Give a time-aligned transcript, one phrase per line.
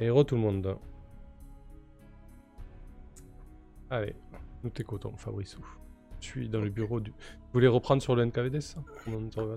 [0.00, 0.76] Héros tout le monde.
[3.90, 4.14] Allez,
[4.64, 5.60] nous t'écoutons, Fabriceau.
[6.20, 7.10] Je suis dans le bureau du.
[7.10, 8.80] Vous voulez reprendre sur le NKVD, ça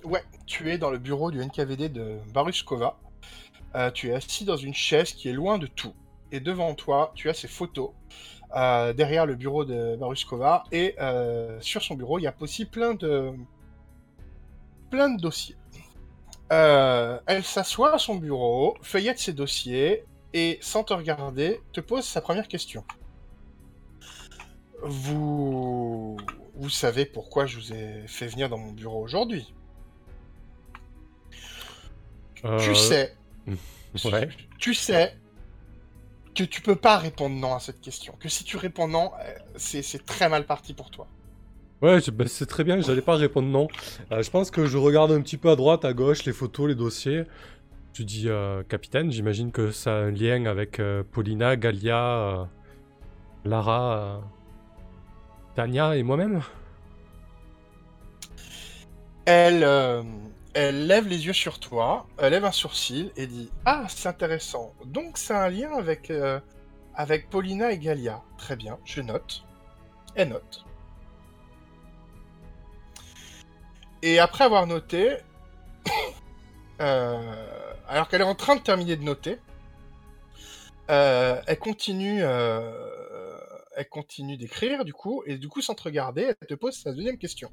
[0.03, 2.99] Ouais, tu es dans le bureau du NKVD de Baruskova.
[3.75, 5.93] Euh, tu es assis dans une chaise qui est loin de tout.
[6.31, 7.91] Et devant toi, tu as ces photos
[8.55, 10.65] euh, derrière le bureau de Baruskova.
[10.71, 13.31] Et euh, sur son bureau, il y a aussi plein de,
[14.91, 15.55] plein de dossiers.
[16.49, 20.05] elle s'assoit à son bureau, feuillette ses dossiers
[20.38, 22.84] et, sans te regarder, te pose sa première question.
[24.84, 26.17] Vous...
[26.59, 29.53] Vous savez pourquoi je vous ai fait venir dans mon bureau aujourd'hui?
[32.59, 33.15] Tu sais
[34.05, 34.29] Ouais.
[34.59, 35.15] Tu sais
[36.35, 38.13] que tu peux pas répondre non à cette question.
[38.20, 41.07] Que si tu réponds non, euh, c'est très mal parti pour toi.
[41.81, 43.67] Ouais, bah, c'est très bien, j'allais pas répondre non.
[44.12, 46.67] Euh, je pense que je regarde un petit peu à droite, à gauche, les photos,
[46.67, 47.23] les dossiers.
[47.97, 50.79] Tu dis euh, capitaine, j'imagine que ça a un lien avec
[51.11, 52.47] Paulina, Galia,
[53.43, 54.21] Lara,
[55.55, 56.43] Tania et moi-même
[59.26, 59.65] Elle
[60.59, 64.73] elle lève les yeux sur toi, elle lève un sourcil et dit Ah, c'est intéressant.
[64.85, 66.39] Donc c'est un lien avec, euh,
[66.95, 68.23] avec Paulina et Galia.
[68.39, 69.45] Très bien, je note.
[70.16, 70.66] Elle note.
[74.01, 75.91] Et après avoir noté, euh,
[76.79, 79.39] alors qu'elle est en train de terminer de noter,
[80.89, 86.47] euh, elle continue, elle continue d'écrire du coup, et du coup sans te regarder, elle
[86.47, 87.51] te pose sa deuxième question.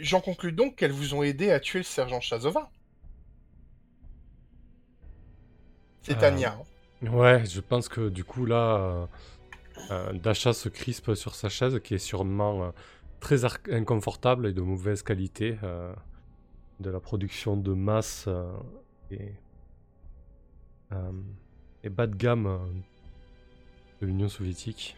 [0.00, 2.70] J'en conclus donc qu'elles vous ont aidé à tuer le sergent Chazova.
[6.02, 6.58] C'est euh, Tania.
[7.02, 7.10] Hein.
[7.10, 9.06] Ouais, je pense que du coup là, euh,
[9.90, 12.72] euh, Dasha se crispe sur sa chaise qui est sûrement
[13.20, 15.56] très inconfortable et de mauvaise qualité.
[16.80, 18.28] De la production de masse
[19.10, 19.32] et,
[21.84, 22.58] et bas de gamme
[24.00, 24.96] de l'Union soviétique.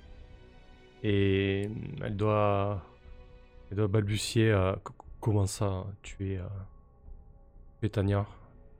[1.02, 1.68] Et
[2.00, 2.82] elle doit
[3.72, 4.74] elle doit balbutier euh,
[5.18, 8.26] comment ça, tu es, euh, Tania.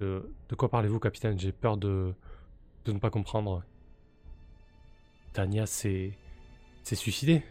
[0.00, 0.22] De,
[0.54, 1.38] quoi parlez-vous, capitaine?
[1.38, 2.12] J'ai peur de,
[2.84, 3.62] de ne pas comprendre.
[5.32, 6.12] Tania s'est
[6.84, 7.42] suicidée.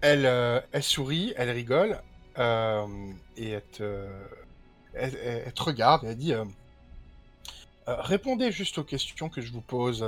[0.00, 2.00] Elle, euh, elle sourit, elle rigole,
[2.36, 4.06] et elle te,
[5.58, 6.34] regarde et elle dit
[7.86, 10.04] Répondez juste aux questions que je vous pose.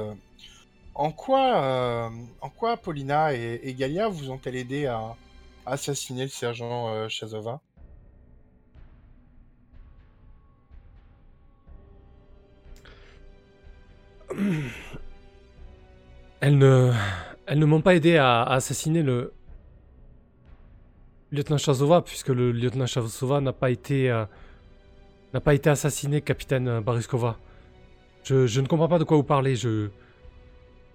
[0.95, 5.17] En quoi, euh, Paulina et, Galia vous ont-elles aidé à,
[5.67, 7.61] assassiner le sergent euh, Chazova?
[16.41, 19.33] Elles ne m'ont pas aidé à, assassiner le
[21.33, 24.25] lieutenant Chazova, puisque le lieutenant Chazova n'a pas été euh,
[25.35, 27.39] n'a pas été assassiné, capitaine Bariskova.
[28.25, 29.57] Je, je ne comprends pas de quoi vous parlez.
[29.57, 29.91] Je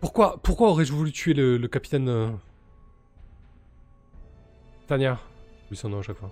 [0.05, 2.29] pourquoi, pourquoi aurais-je voulu tuer le, capitaine euh,
[4.87, 5.19] Tania?
[5.71, 6.31] Lui son nom à chaque fois.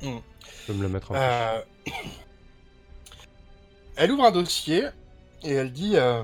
[0.00, 0.18] Hmm.
[0.66, 1.60] Je vais me le mettre en euh...
[3.96, 4.88] Elle ouvre un dossier
[5.42, 6.22] et elle dit euh,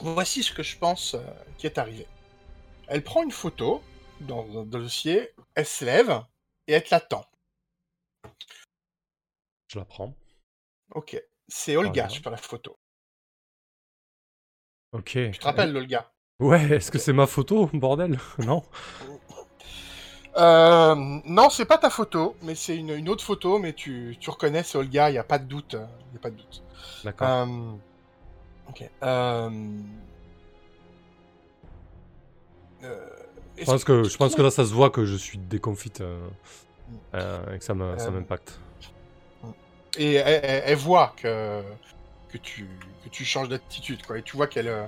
[0.00, 1.18] Voici ce que je pense euh,
[1.58, 2.06] qui est arrivé.
[2.86, 3.82] Elle prend une photo
[4.20, 6.22] dans, le dossier, elle se lève
[6.66, 7.24] et elle l'attend.
[9.68, 10.14] Je la prends.
[10.94, 11.20] Ok.
[11.48, 12.76] C'est Olga sur la photo.
[14.92, 15.10] Ok.
[15.10, 16.12] Tu te rappelles, Olga?
[16.40, 18.18] Ouais, est-ce que c'est ma photo, bordel?
[18.38, 18.64] Non
[20.36, 20.94] euh,
[21.24, 24.78] Non, c'est pas ta photo, mais c'est une, autre photo, mais tu, tu reconnais, c'est
[24.78, 25.76] Olga, il n'y a pas de doute.
[26.12, 26.62] Il a pas de doute.
[27.04, 27.28] D'accord.
[27.28, 27.72] Euh,
[28.68, 28.90] ok.
[29.02, 29.50] Euh,
[33.60, 37.18] je pense, que, je pense que là, ça se voit que je suis déconfite mm.
[37.54, 38.58] et que ça m'impacte.
[39.98, 41.62] Et elle, voit que,
[42.28, 42.68] que, tu,
[43.04, 44.18] que tu changes d'attitude, quoi.
[44.18, 44.86] Et tu vois qu'elle euh,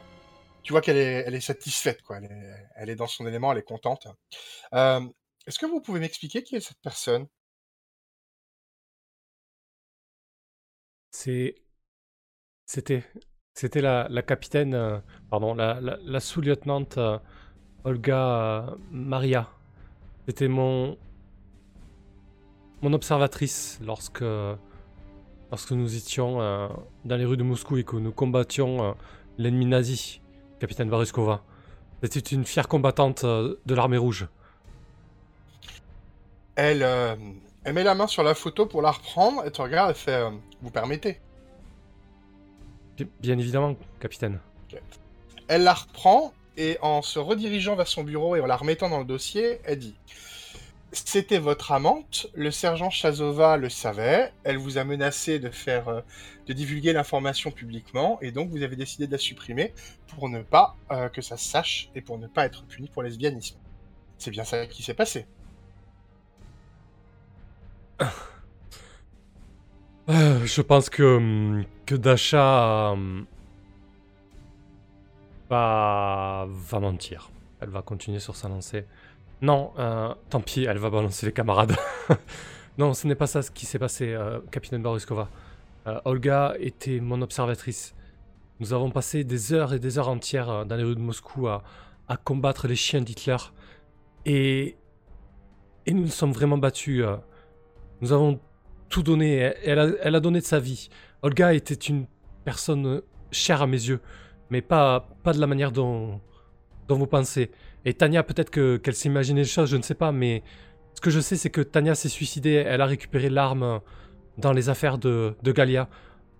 [0.63, 2.19] tu vois qu'elle est, elle est satisfaite, quoi.
[2.19, 4.07] Elle est, elle est dans son élément, elle est contente.
[4.75, 5.01] Euh,
[5.47, 7.27] est-ce que vous pouvez m'expliquer qui est cette personne?
[11.11, 11.57] C'est,
[12.67, 13.05] c'était,
[13.55, 14.99] c'était la, la capitaine, euh,
[15.31, 16.99] pardon, la, la, sous-lieutenante
[17.85, 19.49] Olga Maria.
[20.27, 20.97] C'était mon,
[22.81, 24.25] mon observatrice lorsque
[25.53, 26.69] lorsque nous étions euh,
[27.05, 28.93] dans les rues de Moscou et que nous combattions euh,
[29.37, 30.21] l'ennemi nazi,
[30.59, 31.43] capitaine Varuskova.
[32.03, 34.27] C'était une fière combattante euh, de l'armée rouge.
[36.57, 36.83] Elle,
[37.65, 40.23] elle met la main sur la photo pour la reprendre et te regarde et fait
[40.61, 41.19] Vous permettez?
[43.21, 44.39] Bien évidemment, capitaine.
[45.49, 48.99] Elle la reprend et en se redirigeant vers son bureau et en la remettant dans
[48.99, 49.95] le dossier, elle dit
[50.93, 52.27] c'était votre amante.
[52.35, 54.31] Le sergent Chazova le savait.
[54.45, 56.01] Elle vous a menacé de faire, euh,
[56.47, 59.73] de divulguer l'information publiquement, et donc vous avez décidé de la supprimer
[60.09, 63.03] pour ne pas euh, que ça se sache et pour ne pas être puni pour
[63.03, 63.57] lesbianisme.
[64.19, 65.27] C'est bien ça qui s'est passé.
[70.09, 73.25] Euh, je pense que, hum, que Dasha hum,
[75.53, 77.31] va, va mentir.
[77.61, 78.87] Elle va continuer sur sa lancée.
[79.43, 81.77] Non, euh, tant pis, elle va balancer les camarades.
[82.79, 85.29] non, ce n'est pas ça ce qui s'est passé, euh, capitaine Baruskova.
[85.87, 87.95] Euh, Olga était mon observatrice.
[88.61, 91.49] Nous avons passé des heures et des heures entières euh, dans les rues de Moscou
[91.49, 91.63] à,
[92.25, 93.37] combattre les chiens d'Hitler.
[94.25, 94.77] Et,
[95.87, 97.05] et nous nous sommes vraiment battus.
[98.03, 98.39] Nous avons
[98.91, 99.55] tout donné.
[99.65, 99.79] Elle,
[100.15, 100.91] a, donné de sa vie.
[101.23, 102.07] Olga était une
[102.45, 103.01] personne
[103.31, 104.01] chère à mes yeux,
[104.53, 106.21] mais pas, pas de la manière dont,
[106.87, 107.51] dont vous pensez.
[107.87, 110.43] Et Tania, peut-être que- qu'elle s'est imaginé les choses, je ne sais pas, mais
[110.95, 112.57] ce que je sais, c'est que Tania s'est suicidée.
[112.67, 113.81] Elle a récupéré l'arme
[114.37, 115.89] dans les affaires de, de Galia.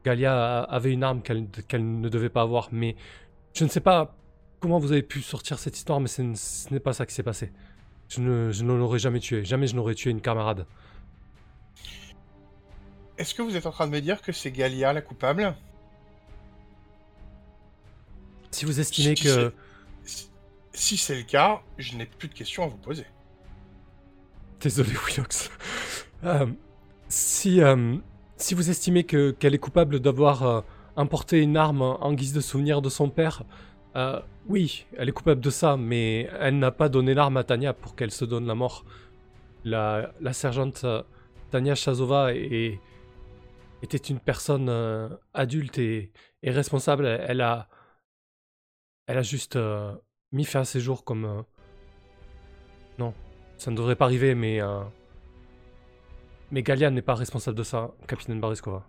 [0.05, 2.97] Galia avait une arme qu'elle qu'elle ne devait pas avoir, mais
[3.55, 4.15] je ne sais pas
[4.61, 7.51] comment vous avez pu sortir cette histoire, mais ce n'est pas ça qui s'est passé.
[8.11, 9.43] Je ne, je jamais tué.
[9.43, 10.67] Jamais je n'aurais tué une camarade.
[13.17, 15.55] Est-ce que vous êtes en train de me dire que c'est Galia la coupable?
[18.53, 19.53] Si vous estimez Si que...
[20.75, 23.05] Si c'est le cas, je n'ai plus de questions à vous poser.
[24.61, 25.51] Désolé, Willox.
[26.25, 26.47] Euh,
[27.09, 27.97] si, euh,
[28.37, 30.61] si vous estimez que qu'elle est coupable d'avoir euh,
[30.97, 33.43] importé une arme en guise de souvenir de son père,
[33.97, 37.75] euh, oui, elle est coupable de ça, mais elle n'a pas donné l'arme à Tania
[37.75, 38.85] pour qu'elle se donne la mort.
[39.65, 40.87] La, la sergente
[41.51, 42.81] Tania Chazova est-
[43.83, 44.71] était une personne
[45.35, 46.11] adulte et,
[46.43, 47.05] et responsable.
[47.05, 47.69] Elle, elle a,
[49.07, 49.95] elle a juste euh,
[50.33, 51.25] mis fin à ses jours comme...
[51.25, 51.43] euh,
[52.99, 53.15] non,
[53.59, 54.61] ça ne devrait pas arriver, mais...
[54.63, 54.83] euh,
[56.53, 58.87] Mais Galia n'est pas responsable de ça, capitaine Bariskova.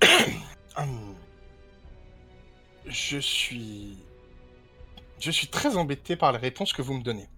[2.86, 3.96] Je suis.
[5.18, 7.28] Je suis très embêté par les réponses que vous me donnez.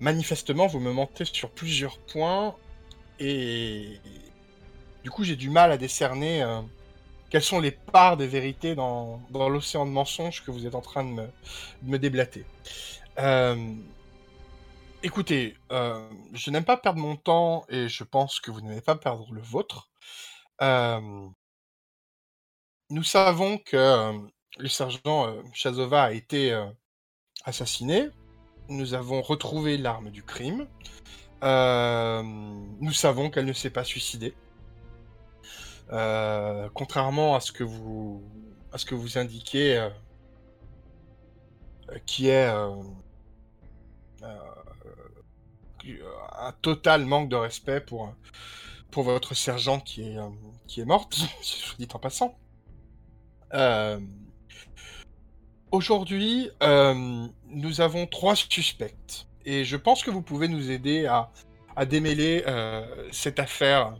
[0.00, 2.54] Manifestement, vous me mentez sur plusieurs points
[3.18, 3.98] et
[5.08, 6.60] du coup, j'ai du mal à décerner euh,
[7.30, 11.02] quelles sont les parts des vérités dans, l'océan de mensonges que vous êtes en train
[11.02, 11.26] de me,
[11.80, 12.44] de déblater.
[13.18, 13.72] Euh,
[15.02, 18.96] Écoutez, euh, je n'aime pas perdre mon temps et je pense que vous n'aimez pas
[18.96, 19.88] perdre le vôtre.
[22.90, 24.12] Nous savons que
[24.58, 26.52] le sergent Chazova a été
[27.44, 28.08] assassiné.
[28.68, 30.66] Nous avons retrouvé l'arme du crime.
[31.40, 34.34] Nous savons qu'elle ne s'est pas suicidée.
[35.90, 38.22] Euh, contrairement à ce que vous,
[39.16, 39.88] indiquez, euh,
[41.90, 42.46] euh, qui est
[46.38, 48.14] un total manque de respect pour,
[48.96, 50.16] votre sergent qui est,
[50.66, 52.36] qui est morte, soit dit en passant.
[55.70, 59.26] Aujourd'hui, nous avons trois suspects.
[59.44, 61.30] Et je pense que vous pouvez nous aider à,
[61.86, 62.44] démêler
[63.12, 63.94] cette affaire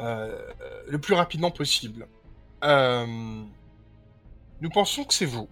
[0.00, 2.08] le plus rapidement possible.
[2.62, 3.06] Euh,
[4.60, 5.48] nous pensons que c'est vous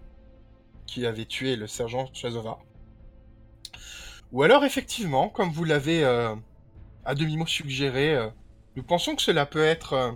[0.86, 2.58] qui avez tué le sergent Chazova.
[4.32, 6.34] Ou alors, effectivement, comme vous l'avez euh,
[7.04, 8.28] à demi-mot suggéré, euh,
[8.76, 10.12] nous pensons que cela peut être euh,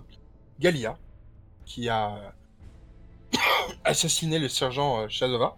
[0.59, 0.97] Galia
[1.65, 2.33] qui a
[3.83, 5.57] assassiné le sergent euh, Chazova.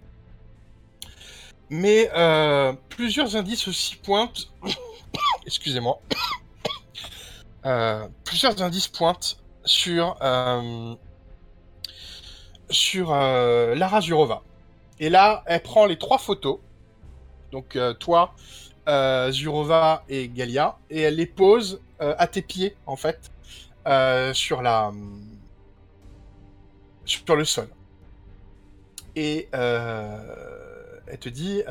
[1.70, 4.54] Mais euh, plusieurs indices aussi pointent.
[5.46, 6.00] Excusez-moi.
[7.66, 10.94] Euh, plusieurs indices pointent sur euh,
[12.96, 14.44] euh, Lara Zurova.
[15.00, 16.60] Et là, elle prend les trois photos.
[17.52, 18.36] Donc toi,
[19.32, 23.32] Zurova et Galia, et elle les pose à tes pieds en fait
[24.34, 24.92] sur la
[27.06, 27.70] sur le sol.
[29.16, 31.64] Et elle te dit,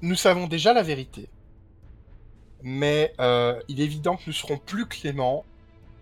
[0.00, 1.28] nous savons déjà la vérité,
[2.68, 5.44] mais euh, il est évident que nous serons plus cléments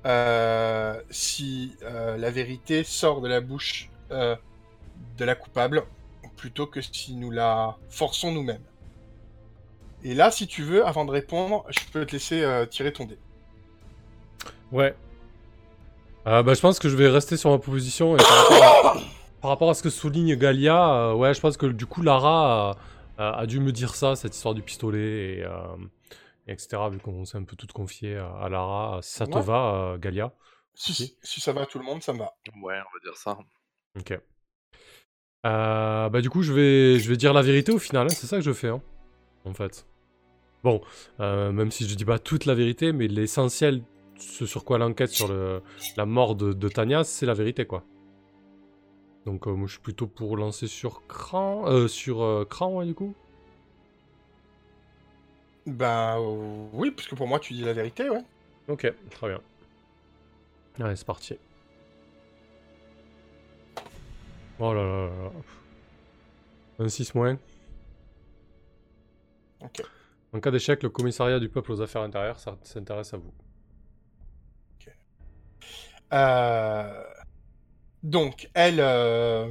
[0.07, 5.83] euh, si euh, la vérité sort de la bouche de la coupable,
[6.37, 8.63] plutôt que si nous la forçons nous-mêmes.
[10.05, 13.19] Et là, si tu veux, avant de répondre, je peux te laisser tirer ton dé.
[14.71, 14.95] Ouais.
[16.25, 18.15] Bah, je pense que je vais rester sur ma position.
[18.15, 18.19] Et
[19.41, 22.77] par, rapport à, ce que souligne Galia, ouais, je pense que du coup, Lara
[23.19, 25.47] a, a- dû me dire ça, cette histoire du pistolet, et, et
[26.47, 26.89] etc.
[26.91, 28.99] Vu qu'on s'est un peu tout confié à, à Lara.
[29.03, 29.43] Ça te Ouais.
[29.43, 30.33] va, Galia
[30.75, 31.17] Si, Si.
[31.23, 32.35] si ça va à tout le monde, ça me va.
[32.63, 33.39] Ouais, on va dire ça.
[33.99, 34.19] Ok.
[35.47, 38.27] Euh, bah du coup, je vais, je vais dire la vérité au final, hein, c'est
[38.27, 38.81] ça que je fais, hein,
[39.45, 39.87] en fait.
[40.63, 40.81] Bon,
[41.21, 43.83] euh, même si je dis pas toute la vérité, mais l'essentiel,
[44.17, 45.61] ce sur quoi l'enquête sur le,
[45.99, 47.85] la mort de, de Tania, c'est la vérité, quoi.
[49.27, 52.87] Donc euh, moi, je suis plutôt pour lancer sur Cran, euh, sur euh, Cran, ouais,
[52.87, 53.15] du coup.
[55.67, 56.19] Bah
[56.73, 58.23] oui, parce que pour moi, tu dis la vérité, ouais.
[58.69, 59.41] Ok, très bien.
[60.81, 61.37] Allez, c'est parti.
[64.59, 65.31] Oh là là là là.
[66.79, 67.39] Un 6 moins.
[69.61, 69.83] Ok.
[70.33, 73.33] En cas d'échec, le commissariat du peuple aux affaires intérieures ça s'intéresse à vous.
[76.13, 77.03] Euh,
[78.03, 78.79] Donc, elle.
[78.81, 79.51] euh,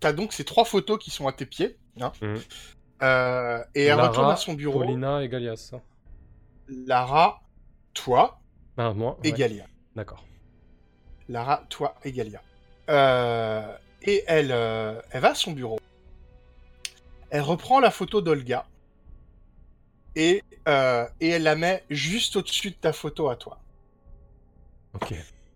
[0.00, 1.76] T'as donc ces trois photos qui sont à tes pieds.
[2.00, 2.12] hein.
[2.22, 2.40] Mhm.
[3.02, 4.80] Euh, Et elle Lara, retourne à son bureau.
[4.80, 5.72] Paulina et Galias.
[6.68, 7.40] Lara,
[7.94, 8.40] toi
[8.76, 9.38] Ah, moi et ouais.
[9.38, 9.64] Galia.
[9.96, 10.24] D'accord.
[11.28, 12.42] Lara, toi et Galia.
[12.88, 15.78] Euh, et elle, euh, elle va à son bureau.
[17.30, 18.66] Elle reprend la photo d'Olga.
[20.16, 23.60] Et, et elle la met juste au-dessus de ta photo à toi.
[24.94, 25.14] Ok.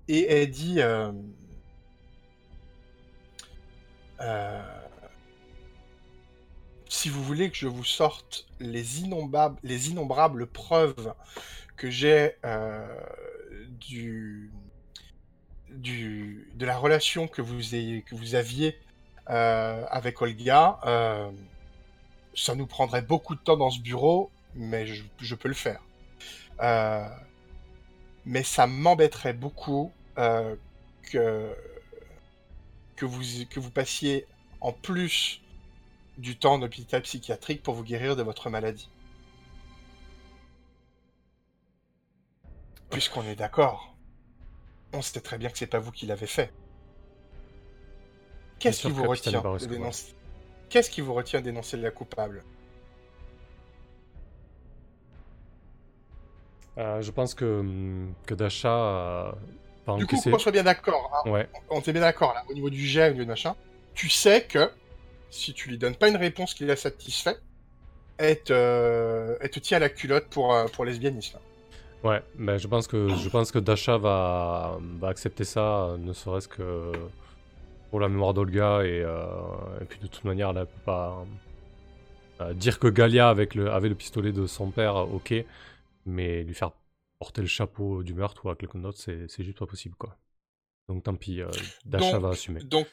[0.09, 0.81] Et elle dit...
[0.81, 1.13] euh,
[6.89, 11.15] si vous voulez que je vous sorte les innombrables, les innombrables preuves
[11.77, 12.87] que j'ai euh,
[13.81, 14.51] du,
[15.71, 18.79] de la relation que vous, aviez
[19.31, 21.31] euh, avec Olga, euh,
[22.35, 25.81] ça nous prendrait beaucoup de temps dans ce bureau, mais je, je peux le faire.
[28.27, 30.57] Mais ça m'embêterait beaucoup que,
[32.97, 34.27] que, vous, que vous passiez
[34.61, 35.44] en plus
[36.19, 38.89] du temps d'hôpital psychiatrique pour vous guérir de votre maladie.
[42.91, 43.95] Puisqu'on est d'accord,
[44.93, 46.53] on sait très bien que c'est pas vous qui l'avez fait.
[48.59, 50.15] Qu'est-ce qui vous retient de dénoncer
[50.69, 52.43] Qu'est-ce qui vous retient de dénoncer la coupable?
[56.79, 59.33] Euh, je pense que, hum, que Dasha euh,
[59.99, 61.49] Du coup, qu'on soit bien d'accord, hein, Ouais.
[61.71, 63.55] on est bien d'accord là, au niveau du niveau de machin,
[63.95, 64.71] tu sais que
[65.31, 67.37] si tu lui donnes pas une réponse qui la satisfait,
[68.19, 71.39] elle te, elle te tient la culotte pour, euh, pour lesbianisme.
[72.05, 76.13] Ouais, ben je pense que je pense que Dasha va, va accepter ça, euh, ne
[76.13, 76.93] serait-ce que
[77.91, 79.25] pour la mémoire d'Olga et, euh,
[79.81, 81.25] et puis de toute manière elle peut pas
[82.43, 85.35] euh, dire que Galia avec le avait le pistolet de son père, euh, ok,
[86.05, 86.73] mais lui faire
[87.19, 90.15] porter le chapeau du meurtre ou à quelqu'un d'autre, c'est juste pas possible quoi.
[90.89, 91.49] Donc tant pis, euh,
[91.87, 92.61] Dasha Donc- va assumer.
[92.65, 92.87] Donc,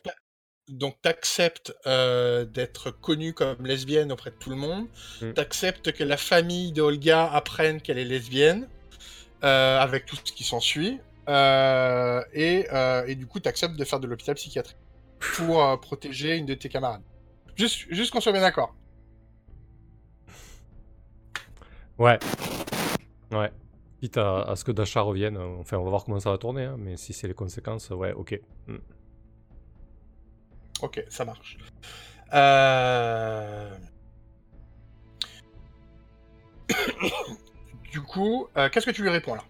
[0.69, 4.87] donc t'acceptes euh, d'être connue comme lesbienne auprès de tout le monde.
[5.21, 5.33] Mm.
[5.33, 8.67] T'acceptes que la famille de Olga apprenne qu'elle est lesbienne,
[9.43, 10.99] euh, avec tout ce qui s'ensuit.
[11.29, 12.67] Euh, et,
[13.07, 14.77] et du coup, t'acceptes de faire de l'hôpital psychiatrique
[15.19, 17.03] pour protéger une de tes camarades.
[17.55, 18.75] Juste, juste qu'on soit bien d'accord.
[21.97, 22.17] Ouais.
[23.31, 23.51] Ouais.
[23.99, 26.63] Quitte à, à ce que Dasha revienne, enfin on va voir comment ça va tourner,
[26.63, 28.41] hein, mais si c'est les conséquences, ouais, ok.
[28.65, 28.77] Mm.
[30.81, 31.57] Ok, ça marche.
[32.33, 33.75] Euh...
[37.91, 39.43] du coup, euh, qu'est-ce que tu lui réponds là?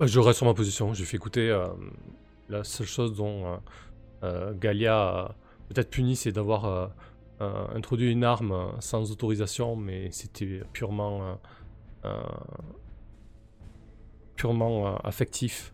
[0.00, 0.94] Euh, Je reste sur ma position.
[0.94, 1.48] J'ai fait écouter
[2.48, 3.60] la seule chose dont
[4.22, 5.34] Galia
[5.68, 6.92] peut-être puni, c'est d'avoir
[7.40, 11.40] introduit une arme sans autorisation, mais c'était purement,
[14.36, 15.72] purement affectif.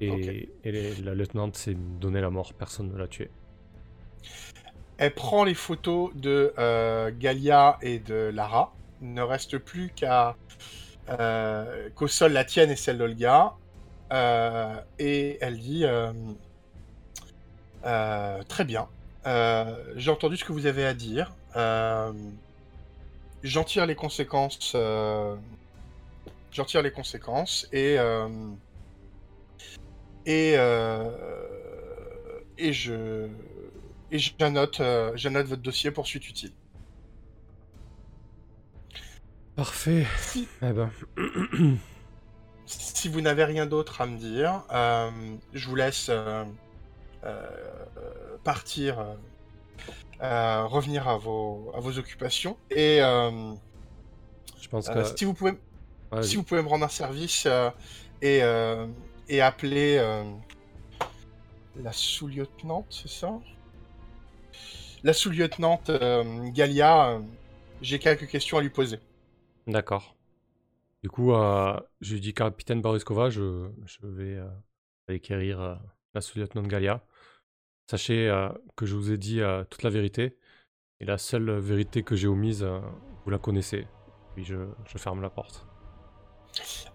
[0.00, 0.48] Et, Ok.
[0.64, 3.30] et les- la lieutenante s'est donné la mort, personne ne l'a tué.
[4.98, 8.72] Elle prend les photos de euh, Galia et de Lara.
[9.02, 10.36] Il ne reste plus qu'à
[11.10, 13.52] euh, qu'au sol la tienne et celle d'Olga.
[14.12, 15.84] Euh, et elle dit
[18.48, 18.88] Très bien.
[19.96, 21.32] J'ai entendu ce que vous avez à dire.
[23.42, 24.74] J'en tire les conséquences.
[26.52, 27.96] J'en tire les conséquences et
[30.26, 31.08] et euh,
[32.58, 33.28] et je
[34.10, 36.52] et j'annote euh, j'annote votre dossier pour suite utile.
[39.54, 40.06] Parfait.
[40.18, 40.90] Si, Eh ben,
[42.66, 45.10] si vous n'avez rien d'autre à me dire, euh,
[45.54, 46.44] je vous laisse euh,
[47.24, 49.16] euh, partir,
[50.20, 52.58] revenir à vos, à vos occupations.
[52.70, 53.54] Et euh,
[54.60, 55.18] je pense euh, que.
[55.18, 55.52] si, vous pouvez,
[56.12, 57.70] Ouais, si vous pouvez me rendre un service euh,
[58.22, 58.86] et, euh,
[59.28, 60.24] et appeler euh,
[61.76, 63.38] la sous-lieutenante, c'est ça?
[65.02, 67.20] La sous-lieutenante euh, Galia, euh,
[67.82, 68.98] j'ai quelques questions à lui poser.
[69.66, 70.16] D'accord.
[71.02, 71.32] Du coup,
[72.00, 74.40] je lui dis capitaine Baruskova, je, je vais
[75.08, 75.74] aller quérir euh,
[76.14, 77.04] la sous-lieutenant Galia.
[77.90, 80.36] sachez euh, que je vous ai dit euh, toute la vérité.
[80.98, 82.80] Et la seule vérité que j'ai omise, euh,
[83.24, 83.86] vous la connaissez.
[84.34, 84.56] Puis je,
[84.86, 85.66] je ferme la porte.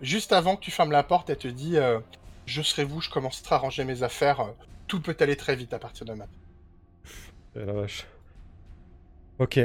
[0.01, 1.77] Juste avant que tu fermes la porte, elle te dit
[2.51, 4.45] Je serai vous, je commencerai à ranger mes affaires.
[4.85, 6.41] Tout peut aller très vite à partir de maintenant.
[7.55, 8.05] Eh la vache.
[9.39, 9.57] Ok.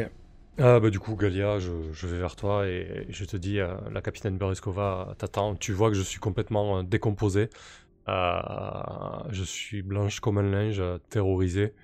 [0.59, 3.75] Ah bah du coup Galia, je, je vais vers toi et je te dis, euh,
[3.90, 5.57] la capitaine Beriskova t'attend.
[5.57, 7.50] Tu vois que je suis complètement euh, décomposé.
[8.09, 8.81] Euh,
[9.31, 11.75] je suis blanche comme un linge, euh, terrorisé.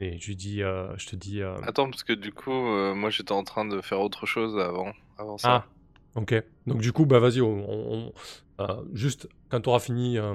[0.00, 1.42] Et je lui dis, euh, je te dis...
[1.42, 4.56] euh, Attends, parce que du coup, euh, moi j'étais en train de faire autre chose
[4.56, 5.66] avant, avant ça.
[5.66, 5.66] Ah,
[6.14, 6.34] ok.
[6.66, 8.12] Donc du coup, bah vas-y, on, on-
[8.60, 10.34] euh, juste quand tu auras fini euh,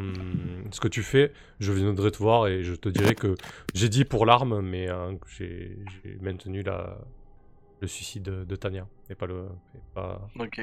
[0.72, 3.36] ce que tu fais, je viendrai te voir et je te dirai que
[3.74, 6.98] j'ai dit pour l'arme, mais euh, que j'ai j'ai maintenu la,
[7.82, 9.48] le suicide de, de Tania et pas le.
[9.76, 10.22] et pas...
[10.40, 10.60] Ok.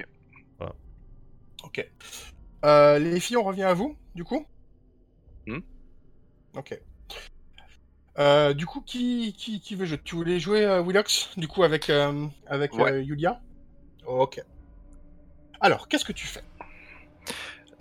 [1.63, 1.87] Ok.
[2.65, 4.47] Euh, les filles, on revient à vous, du coup?
[5.47, 5.61] Hmm?
[6.57, 6.73] Ok.
[8.19, 10.01] Euh, du coup, qui, qui, qui veut jouer?
[10.05, 12.93] Tu voulais jouer euh, Willox, du coup, avec, euh, avec Ouais.
[12.93, 13.41] euh, Yulia?
[14.07, 14.41] Ok.
[15.61, 16.43] Alors, qu'est-ce que tu fais?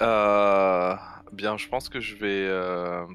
[0.01, 0.95] Euh,
[1.31, 2.45] bien, je pense que je vais.
[2.47, 3.05] euh,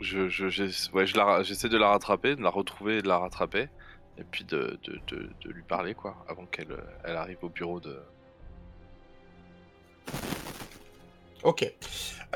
[0.00, 3.02] Je, je, j'ess- ouais, je la ra- j'essaie de la rattraper, de la retrouver et
[3.02, 3.68] de la rattraper.
[4.16, 7.80] Et puis de, de, de, de lui parler, quoi, avant qu'elle elle arrive au bureau
[7.80, 8.00] de.
[11.44, 11.72] Ok.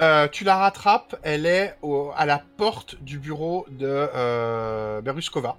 [0.01, 5.57] Euh, tu la rattrapes, elle est au- à la porte du bureau de euh, Beruskova.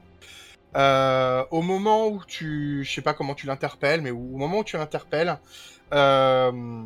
[0.76, 4.64] Euh, au moment où tu, je sais pas comment tu l'interpelles, mais au moment où
[4.64, 5.38] tu l'interpelles,
[5.94, 6.84] euh,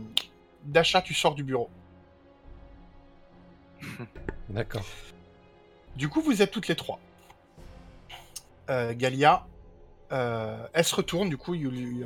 [0.66, 1.70] Dasha, tu sors du bureau.
[4.50, 4.86] D'accord.
[5.96, 7.00] Du coup, vous êtes toutes les trois.
[8.70, 9.46] Euh, Galia,
[10.12, 12.06] euh, elle se retourne, du coup, Yuli-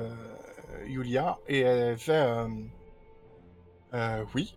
[0.85, 2.45] Yulia, et elle fait
[4.35, 4.55] Oui.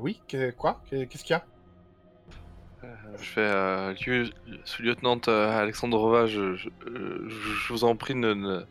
[0.00, 0.80] Oui, que- quoi?
[0.90, 1.44] Que- Qu'est-ce qu'il y a?
[3.18, 3.94] Je fais.
[4.06, 4.30] Lieu-
[4.64, 5.70] Sous-lieutenant euh,
[6.36, 8.64] euh, je vous en prie, ne,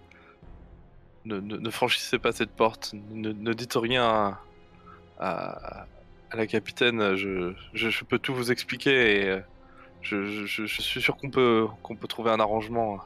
[1.70, 2.94] franchissez pas cette porte.
[3.12, 4.38] Ne, dites rien
[5.20, 5.88] à,
[6.34, 7.16] la capitaine.
[7.16, 9.40] Je, peux tout vous expliquer et euh,
[10.02, 13.02] je suis sûr qu'on peut, qu'on peut trouver un arrangement.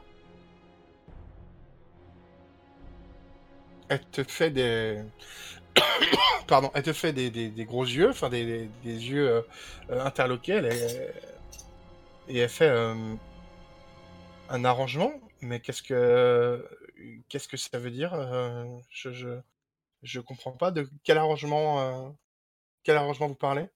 [3.89, 5.01] Elle te fait des.
[6.47, 9.41] Pardon, elle te fait des, des- des gros yeux, enfin des, des- yeux euh,
[9.91, 11.13] euh, interloqués, elle est-
[12.27, 13.15] et elle fait euh,
[14.49, 15.11] un arrangement.
[15.41, 16.67] Mais qu'est-ce que
[17.29, 18.13] qu'est-ce que ça veut dire
[18.91, 19.39] je, je
[20.03, 22.15] je comprends pas de quel arrangement
[22.83, 23.67] quel arrangement vous parlez?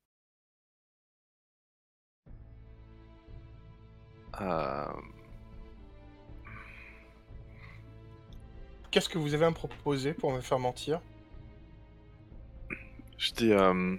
[8.92, 11.02] Qu'est-ce que vous avez à me proposer pour me faire mentir?
[13.24, 13.52] Je dis.
[13.54, 13.96] euh,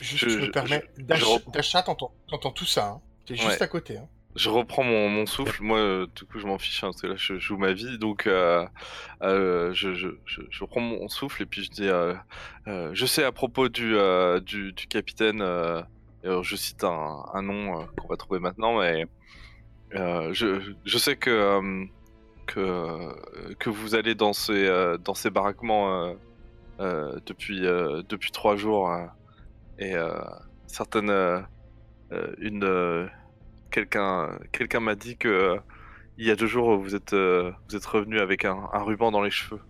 [0.00, 0.84] Juste, Je- je, me je- permets.
[0.98, 2.12] Dasha, t'entends
[2.52, 2.86] tout ça.
[2.88, 3.00] Hein.
[3.26, 3.62] T'es juste Ouais.
[3.62, 3.96] à côté.
[3.98, 4.06] Hein.
[4.36, 7.06] Je reprends mon, mon souffle, moi euh, du coup je m'en fiche hein, parce que
[7.08, 8.64] là je joue ma vie donc euh,
[9.20, 11.88] je, reprends mon souffle et puis je dis
[12.66, 13.96] je sais à propos du,
[14.44, 19.06] du, du capitaine, alors je cite un, un nom qu'on va trouver maintenant mais
[19.92, 21.84] je, je sais que,
[22.46, 26.14] que, que vous allez dans ces, euh, dans ces baraquements euh,
[26.78, 29.06] depuis, euh, depuis trois jours euh,
[29.78, 30.20] et euh,
[30.66, 31.40] certaines euh,
[32.12, 33.06] euh, une euh,
[33.70, 35.58] quelqu'un quelqu'un m'a dit que euh,
[36.16, 39.10] il y a deux jours vous êtes euh, vous êtes revenu avec un, un ruban
[39.10, 39.60] dans les cheveux.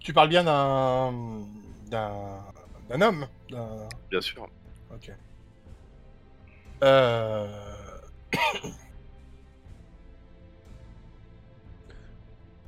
[0.00, 1.12] Tu parles bien d'un
[1.90, 2.40] d'un
[2.88, 3.26] d'un homme.
[3.50, 4.48] d'un- Bien sûr.
[4.92, 5.10] Ok.
[6.82, 7.74] Euh...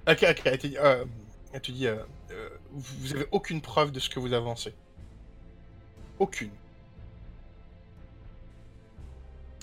[0.06, 0.64] ok, ok.
[0.76, 1.04] Euh,
[1.60, 1.96] te dit euh,
[2.34, 4.74] euh, vous avez aucune preuve de ce que vous avancez.
[6.18, 6.50] Aucune.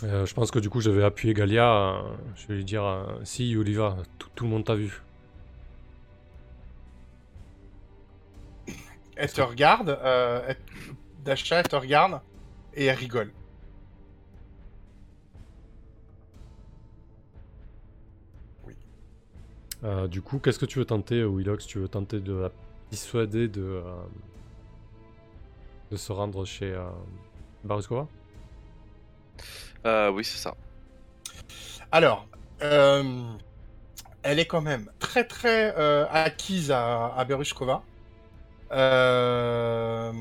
[0.03, 1.71] Euh, je pense que du coup, je vais appuyer Galia.
[1.71, 2.01] euh,
[2.35, 5.01] je vais lui dire euh, Si, Oliva, tout, tout le monde t'a vu.
[9.15, 10.57] Elle te regarde, euh, elle...
[11.23, 12.19] Dasha, elle te regarde
[12.73, 13.31] et elle rigole.
[19.83, 22.51] Euh, du coup, qu'est-ce que tu veux tenter, euh, Willox Tu veux tenter de la
[22.91, 23.81] dissuader de, euh,
[25.91, 26.83] de se rendre chez euh,
[27.63, 28.07] Baruskova
[29.85, 30.55] Euh, oui c'est ça.
[31.91, 32.27] Alors,
[32.61, 33.03] euh,
[34.23, 37.83] elle est quand même très très euh, acquise à, à Beruskova.
[38.71, 40.11] Euh,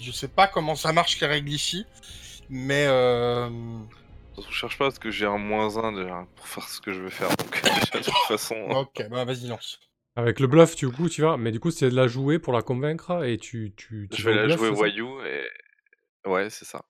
[0.00, 1.86] je sais pas comment ça marche les règles ici,
[2.48, 3.48] mais euh,
[4.36, 7.00] je cherche pas parce que j'ai un moins 1 déjà pour faire ce que je
[7.00, 7.55] veux faire donc
[7.92, 8.54] de toute façon.
[8.70, 9.80] ok, bah vas-y lance.
[10.16, 11.36] Avec le bluff, du coup, tu vas.
[11.36, 13.74] Mais du coup, c'est de la jouer pour la convaincre et tu.
[13.76, 15.46] tu, tu Je vais la bluff, jouer ça voyou et.
[16.26, 16.84] Ouais, c'est ça.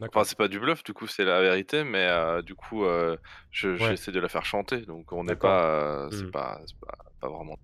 [0.00, 0.20] D'accord.
[0.22, 3.16] Enfin, c'est pas du bluff, du coup, c'est la vérité, mais euh, du coup, euh,
[3.52, 3.78] je- Ouais.
[3.90, 4.80] j'essaie de la faire chanter.
[4.82, 5.64] Donc, on n'est pas.
[6.06, 6.30] euh, c'est Hmm.
[6.32, 7.56] pas, c'est pas, pas vraiment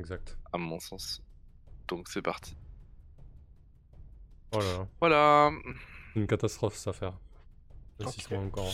[0.00, 0.36] Exact.
[0.52, 1.22] à mon sens.
[1.88, 2.56] Donc, c'est parti.
[4.52, 4.88] Oh là là.
[5.00, 5.50] Voilà.
[6.16, 7.18] Une catastrophe, cette affaire.
[8.00, 8.12] Le Ok.
[8.12, 8.72] six mois encore.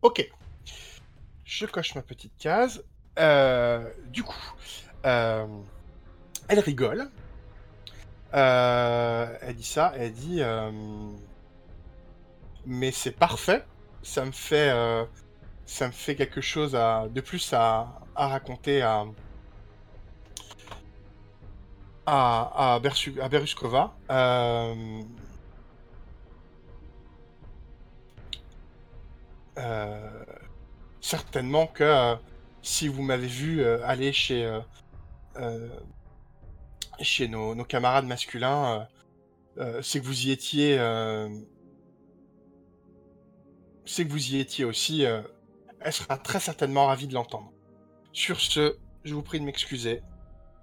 [0.03, 0.29] Ok.
[1.45, 2.83] Je coche ma petite case.
[3.19, 4.55] Euh, du coup,
[5.05, 7.09] elle rigole.
[8.33, 10.41] Elle dit ça, elle dit
[12.67, 13.65] mais c'est parfait.
[14.03, 14.73] Ça me fait
[15.67, 19.05] ça me fait quelque chose à, de plus à, à raconter à
[22.07, 22.79] à, à,
[23.29, 23.95] Beruskova.
[24.11, 25.03] Euh,
[29.59, 30.25] euh,
[31.01, 32.17] certainement que euh,
[32.63, 34.61] si vous m'avez vu aller chez
[37.01, 38.87] chez nos, nos camarades masculins,
[39.83, 40.77] c'est que vous y étiez.
[43.85, 45.03] c'est que vous y étiez aussi.
[45.81, 47.53] elle sera très certainement ravie de l'entendre.
[48.13, 50.03] Sur ce, je vous prie de m'excuser.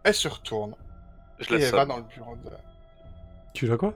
[0.03, 0.75] Elle se retourne
[1.39, 2.49] Je et la elle va dans le bureau de.
[3.53, 3.93] Tu l'as quoi?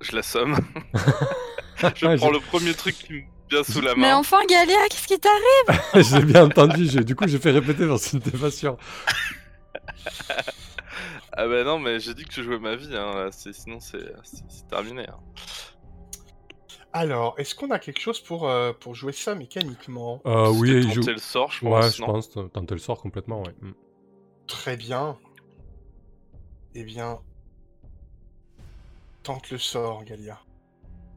[0.00, 0.56] Je la somme.
[1.80, 4.16] Ah, je prends le premier truc qui me vient sous la Mais main.
[4.16, 5.80] enfin, Galéa, qu'est-ce qui t'arrive?
[5.94, 6.88] J'ai- bien entendu.
[7.04, 8.76] Du coup, j'ai fait répéter parce que n'étais pas sûr.
[11.32, 12.96] Ah bah non, mais j'ai dit que je jouais ma vie.
[12.96, 13.28] Hein.
[13.30, 14.12] Sinon, c'est
[14.68, 15.06] terminé.
[15.08, 15.20] hein.
[16.92, 20.20] Alors, est-ce qu'on a quelque chose pour, euh, pour jouer ça mécaniquement?
[20.26, 21.00] Euh, oui, il joue.
[21.02, 21.96] tenter le sort, je Ouais, pense.
[21.96, 22.06] je non?
[22.08, 22.30] pense.
[22.30, 23.54] Tenter le sort complètement, ouais.
[23.60, 23.72] Mm.
[24.48, 25.16] Très bien.
[26.80, 27.18] Eh bien,
[29.24, 30.38] tente le sort, Galia.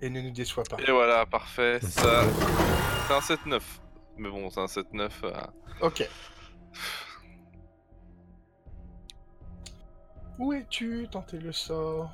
[0.02, 0.78] Et ne nous déçois pas.
[0.82, 1.78] Et voilà, parfait.
[1.84, 2.24] C'est Ça...
[3.08, 3.62] C'est un 7-9.
[4.17, 5.12] Mais bon, c'est un 7-9.
[5.24, 5.32] euh,
[5.82, 6.10] Ok.
[10.39, 12.10] Où es-tu Tenter le sort?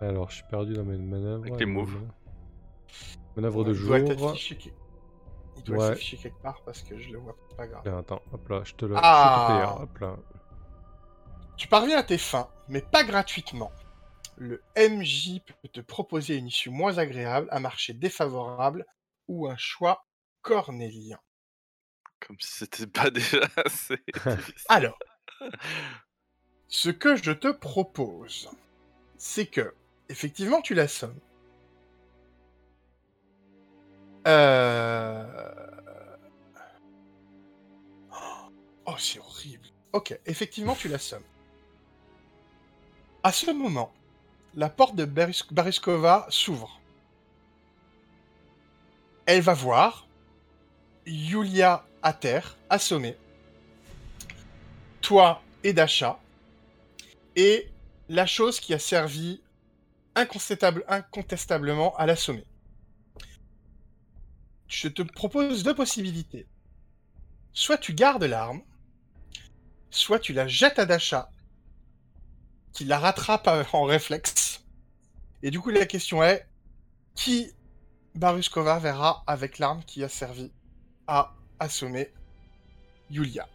[0.00, 1.42] Alors, je suis perdu dans mes manœuvres.
[1.46, 1.98] Avec les et moves.
[3.34, 3.88] Manœuvre de Il jour.
[3.88, 4.68] doit être affiché, que-
[5.56, 5.88] Il doit Ouais.
[5.88, 7.66] s'afficher quelque part parce que je le vois pas.
[7.66, 7.80] Grave.
[7.82, 8.94] Tiens, attends, hop là, je te le.
[8.96, 9.46] Ah.
[9.48, 10.16] je te le paye, hop là.
[11.56, 13.72] Tu parviens à tes fins, mais pas gratuitement.
[14.36, 18.84] Le MJ peut te proposer une issue moins agréable, un marché défavorable
[19.28, 20.06] ou un choix
[20.42, 21.18] cornélien.
[22.20, 23.98] Comme si c'était pas déjà assez.
[24.68, 24.98] Alors,
[26.68, 28.50] ce que je te propose,
[29.16, 29.74] c'est que,
[30.10, 31.18] effectivement, tu l'assommes.
[34.26, 35.54] Euh...
[38.84, 39.68] Oh, c'est horrible.
[39.92, 41.24] Ok, effectivement, tu l'assommes.
[43.26, 43.92] À ce moment,
[44.54, 46.80] la porte de Baris- Bariskova s'ouvre.
[49.26, 50.06] Elle va voir
[51.06, 53.16] Yulia à terre, assommée.
[55.00, 56.20] Toi et Dasha.
[57.34, 57.68] Et
[58.08, 59.42] la chose qui a servi
[60.14, 62.46] incontestable- incontestablement à l'assommer.
[64.68, 66.46] Je te propose deux possibilités.
[67.52, 68.62] Soit tu gardes l'arme,
[69.90, 71.28] soit tu la jettes à Dasha,
[72.76, 74.62] qui la rattrape euh, en réflexe.
[75.42, 76.46] Et du coup, la question est
[77.14, 77.50] qui
[78.14, 80.52] Baruskova verra avec l'arme qui a servi
[81.06, 82.12] à assommer
[83.10, 83.48] Yulia?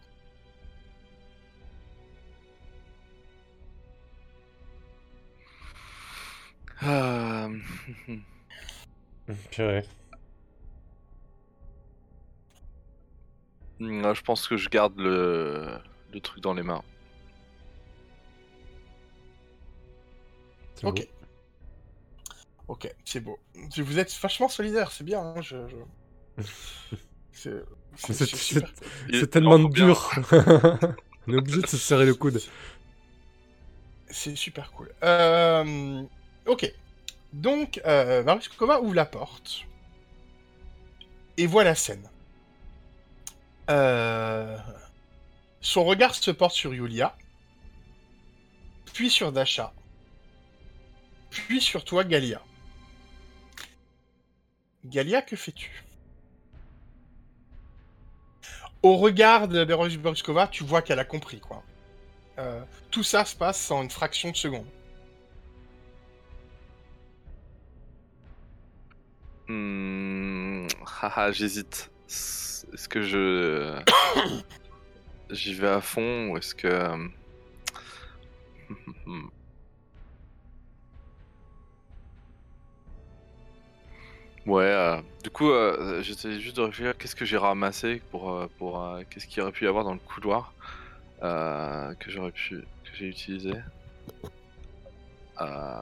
[6.80, 7.48] Ah,
[9.52, 9.84] Purée.
[13.78, 15.78] mm, je pense que je garde le,
[16.12, 16.82] le truc dans les mains.
[20.82, 20.96] C'est Ok.
[20.96, 21.06] beau.
[22.68, 23.38] Ok, c'est beau.
[23.78, 25.20] Vous êtes vachement solidaire, c'est bien.
[25.20, 26.44] hein, je, je-
[27.32, 27.50] C'est
[27.96, 28.72] c'est- C'est- c'est c'est- super.
[29.08, 30.10] Il- C'est tellement dur.
[31.26, 32.40] On est obligé de se serrer le coude.
[34.08, 34.92] C'est super cool.
[35.04, 36.02] Euh,
[36.46, 36.70] ok.
[37.32, 39.62] Donc, euh, Maruskova ouvre la porte
[41.38, 42.10] et voit la scène.
[43.70, 44.58] Euh,
[45.60, 47.16] Son regard se porte sur Yulia,
[48.92, 49.72] puis sur Dasha,
[51.32, 52.42] puis sur toi, Galia.
[54.84, 55.84] Galia, que fais-tu?
[58.82, 61.62] Au regard de Beruskova, tu vois qu'elle a compris, quoi.
[62.38, 64.66] Euh, tout ça se passe en une fraction de seconde.
[69.48, 70.66] Hmm,
[71.00, 71.90] haha, j'hésite.
[72.08, 73.80] Est-ce que je.
[75.30, 77.10] J'y vais à fond ou est-ce que.
[85.22, 89.02] Du coup, euh, j'étais juste de réfléchir qu'est-ce que j'ai ramassé pour, euh, pour euh,
[89.08, 90.52] qu'est-ce qu'il y aurait pu y avoir dans le couloir
[91.22, 93.52] euh, que j'aurais pu que j'ai utilisé.
[95.40, 95.80] Euh,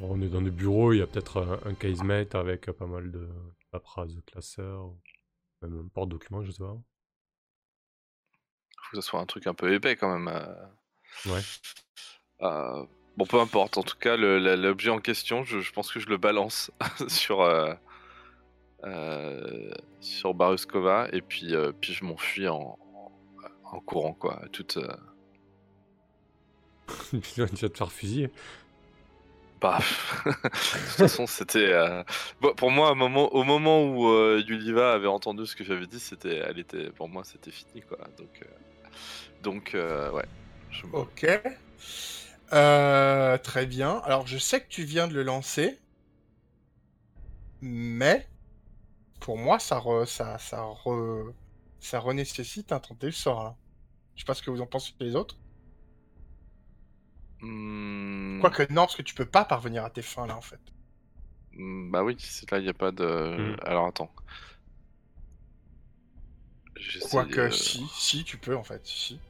[0.00, 2.86] On est dans des bureaux, il y a peut-être un, un casemate avec euh, pas
[2.86, 3.28] mal de
[3.70, 4.92] paperasse de classeurs,
[5.62, 6.76] même un porte-document, je sais pas.
[8.80, 10.28] faut que ça soit un truc un peu épais quand même.
[10.28, 10.66] euh.
[11.26, 11.42] Ouais.
[12.42, 12.84] Euh,
[13.16, 13.76] bon, peu importe.
[13.76, 16.70] En tout cas, l'objet en question, je, je pense que je le balance
[17.08, 17.74] sur euh, euh,
[20.00, 22.78] sur Baruskova et puis euh, puis je m'enfuis en,
[23.64, 24.42] en courant quoi.
[24.52, 24.88] Toute euh,
[27.34, 28.30] tu vas te faire fusiller.
[29.60, 29.78] bah,
[30.26, 32.02] de toute façon, c'était euh,
[32.40, 35.86] bon, pour moi au moment au moment où euh, Yuliva avait entendu ce que j'avais
[35.86, 37.98] dit, c'était elle était pour moi c'était fini quoi.
[38.18, 38.46] Donc euh,
[39.42, 40.26] donc euh, ouais.
[40.70, 41.26] Je Ok.
[42.52, 43.98] Euh, très bien.
[44.04, 45.78] Alors, je sais que tu viens de le lancer,
[47.60, 48.26] mais
[49.20, 51.32] pour moi, ça re, ça, ça re,
[51.80, 53.44] ça renécessite un tenter le sort.
[53.44, 53.56] Là.
[54.14, 55.40] Je sais pas ce que vous en pensez les autres.
[57.40, 60.60] Hmm, Quoique non, parce que tu peux pas parvenir à tes fins là en fait.
[61.52, 63.04] hmm, bah oui, c'est là il y a pas de.
[63.36, 63.56] Hmm.
[63.62, 64.10] Alors attends.
[67.10, 69.20] Quoique euh, si, si tu peux en fait, si.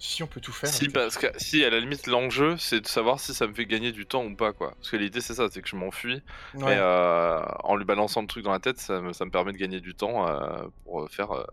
[0.00, 0.68] Si on peut tout faire.
[0.70, 3.66] Si, parce que si, à la limite, l'enjeu, c'est de savoir si ça me fait
[3.66, 4.74] gagner du temps ou pas, quoi.
[4.76, 6.22] Parce que l'idée, c'est ça, c'est que je m'enfuis,
[6.54, 6.64] Ouais.
[6.66, 9.52] mais euh, en lui balançant le truc dans la tête, ça me, ça me permet
[9.52, 10.38] de gagner du temps euh,
[10.84, 11.44] pour faire euh,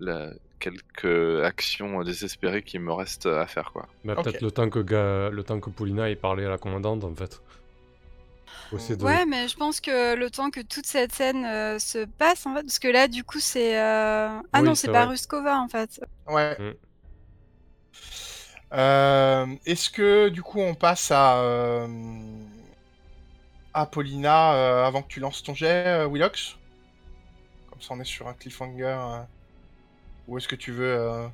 [0.00, 3.86] la- quelques actions désespérées qui me restent à faire, quoi.
[4.08, 4.24] Ok.
[4.24, 7.14] Peut-être le temps que Ga- le temps que Paulina ait parlé à la commandante, en
[7.14, 7.42] fait.
[8.72, 12.46] De- Ouais, mais je pense que le temps que toute cette scène euh, se passe,
[12.46, 13.78] en fait, parce que là, du coup, c'est.
[13.78, 14.90] euh, Ah Oui, non, c'est.
[14.90, 16.00] Baruskova, en fait.
[16.26, 16.56] Ouais.
[16.58, 16.72] Mm.
[18.72, 21.86] Euh, Est-ce que du coup on passe à euh,
[23.72, 26.56] à Paulina euh, avant que tu lances ton jet, euh, Willox?
[27.70, 29.24] Comme ça on est sur un cliffhanger.
[30.26, 31.28] Ou est-ce que tu veux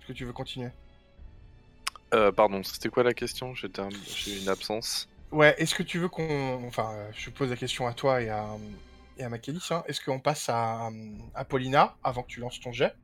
[0.00, 0.70] est-ce que tu veux continuer?
[2.10, 3.52] Pardon, c'était quoi la question?
[3.78, 5.08] Un- J'ai eu une absence.
[5.30, 5.54] Ouais.
[5.58, 8.46] Est-ce que tu veux qu'on enfin je pose la question à toi et à
[9.18, 9.84] et à hein.
[9.86, 10.88] Est-ce qu'on passe à,
[11.34, 12.94] à Paulina avant que tu lances ton jet?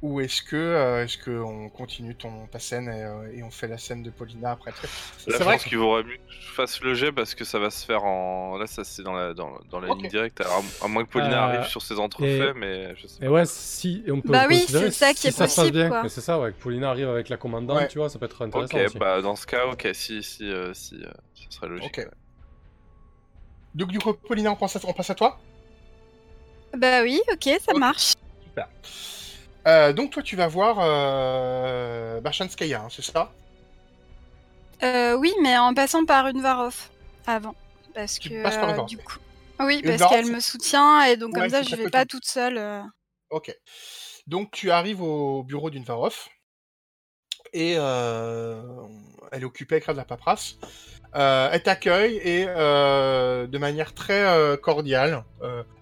[0.00, 3.50] Ou est-ce que euh, est-ce que on continue ton ta scène et, euh, et on
[3.50, 4.70] fait la scène de Paulina après
[5.26, 7.84] je pense qu'il vaudrait mieux que je fasse le jet parce que ça va se
[7.84, 8.56] faire en.
[8.58, 10.40] Là, ça c'est dans la, dans, dans la ligne directe.
[10.40, 13.32] Alors, à moins que Paulina Euh, arrive sur ses entrefaits, mais je sais Et pas.
[13.32, 15.56] ouais, si, et on peut Bah oui, c'est ça qui si est ça se passe
[15.56, 15.88] possible, bien.
[15.88, 16.02] quoi.
[16.04, 17.88] Mais c'est ça, ouais, que Paulina arrive avec la commandante, Ouais.
[17.88, 18.98] tu vois, ça peut être intéressant Ok, aussi.
[18.98, 21.98] bah dans ce cas, ok, si, si, euh, si, euh, ça serait logique.
[21.98, 22.04] Ok.
[22.04, 22.10] ouais.
[23.74, 25.38] Donc du coup, Paulina, on, pense à- on passe à toi?
[26.76, 28.12] Bah oui, ok, ça marche.
[28.44, 28.68] Super.
[29.68, 33.30] Euh, donc toi, tu vas voir euh, Barshanskaya, hein, c'est ça?
[34.82, 36.74] Euh, oui, mais en passant par une Varov
[37.26, 37.54] avant.
[37.94, 39.18] Parce Tu que passes par une euh, du coup.
[39.60, 42.24] Oui, Une parce qu'elle me soutient et donc Ouais, comme ça je vais pas toute
[42.24, 42.62] seule.
[43.30, 43.54] Ok.
[44.26, 46.28] Donc tu arrives au bureau d'une Varov
[47.52, 50.56] et elle est occupée à écrire de la paperasse.
[51.12, 55.24] Elle t'accueille et de manière très cordiale,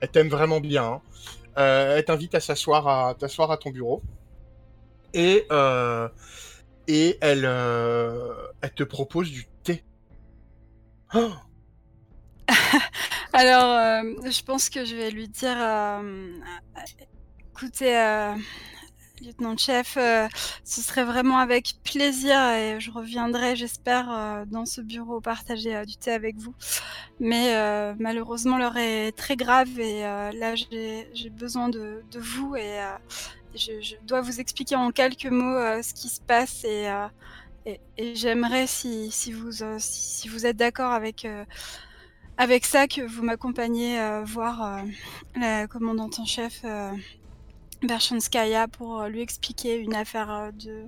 [0.00, 0.84] elle t'aime vraiment bien.
[0.84, 1.00] hein.
[1.58, 4.02] Euh, elle t'invite à s'asseoir à t'asseoir à ton bureau
[5.14, 6.08] et euh,
[6.86, 9.82] et elle euh, elle te propose du thé.
[11.14, 11.30] Oh
[13.32, 16.30] Alors, euh, je pense que je vais lui dire, euh,
[17.52, 18.34] écoutez, euh,
[19.20, 20.28] lieutenant-chef, euh,
[20.64, 25.84] ce serait vraiment avec plaisir et je reviendrai, j'espère, euh, dans ce bureau partager euh,
[25.84, 26.54] du thé avec vous.
[27.20, 27.54] Mais
[27.98, 32.78] malheureusement, l'heure est très grave et là, j'ai besoin de, vous et
[33.54, 36.88] je, dois vous expliquer en quelques mots ce qui se passe et,
[38.14, 41.26] j'aimerais, si, si, vous, si, vous êtes d'accord avec...
[42.36, 44.82] avec ça que vous m'accompagnez voir
[45.36, 46.62] la commandante en chef
[47.82, 50.84] Berchanskaya pour euh, lui expliquer une affaire euh, de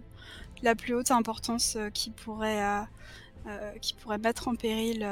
[0.63, 2.63] la plus haute importance euh, qui pourrait
[3.81, 5.07] qui pourrait mettre en péril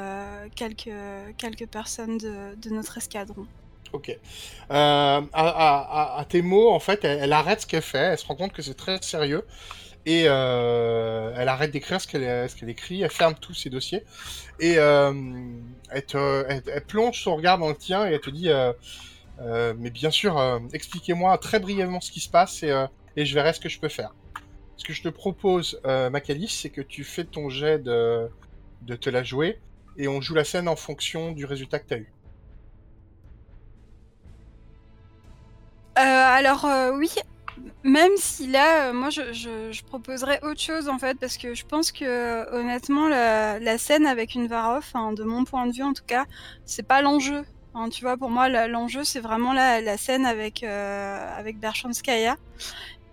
[0.55, 0.91] quelques
[1.37, 3.47] quelques personnes de, de notre escadron.
[3.93, 4.09] Ok.
[4.69, 8.53] Euh, à, tes mots, en fait, elle, arrête ce qu'elle fait, elle se rend compte
[8.53, 9.43] que c'est très sérieux,
[10.05, 14.03] et elle arrête d'écrire ce qu'elle qu'elle écrit, elle ferme tous ses dossiers,
[14.59, 18.49] et elle, te- elle- elle plonge son regard dans le tien, et elle te dit,
[19.39, 23.25] euh, mais bien sûr, euh, expliquez-moi très brièvement ce qui se passe, et, euh, et
[23.25, 24.13] je verrai ce que je peux faire.
[24.77, 28.29] Ce que je te propose, Macalis, c'est que tu fais ton jet de,
[28.83, 29.59] de te la jouer,
[29.97, 32.13] et on joue la scène en fonction du résultat que tu as eu.
[35.95, 37.09] Alors oui,
[37.83, 42.47] même si là, moi je, proposerais autre chose en fait, parce que je pense que
[42.53, 46.25] honnêtement la, scène avec une hein, de mon point de vue en tout cas,
[46.65, 47.43] c'est pas l'enjeu
[47.91, 52.35] Tu vois, pour moi, la- l'enjeu, c'est vraiment la, la scène avec, euh, avec Berchanskaya.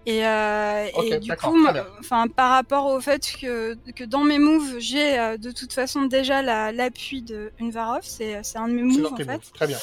[0.06, 1.66] Et, euh, et du coup,
[1.98, 6.02] enfin, par rapport au fait que, que dans mes moves, j'ai euh, de toute façon
[6.02, 9.26] déjà la- l'appui de Unvarov, c'est un de mes moves en fait.
[9.32, 9.52] moves.
[9.54, 9.78] Très bien.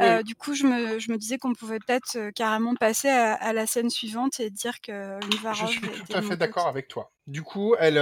[0.00, 0.24] Euh, oui.
[0.24, 3.66] Du coup, je me, je me disais qu'on pouvait peut-être carrément passer à, à la
[3.66, 7.10] scène suivante et dire que Je Unvarov suis était tout à fait d'accord avec toi.
[7.26, 7.98] Du coup, elle,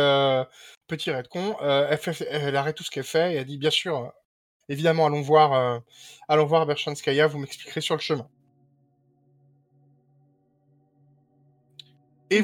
[0.88, 1.98] petit redcon, elle,
[2.30, 4.12] elle arrête tout ce qu'elle fait et elle dit bien sûr,
[4.70, 5.78] évidemment, allons voir, euh,
[6.28, 8.26] allons voir Berchanskaya, vous m'expliquerez sur le chemin.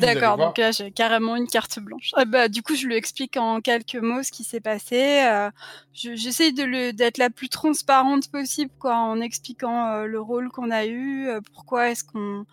[0.00, 2.10] D'accord, donc là j'ai carrément une carte blanche.
[2.16, 5.22] Ah bah, du coup, je lui explique en quelques mots ce qui s'est passé.
[5.24, 5.48] euh,
[5.94, 10.86] je- J'essaye d'être la plus transparente possible, quoi, en expliquant euh, le rôle qu'on a
[10.86, 12.44] eu, euh, pourquoi est-ce qu'on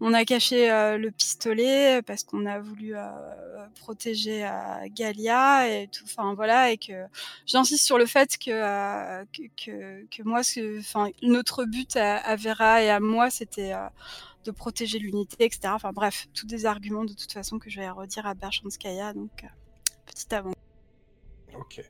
[0.00, 3.00] on a caché euh, le pistolet, parce qu'on a voulu euh,
[3.80, 4.50] protéger euh,
[4.90, 6.04] Galia et tout.
[6.04, 7.06] Enfin voilà, et que
[7.46, 9.24] j'insiste sur le fait que euh,
[9.56, 10.40] que, que, moi,
[10.78, 13.88] enfin notre but à, Vera et à moi, c'était euh,
[14.44, 15.60] de protéger l'unité, etc.
[15.74, 19.44] Enfin bref, tous des arguments de toute façon que je vais redire à Berchanskaya, donc
[19.44, 19.48] euh,
[20.06, 20.52] petit avant.
[21.58, 21.82] Ok.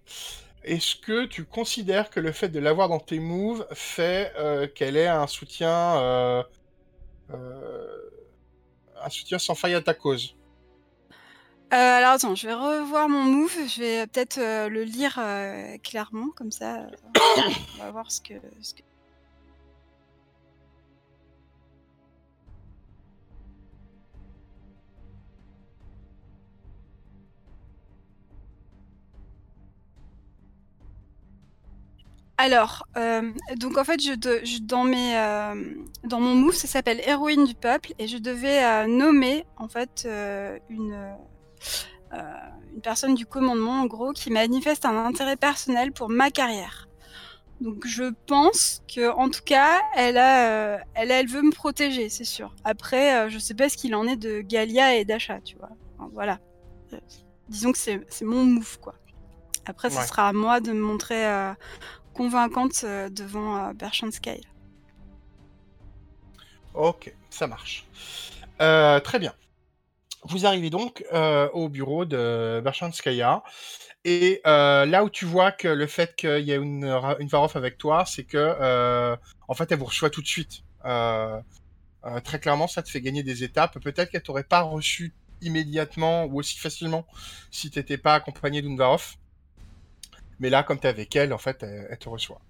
[0.65, 4.97] Est-ce que tu considères que le fait de l'avoir dans tes moves fait euh, qu'elle
[4.97, 6.43] ait un soutien, euh, euh,
[7.31, 10.35] un soutien sans faille à ta cause
[11.73, 15.77] Euh, alors attends, je vais revoir mon move, je vais peut-être euh, le lire euh,
[15.79, 16.89] clairement, comme ça euh,
[17.75, 18.11] on va voir.
[18.11, 18.35] Ce que...
[32.41, 35.75] Alors, euh, donc en fait, je, de- je- dans, mes, euh,
[36.05, 40.09] dans mon move, ça s'appelle héroïne du peuple, et je devais euh, nommer en fait
[40.71, 40.97] une,
[42.13, 46.89] une personne du commandement, en gros, qui manifeste un intérêt personnel pour ma carrière.
[47.61, 52.23] Donc je pense que, en tout cas, elle a, elle, elle veut me protéger, c'est
[52.25, 52.55] sûr.
[52.63, 55.71] Après, je sais pas ce qu'il en est de Galia et d'Acha, tu vois.
[55.99, 56.39] Enfin, voilà.
[57.49, 58.95] Disons que c'est mon move, quoi.
[59.67, 60.07] Après, ce Ouais.
[60.07, 61.27] sera à moi de me montrer
[62.19, 64.43] convaincante euh, devant euh, Berchanskaya.
[66.75, 67.85] Ok, ça marche.
[68.61, 69.33] Euh, très bien.
[70.25, 71.05] Vous arrivez donc
[71.53, 73.45] au bureau de Berchanskaya.
[74.05, 76.85] Et là où tu vois que le fait qu'il y ait une,
[77.21, 80.65] une avec toi, c'est que en fait elle vous reçoit tout de suite.
[80.83, 83.79] Très clairement, ça te fait gagner des étapes.
[83.79, 87.07] Peut-être qu'elle t'aurait pas reçu immédiatement ou aussi facilement
[87.53, 89.15] si t'étais pas accompagné d'une Varov.
[90.41, 92.41] Mais là, comme t'es avec elle, en fait, elle, elle te reçoit.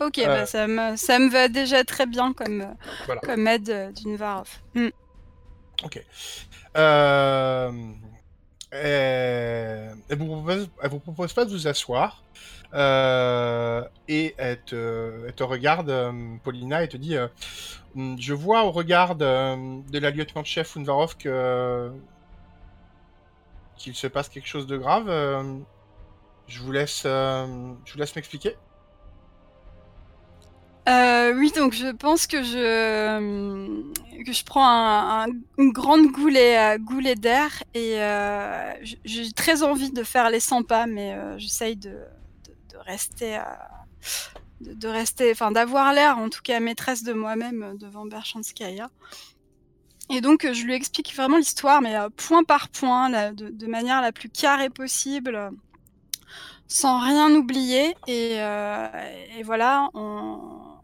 [0.00, 0.26] Ok, Euh.
[0.26, 2.74] bah, ça, me, ça me va déjà très bien comme, euh,
[3.06, 3.20] Voilà.
[3.20, 4.48] comme aide euh, d'une Varov.
[4.74, 4.88] Hmm.
[5.84, 6.02] Ok.
[6.76, 7.72] Euh,
[8.74, 12.22] euh, elle, vous propose, elle vous propose pas de vous asseoir.
[12.74, 16.12] Euh, et elle te, elle te regarde, euh,
[16.44, 17.28] Paulina, et te dit euh,
[17.96, 21.90] Hum, Je vois au regard de, de la lieutenant-chef Unvarov que
[23.76, 25.08] qu'il se passe quelque chose de grave.
[26.48, 27.46] Je vous laisse, euh,
[27.84, 28.56] je vous laisse m'expliquer.
[30.88, 33.82] Euh, oui, donc je pense que je, euh,
[34.24, 36.56] que je prends un- un- une grande goulée,
[37.14, 37.98] d'air et
[39.04, 43.38] j'ai très envie de faire les 100 pas, mais j'essaye de, de, rester,
[44.62, 48.88] de, rester, enfin d'avoir l'air en tout cas maîtresse de moi-même devant Berchanskaya.
[50.08, 54.30] Et donc je lui explique vraiment l'histoire, mais point par point, de, manière la plus
[54.30, 55.50] carrée possible,
[56.68, 57.96] sans rien oublier.
[58.06, 58.88] Et, euh,
[59.38, 60.78] et voilà, on...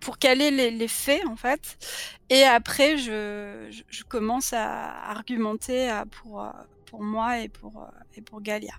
[0.00, 1.78] pour caler les, les faits en fait.
[2.30, 6.50] Et après, je, je, je commence à argumenter pour, euh,
[6.86, 8.74] pour moi et pour, euh, et pour Galia.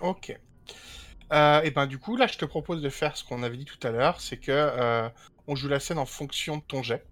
[0.00, 0.32] Ok.
[1.32, 3.64] Euh, et ben du coup, là, je te propose de faire ce qu'on avait dit
[3.66, 5.08] tout à l'heure, c'est que euh,
[5.46, 7.08] on joue la scène en fonction de ton jet.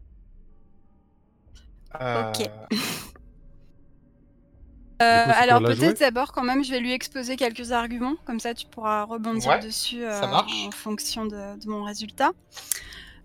[2.00, 2.42] Euh, Ok.
[5.25, 8.55] Coup, Euh, alors peut-être d'abord quand même, je vais lui exposer quelques arguments, comme ça
[8.55, 12.31] tu pourras rebondir Ouais, dessus euh, en fonction de, de mon résultat.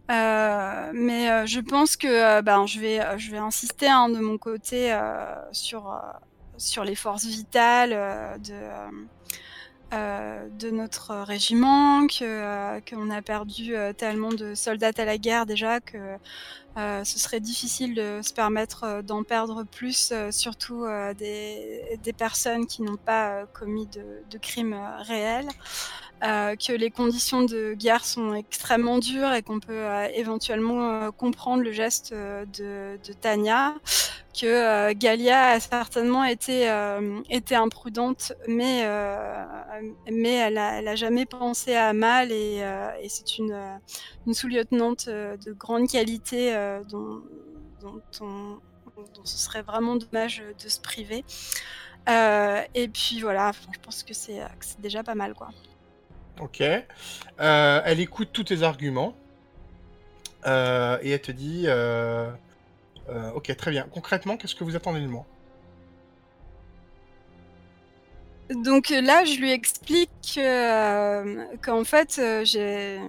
[0.10, 4.20] Euh, mais euh, je pense que euh, ben, je, vais, je vais insister hein, de
[4.20, 5.98] mon côté euh, sur, euh,
[6.58, 8.54] sur les forces vitales euh, de,
[10.60, 15.46] de notre régiment, que, euh, qu'on a perdu euh, tellement de soldats à la guerre
[15.46, 15.98] déjà que
[16.78, 20.86] euh, ce serait difficile de se permettre euh, d'en perdre plus, euh, surtout
[21.18, 25.48] des, personnes qui n'ont pas commis de, de crimes réels.
[26.24, 31.11] Euh, que les conditions de guerre sont extrêmement dures et qu'on peut euh, éventuellement euh,
[31.11, 33.76] comprendre le geste de, Tania,
[34.34, 36.68] que Galia a certainement été,
[37.51, 42.63] imprudente, mais, elle a, elle a, jamais pensé à mal et,
[43.07, 43.80] c'est une,
[44.34, 46.51] sous-lieutenante de grande qualité
[46.89, 47.22] dont,
[47.82, 48.59] dont, dont,
[49.24, 51.24] ce serait vraiment dommage de se priver.
[52.07, 54.41] et puis voilà, je pense que c'est
[54.80, 55.49] déjà pas mal quoi.
[56.40, 56.62] Ok.
[56.62, 59.16] elle écoute tous tes arguments.
[60.46, 62.30] Euh, et elle te dit euh,
[63.10, 63.88] euh, Ok, très bien.
[63.92, 65.26] Concrètement, qu'est-ce que vous attendez de moi?
[68.50, 70.40] Donc là, je lui explique
[71.62, 73.00] qu'en fait, j'ai.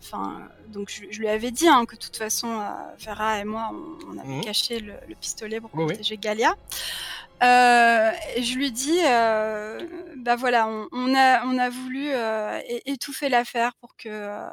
[0.00, 2.60] Enfin, donc je, lui avais dit hein, que de toute façon,
[2.98, 3.70] Vera et moi,
[4.08, 4.44] on, avait mhm.
[4.44, 6.56] caché le, pistolet pour protéger Galia.
[7.42, 9.00] Et je lui dis,
[10.16, 12.10] bah voilà, on, a, on a voulu
[12.86, 14.48] étouffer l'affaire pour que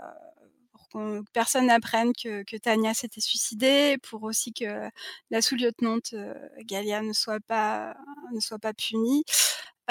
[1.33, 4.89] personne n'apprenne que, Tania s'était suicidée, pour aussi que
[5.29, 7.95] la sous-lieutenante euh, Galia ne soit pas,
[8.33, 9.23] ne soit pas punie.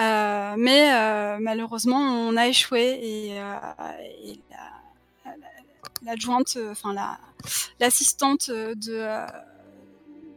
[0.01, 3.41] Euh, mais euh, malheureusement, on a échoué et,
[6.03, 6.95] l'adjointe, enfin
[7.81, 8.75] l'assistante de,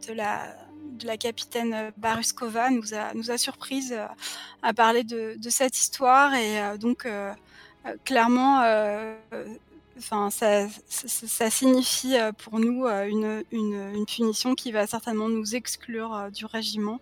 [0.08, 3.96] de la de la capitaine Baruskova nous a, nous a surprise
[4.62, 7.08] à parler de, de cette histoire et donc
[8.06, 8.62] clairement
[10.02, 15.56] enfin, ça, ça, signifie euh, pour nous euh, une, une, punition qui va certainement nous
[15.56, 17.00] exclure euh, du régiment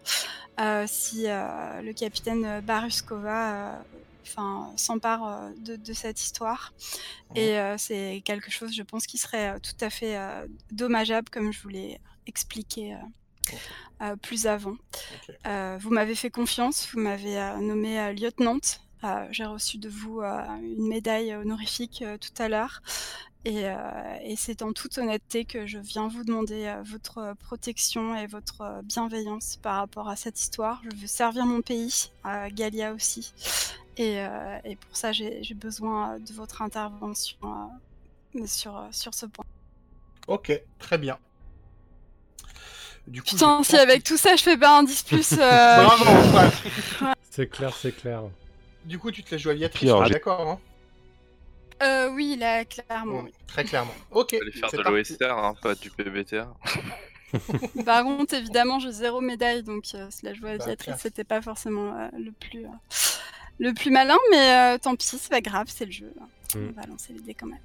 [0.87, 3.81] si le capitaine Baruskova
[4.23, 6.73] enfin, s'empare de, de, cette histoire.
[7.33, 10.19] Et c'est quelque chose, je pense, qui serait tout à fait
[10.69, 12.97] dommageable, comme je vous l'ai expliqué.
[14.21, 14.75] Plus avant.
[15.45, 20.87] vous m'avez fait confiance, vous m'avez nommé lieutenante euh, j'ai reçu de vous euh, une
[20.87, 22.81] médaille honorifique euh, tout à l'heure.
[23.45, 23.65] Et,
[24.35, 29.77] c'est en toute honnêteté que je viens vous demander votre protection et votre bienveillance par
[29.77, 30.81] rapport à cette histoire.
[30.83, 32.11] Je veux servir mon pays,
[32.51, 33.33] Galia aussi.
[33.97, 34.21] Et,
[34.81, 37.71] pour ça, j'ai besoin de votre intervention
[38.45, 39.45] sur, sur ce point.
[40.27, 41.17] Ok, très bien.
[43.09, 45.29] Du coup, Putain, si avec tout ça je fais pas un 10 plus.
[47.31, 48.21] c'est clair, c'est clair.
[48.85, 50.59] Du coup, tu te laisses jouer à Viatrice, d'accord hein
[51.83, 53.25] euh, Oui, là, clairement.
[53.47, 53.93] très clairement.
[54.11, 54.33] Ok.
[54.33, 56.47] aller faire de l'OSR, hein, pas du PBTR.
[57.85, 60.65] Par contre, évidemment, j'ai zéro médaille, donc euh, si la joie bah,
[60.97, 62.69] c'était pas forcément euh, le plus euh,
[63.59, 66.13] le plus malin, mais tant pis, c'est pas grave, c'est le jeu.
[66.55, 66.69] Mm.
[66.69, 67.59] On va lancer les dés quand même.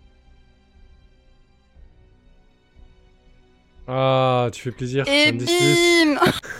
[3.86, 5.06] Ah, tu fais plaisir.
[5.08, 6.18] Et bim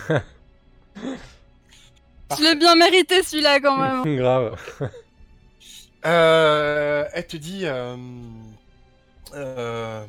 [2.37, 4.15] Je l'ai bien mérité celui-là quand même.
[4.17, 4.57] Grave.
[6.05, 7.63] Euh, elle te dit.
[7.65, 7.95] Euh,
[9.33, 10.05] euh,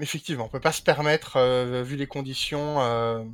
[0.00, 1.40] effectivement, on peut pas se permettre,
[1.82, 3.26] vu les conditions,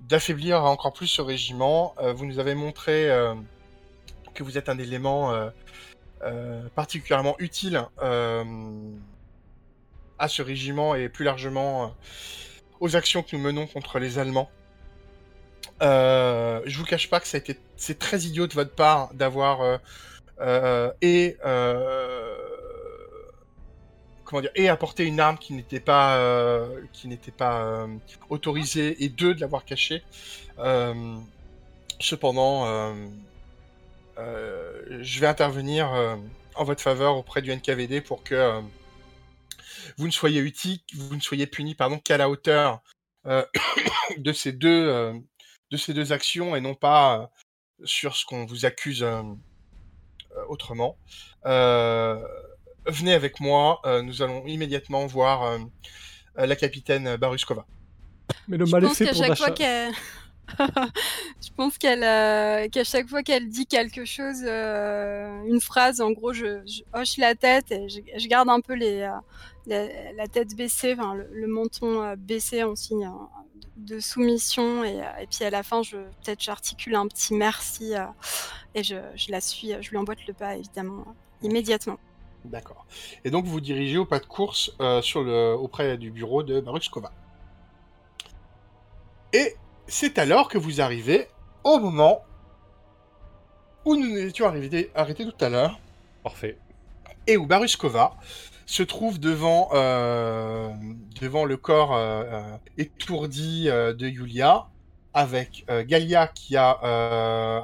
[0.00, 1.94] d'affaiblir encore plus ce régiment.
[2.14, 3.08] vous nous avez montré
[4.34, 5.32] que vous êtes un élément
[6.74, 7.82] particulièrement utile
[10.20, 11.92] à ce régiment et plus largement
[12.78, 14.50] aux actions que nous menons contre les Allemands.
[15.82, 19.14] Euh, je vous cache pas que ça a été, c'est très idiot de votre part
[19.14, 19.78] d'avoir euh,
[20.40, 21.36] euh, et
[24.24, 27.86] comment dire et apporté une arme qui n'était pas qui n'était pas
[28.28, 30.02] autorisée et deux de l'avoir cachée.
[31.98, 32.94] cependant,
[34.18, 35.90] je vais intervenir
[36.54, 38.62] en votre faveur auprès du NKVD pour que
[39.96, 42.80] vous ne soyez utile, vous ne soyez puni pardon qu'à la hauteur
[43.24, 45.20] de ces deux
[45.70, 47.26] de ces deux actions et non pas euh,
[47.84, 49.22] sur ce qu'on vous accuse euh,
[50.36, 50.96] euh, autrement.
[51.44, 55.58] venez avec moi, nous allons immédiatement voir
[56.36, 57.66] la capitaine Baruskova.
[58.48, 59.24] Mais le mal est fait pour
[60.58, 62.00] je pense qu'elle,
[62.70, 66.60] qu'à chaque fois qu'elle dit quelque chose, une phrase, en gros, je,
[66.92, 69.08] hoche la tête et je, garde un peu les,
[69.70, 73.10] la, tête baissée, enfin, le, menton baissé en signe
[73.76, 74.84] de soumission.
[74.84, 78.04] Et, et, puis à la fin je peut-être j'articule un petit merci euh,
[78.74, 81.98] et je, je, la suis je lui emboîte le pas évidemment immédiatement.
[82.44, 82.86] D'accord.
[83.24, 86.42] Et donc vous vous dirigez au pas de course euh, sur le auprès du bureau
[86.42, 87.12] de Baruchkova
[89.32, 89.56] et
[89.86, 91.28] c'est alors que vous arrivez
[91.64, 92.24] au moment
[93.84, 95.78] où nous étions arrivés arrêtés tout à l'heure.
[96.22, 96.58] Parfait.
[97.26, 98.16] Et où Baruskova
[98.70, 100.72] se trouve devant, euh,
[101.20, 104.68] devant le corps euh, euh, étourdi de Yulia,
[105.12, 106.78] avec Galia qui a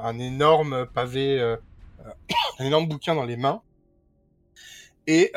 [0.03, 1.39] un énorme pavé,
[2.59, 3.61] un énorme bouquin dans les mains,
[5.07, 5.31] et,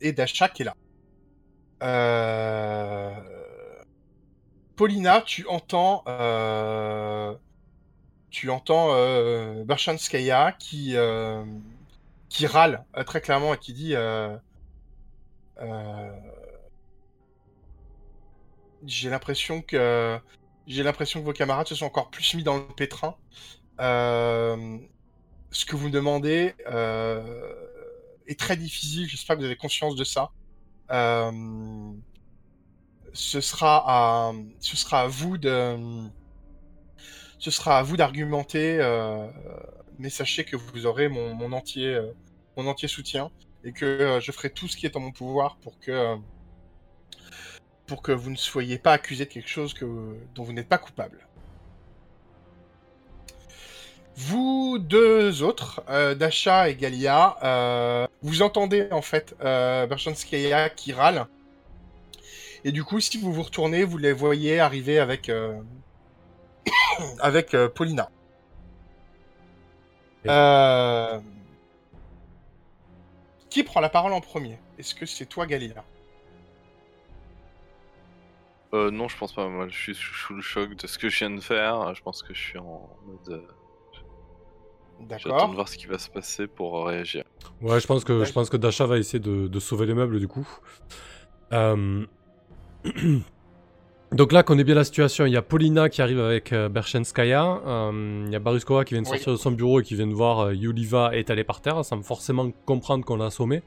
[0.00, 0.74] et Dasha qui est là.
[4.76, 6.02] Paulina, tu entends,
[8.30, 10.96] tu entends Barshanskaya qui,
[12.36, 14.36] qui râle euh, très clairement et qui dit euh,
[15.62, 16.12] euh,
[18.84, 20.20] J'ai l'impression que
[20.66, 23.16] j'ai l'impression que vos camarades se sont encore plus mis dans le pétrin.
[23.78, 26.54] Ce que vous me demandez
[28.26, 29.08] est très difficile.
[29.08, 30.30] J'espère que vous avez conscience de ça.
[33.12, 35.78] Ce sera à, ce sera à vous de,
[37.38, 38.76] ce sera à vous d'argumenter.
[39.98, 41.98] mais sachez que vous aurez mon, entier,
[42.56, 43.30] mon entier soutien
[43.64, 46.16] et que euh, je ferai tout ce qui est en mon pouvoir pour que, euh,
[47.86, 49.84] pour que vous ne soyez pas accusé de quelque chose que,
[50.34, 51.26] dont vous n'êtes pas coupable.
[54.16, 59.86] Vous deux autres, euh, Dasha et Galia, vous entendez en fait euh,
[60.74, 61.26] qui râle.
[62.64, 65.30] Et du coup, si vous vous retournez, vous les voyez arriver avec,
[67.20, 68.10] avec Paulina.
[73.56, 74.58] Qui prend la parole en premier?
[74.78, 75.82] Est-ce que c'est toi, Galia
[78.74, 79.48] Euh, non, je pense pas.
[79.48, 81.94] Moi, je suis sous le choc de ce que je viens de faire.
[81.94, 83.30] Je pense que je suis en mode.
[83.30, 83.40] euh,
[85.08, 85.48] J'attends D'accord.
[85.48, 87.24] de voir ce qui va se passer pour réagir.
[87.62, 88.26] Ouais, je pense que, Ouais.
[88.26, 90.46] je pense que Dasha va essayer de, de sauver les meubles du coup.
[91.54, 92.04] Euh,
[94.12, 96.68] Donc là, qu'on est bien la situation, il y a Paulina qui arrive avec euh,
[96.68, 99.16] Berchenskaya, euh, il y a Baruskova qui vient de Oui.
[99.16, 102.00] sortir de son bureau et qui vient de voir euh, Yuliva étalée par terre, sans
[102.02, 103.62] forcément comprendre qu'on l'a assommée.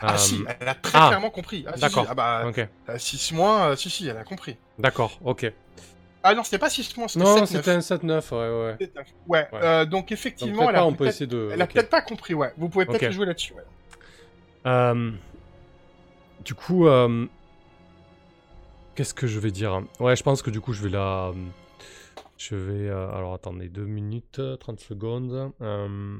[0.00, 1.66] Ah Euh, si, elle a très ah, clairement compris.
[1.68, 2.04] Ah, d'accord.
[2.04, 2.66] si, ah bah, Ok,
[2.96, 4.56] 6 mois, si, si, elle a compris.
[4.78, 5.52] d'accord, ok.
[6.22, 8.90] Ah non, c'était pas 6 mois, c'était Non, 7, c'était un 7-9, ouais, ouais.
[9.28, 9.80] Ouais, Ouais.
[9.86, 11.50] donc Donc effectivement, peut-être elle a on peut essayer de...
[11.52, 11.74] elle a ok.
[11.74, 12.52] peut-être pas compris, ouais.
[12.56, 15.12] Vous pouvez peut-être jouer là-dessus, ouais.
[16.44, 17.26] Du coup, euh,
[18.94, 19.82] qu'est-ce que je vais dire?
[20.00, 21.32] Ouais, je pense que du coup, je vais la.
[22.38, 22.88] Je vais.
[22.88, 25.52] euh, alors, attendez, 2 minutes, 30 secondes.
[25.60, 26.18] Euh,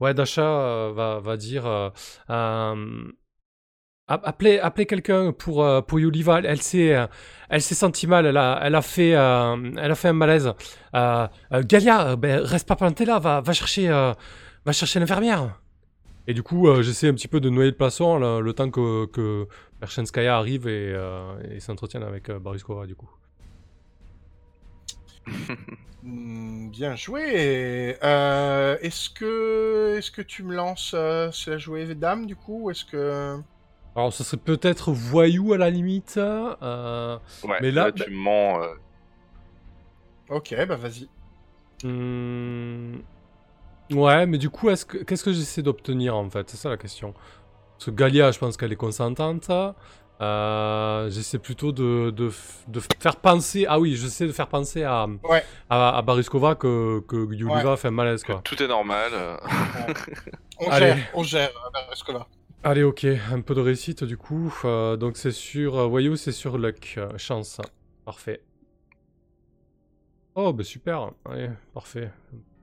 [0.00, 1.66] ouais, Dasha euh, va, va dire.
[1.66, 1.90] euh,
[2.30, 3.04] euh,
[4.08, 6.40] app- Appelez, appelez quelqu'un pour, euh, pour Yuliva.
[6.44, 7.06] Elle, s'est, euh,
[7.48, 8.26] elle s'est sentie mal.
[8.26, 10.52] Elle a, elle a, fait, euh, elle a fait un malaise.
[10.94, 13.18] Euh, euh, Galia, euh, ben, reste pas planté là.
[13.18, 14.12] Va, va chercher, euh,
[14.64, 15.60] va chercher l'infirmière.
[16.26, 18.70] Et du coup, euh, j'essaie un petit peu de noyer le poisson le, le temps
[18.70, 19.46] que, que
[19.80, 23.10] Pershenskaya arrive et, euh, et s'entretienne avec euh, Bariskova, du coup.
[26.06, 27.96] Hmm, bien joué.
[28.04, 32.64] Euh, est-ce que, est-ce que tu me lances euh, sur la jouée dame du coup,
[32.64, 33.38] ou est-ce que
[33.96, 36.18] Alors, ce serait peut-être voyou à la limite.
[36.18, 38.60] euh, Ouais, Mais là- là, tu mens.
[38.62, 38.74] euh,
[40.28, 41.08] Ok, bah vas-y.
[41.84, 42.96] hmm,
[43.94, 46.48] Ouais, mais du coup, est-ce que, qu'est-ce que j'essaie d'obtenir en fait?
[46.50, 47.14] C'est ça la question.
[47.78, 49.50] Parce que Galia, je pense qu'elle est consentante.
[50.20, 53.66] Euh, j'essaie plutôt de, de, f- de faire penser.
[53.68, 55.42] Ah oui, j'essaie de faire penser à, Ouais.
[55.68, 58.40] à, à Bariskova que, que Yuliva fait un malaise, quoi.
[58.44, 59.10] tout est normal.
[60.60, 60.86] On Allez.
[60.86, 62.28] gère, on gère, euh, Bereskova.
[62.62, 64.54] Allez, ok, un peu de réussite du coup.
[64.64, 66.94] Euh, donc c'est sur euh, Voyou, c'est sur Luck.
[66.96, 67.60] euh, chance.
[68.04, 68.40] Parfait.
[70.36, 71.10] Oh, bah super.
[71.28, 72.10] Allez, parfait.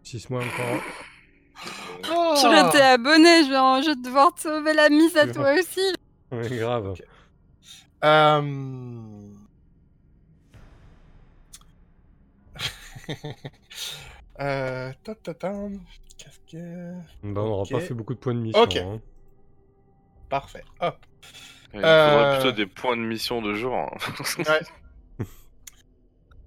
[0.03, 0.81] 6 mois encore.
[2.11, 5.53] Oh Je t'ai abonné, je vais, je vais devoir te sauver la mise à toi
[5.53, 5.93] aussi.
[6.31, 6.87] Ouais, grave.
[6.91, 7.03] Ok.
[8.03, 8.41] Euh...
[14.39, 14.91] euh...
[15.03, 15.51] ta, ta, ta.
[16.17, 16.93] Qu'est-ce que...
[17.23, 17.71] Bah, on n'aura Ok.
[17.71, 18.61] pas fait beaucoup de points de mission.
[18.61, 18.75] Ok.
[18.77, 18.99] hein.
[20.29, 20.63] Parfait.
[20.79, 20.97] Hop.
[21.73, 22.33] Il faudrait Euh.
[22.35, 23.75] plutôt des points de mission de jour.
[23.75, 23.89] hein.
[24.39, 24.59] Ouais.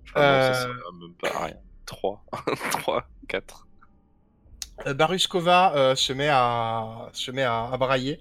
[0.05, 0.53] Je crois que ça Euh.
[0.55, 1.57] sert même pas à rien.
[1.87, 2.25] 3.
[2.73, 3.67] 3, 4.
[4.87, 7.11] Euh, Baruskova euh, se met à
[7.79, 8.21] brailler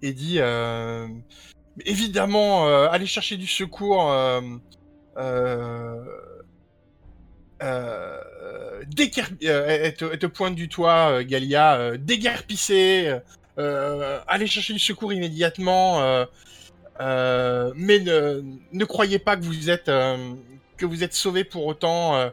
[0.00, 1.08] et dit euh,
[1.84, 4.40] évidemment allez chercher du secours euh,
[5.16, 6.04] euh,
[7.60, 13.18] elle, te, pointe du toit Galia déguerpissez
[13.58, 16.26] euh, allez chercher du secours immédiatement
[17.00, 22.30] mais ne, croyez pas que vous êtes que vous êtes sauvé pour autant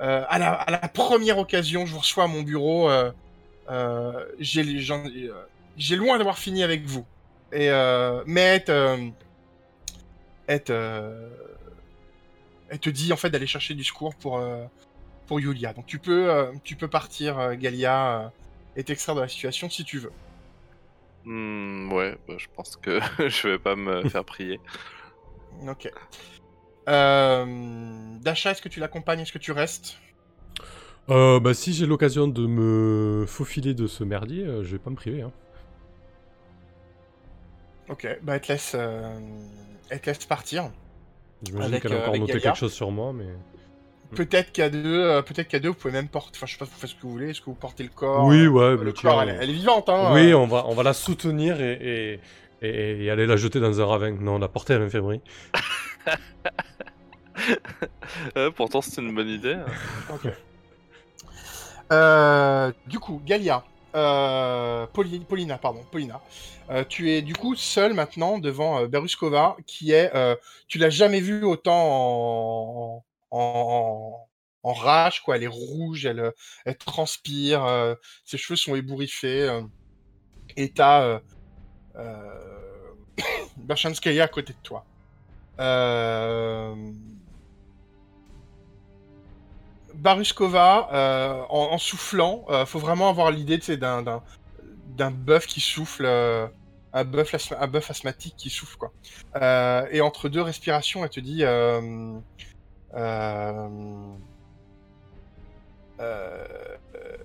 [0.00, 2.90] euh, à, la, à la première occasion, je vous reçois à mon bureau.
[2.90, 3.10] Euh,
[3.70, 7.04] euh, j'ai loin d'avoir fini avec vous.
[7.52, 7.68] Et
[8.26, 9.10] mais elle te,
[10.46, 11.28] elle te-
[12.68, 14.42] elle te dit en fait d'aller chercher du secours pour
[15.26, 15.72] pour Yulia.
[15.72, 18.32] Donc tu peux tu peux partir, Galia,
[18.76, 20.12] et t'extraire de la situation si tu veux.
[21.24, 24.60] Hmm, ouais, bah, je pense que je vais pas me faire prier.
[25.66, 25.90] Ok.
[26.88, 27.44] Euh,
[28.20, 29.20] Dasha, est-ce que tu l'accompagnes?
[29.20, 29.98] Est-ce que tu restes?
[31.08, 34.90] Euh, bah, si j'ai l'occasion de me faufiler de ce merdier, euh, je vais pas
[34.90, 35.22] me priver.
[35.22, 35.32] Hein.
[37.88, 39.16] Ok, bah elle te laisse, euh,
[39.90, 40.70] elle te laisse partir.
[41.44, 43.26] J'imagine qu'elle a euh, encore noté quelque chose sur moi, mais.
[44.14, 46.36] Peut-être qu'à deux, peut-être qu'à deux, vous pouvez même porter.
[46.36, 47.30] Enfin, je sais pas, vous faites ce que vous voulez.
[47.30, 48.24] Est-ce que vous portez le corps?
[48.24, 50.12] Oui, ouais, Le corps, elle, elle est vivante, hein.
[50.14, 52.20] Oui, on va, on va la soutenir et, et,
[52.62, 54.12] et, et aller la jeter dans un ravin.
[54.12, 55.20] Non, la porter à l'infirmerie.
[58.36, 59.54] Euh, pourtant, c'est une bonne idée.
[59.54, 59.66] hein.
[61.92, 63.62] Euh, du coup, Galia,
[63.94, 66.20] euh, Pauli- Paulina, pardon, Paulina,
[66.70, 70.10] euh, tu es du coup seule maintenant devant Beruskova, qui est,
[70.66, 74.24] tu l'as jamais vue autant en,
[74.64, 75.36] rage, quoi.
[75.36, 76.32] Elle est rouge, elle,
[76.78, 79.60] transpire, ses cheveux sont ébouriffés,
[80.56, 81.20] et t'as
[81.96, 82.94] euh,
[84.20, 84.84] à côté de toi.
[85.58, 86.74] Euh,
[89.96, 94.22] Baruskova, euh, en, soufflant, euh, faut vraiment avoir l'idée d'un, d'un,
[94.96, 96.46] d'un bœuf qui souffle, euh,
[96.92, 97.34] un, bœuf
[97.90, 98.76] asthmatique qui souffle.
[98.76, 98.92] Quoi.
[99.90, 101.44] Et entre deux respirations, elle te dit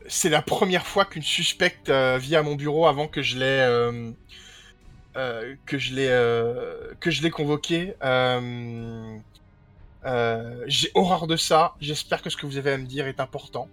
[0.08, 4.14] C'est la première fois qu'une suspecte vit à mon bureau avant que je l'ai.
[5.18, 7.96] Euh, que je l'ai euh, que je l'ai convoqué.
[8.04, 9.18] Euh,
[10.68, 11.76] J'ai horreur de ça.
[11.82, 13.68] J'espère que ce que vous avez à me dire est important.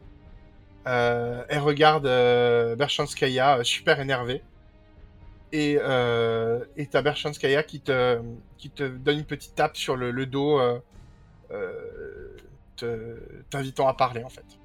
[0.84, 2.04] Elle regarde
[2.76, 4.42] Berchanskaya super énervée.
[5.52, 8.20] Et et t'as Berchanskaya qui te,
[8.58, 10.60] qui te donne une petite tape sur le, dos,
[13.50, 14.58] t'invitant à parler en fait.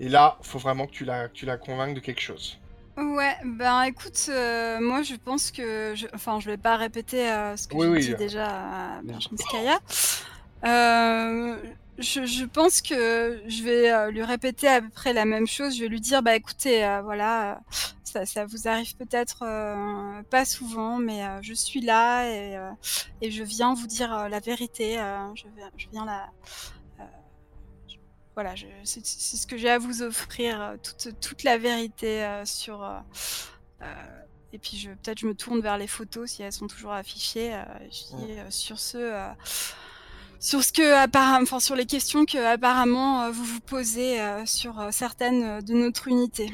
[0.00, 2.58] Et là, faut vraiment que tu la, que tu la convainques de quelque chose.
[2.96, 5.94] Ouais, ben écoute, euh, moi je pense que.
[5.94, 6.06] Je...
[6.14, 8.46] Enfin, je vais pas répéter euh, ce que Oui, j'ai oui, dit euh, déjà
[8.98, 9.78] à Berchanskaya.
[10.64, 11.56] Euh,
[11.98, 15.74] je, je pense que je vais lui répéter à peu près la même chose.
[15.76, 17.60] Je vais lui dire bah écoutez, voilà,
[18.04, 19.40] ça, ça vous arrive peut-être
[20.30, 22.58] pas souvent, mais je suis là et,
[23.22, 24.94] et je viens vous dire la vérité.
[25.34, 26.30] je, viens, je viens la.
[28.34, 32.24] Voilà, je- c'est c'est ce que j'ai à vous offrir, euh, toute, toute la vérité
[32.24, 32.82] euh, sur.
[32.82, 32.98] euh,
[34.54, 37.54] et puis je peut-être je me tourne vers les photos si elles sont toujours affichées.
[37.54, 39.28] euh, je dis, euh, sur ce, euh,
[40.40, 44.44] sur ce que apparemment, enfin sur les questions que apparemment euh, vous vous posez euh,
[44.46, 46.50] sur euh, certaines de notre unité.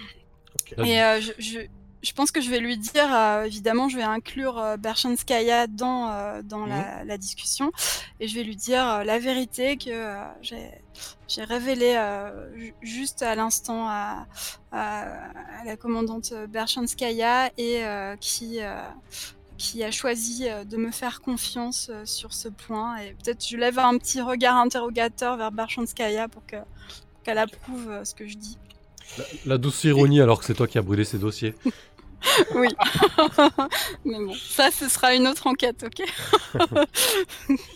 [0.85, 1.61] Et euh, je, je,
[2.03, 6.11] je pense que je vais lui dire, euh, évidemment, je vais inclure euh, Berchanskaya dans,
[6.13, 7.73] euh, dans la, la discussion,
[8.21, 10.71] et je vais lui dire euh, la vérité que euh, j'ai
[11.29, 14.27] j'ai révélé euh, ju- juste à l'instant à,
[14.73, 15.03] à,
[15.61, 18.81] à la commandante Berchanskaya et euh, qui, euh,
[19.57, 22.97] qui a choisi de me faire confiance sur ce point.
[22.99, 28.05] Et peut-être je lève un petit regard interrogateur vers Berchanskaya pour que- pour qu'elle approuve
[28.05, 28.57] ce que je dis.
[29.19, 31.55] La, la douce ironie alors que c'est toi qui as brûlé ces dossiers.
[32.55, 32.69] Oui.
[34.05, 36.03] Mais bon, ça, ce sera une autre enquête, ok?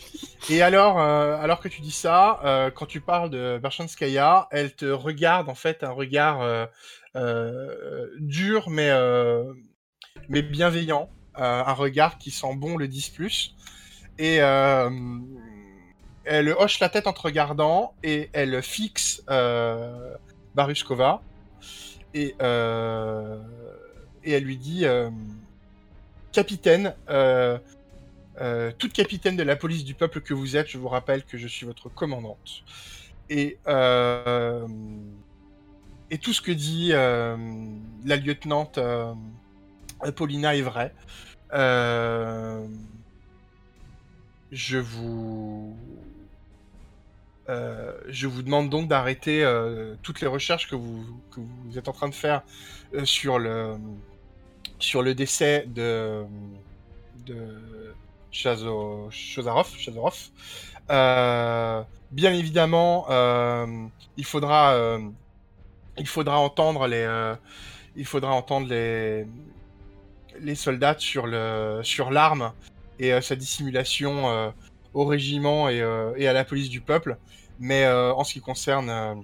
[0.51, 4.75] Et alors, euh, alors que tu dis ça, euh, quand tu parles de Berchanskaya, elle
[4.75, 6.67] te regarde en fait un regard
[7.15, 8.91] euh, dur mais,
[10.29, 13.53] mais bienveillant, un regard qui sent bon le 10+.
[14.19, 14.91] Et euh,
[16.25, 19.23] elle hoche la tête en te regardant et elle fixe
[20.55, 21.23] Baruskova
[22.15, 22.35] et,
[24.25, 25.11] et elle lui dit euh,
[26.33, 27.59] Capitaine, euh,
[28.41, 31.37] euh, toute capitaine de la police du peuple que vous êtes, je vous rappelle que
[31.37, 32.63] je suis votre commandante.
[33.29, 33.59] Et,
[36.11, 38.79] et tout ce que dit la lieutenante
[40.17, 40.93] Paulina est vrai.
[44.51, 45.77] Je vous.
[47.49, 49.47] je vous demande donc d'arrêter
[50.03, 51.07] toutes les recherches que vous,
[51.77, 52.43] êtes en train de faire
[53.05, 53.77] sur le
[54.83, 56.25] sur le décès de
[57.27, 57.95] de
[58.33, 59.69] Chazarov.
[60.91, 64.99] Euh, bien évidemment, euh, il faudra euh,
[65.99, 67.27] il faudra entendre les
[70.55, 71.27] soldats sur
[72.11, 72.53] l'arme
[72.99, 74.55] et sa dissimulation
[74.95, 77.19] au régiment et, à la police du peuple.
[77.61, 79.23] Mais en ce qui concerne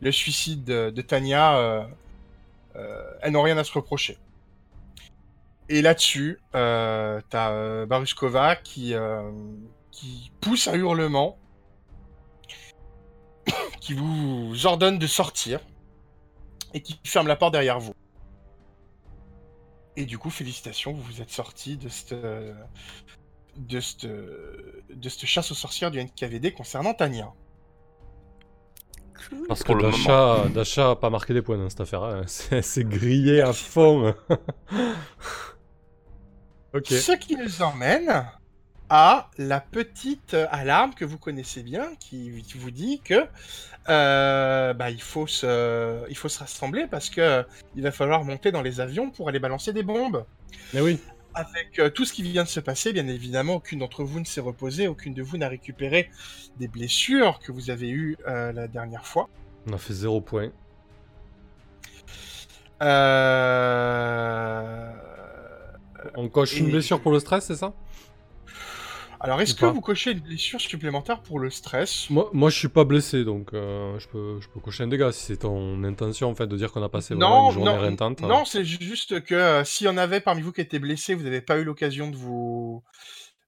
[0.00, 1.88] le, suicide de, Tania,
[2.74, 4.18] elles n'ont rien à se reprocher.
[5.68, 9.30] Et là-dessus, euh, t'as euh, Baruskova qui, euh,
[9.90, 11.38] qui pousse un hurlement,
[13.80, 15.60] qui vous ordonne de sortir
[16.74, 17.94] et qui ferme la porte derrière vous.
[19.96, 25.50] Et du coup, félicitations, vous vous êtes sortis de cette, de cette, de cette chasse
[25.52, 27.32] aux sorcières du NKVD concernant Tania.
[29.48, 32.04] Parce que Pour le Dasha, Dasha a pas marqué des points dans cette affaire.
[32.04, 32.22] hein.
[32.26, 34.14] C'est grillé à fond.
[36.74, 36.86] ok.
[36.86, 38.26] Ce qui nous emmène
[38.88, 43.26] à la petite alarme que vous connaissez bien, qui vous dit que
[43.88, 48.52] euh, bah, il, faut se, il faut se rassembler parce que il va falloir monter
[48.52, 50.24] dans les avions pour aller balancer des bombes.
[50.72, 50.98] Mais oui.
[51.34, 54.24] Avec euh, tout ce qui vient de se passer, bien évidemment, aucune d'entre vous ne
[54.24, 56.10] s'est reposée, aucune de vous n'a récupéré
[56.58, 59.28] des blessures que vous avez eues euh, la dernière fois.
[59.66, 60.50] On a fait zéro point.
[62.82, 64.92] Euh...
[66.16, 67.72] On coche une blessure pour le stress, c'est ça?
[69.24, 72.58] Alors, est-ce que pas vous cochez une blessure supplémentaire pour le stress moi, moi, je
[72.58, 75.82] suis pas blessé, donc euh, je, peux, je peux cocher un dégât si c'est ton
[75.84, 78.20] intention en fait de dire qu'on a passé vraiment une journée non, rentante.
[78.22, 81.14] non, c'est ju- juste que euh, s'il y en avait parmi vous qui étaient blessés,
[81.14, 82.82] vous n'avez pas eu l'occasion de vous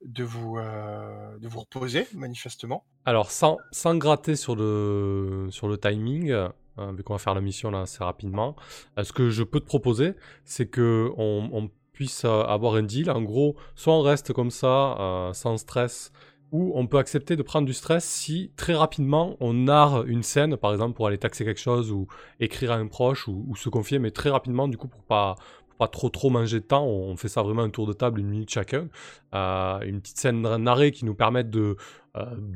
[0.05, 2.85] de vous euh, de vous reposer manifestement.
[3.05, 6.49] Alors, sans, sans gratter sur le, sur le timing, euh,
[6.93, 8.55] vu qu'on va faire la mission là assez rapidement,
[8.99, 10.13] euh, ce que je peux te proposer,
[10.45, 13.11] c'est que on, on puisse euh, avoir un deal.
[13.11, 16.13] En gros, soit on reste comme ça, euh, sans stress,
[16.53, 20.57] ou on peut accepter de prendre du stress si très rapidement on narre une scène,
[20.57, 22.07] par exemple pour aller taxer quelque chose ou
[22.39, 25.35] écrire à un proche ou, se confier, mais très rapidement du coup pour pas
[25.77, 28.29] pas trop trop manger de temps, on fait ça vraiment un tour de table, une
[28.29, 28.89] minute chacun,
[29.35, 31.77] Euh, une petite scène narrée qui nous permette de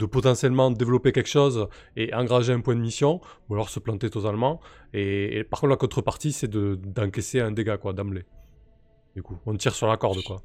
[0.01, 1.67] de potentiellement développer quelque chose
[1.97, 4.61] et engager un point de mission, ou alors se planter totalement.
[4.95, 8.25] Et, et par contre, la contrepartie, c'est de- d'encaisser un dégât, quoi, d'emblée.
[9.15, 10.43] Du coup, on tire sur la corde, quoi.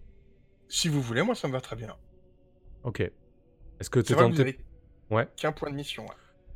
[0.67, 1.95] Si vous voulez, moi ça me va très bien.
[2.83, 2.99] Ok.
[3.01, 4.59] Est-ce que tu es tenté avez
[5.11, 5.27] Ouais.
[5.35, 6.03] qu'un point de mission.
[6.05, 6.15] ouais.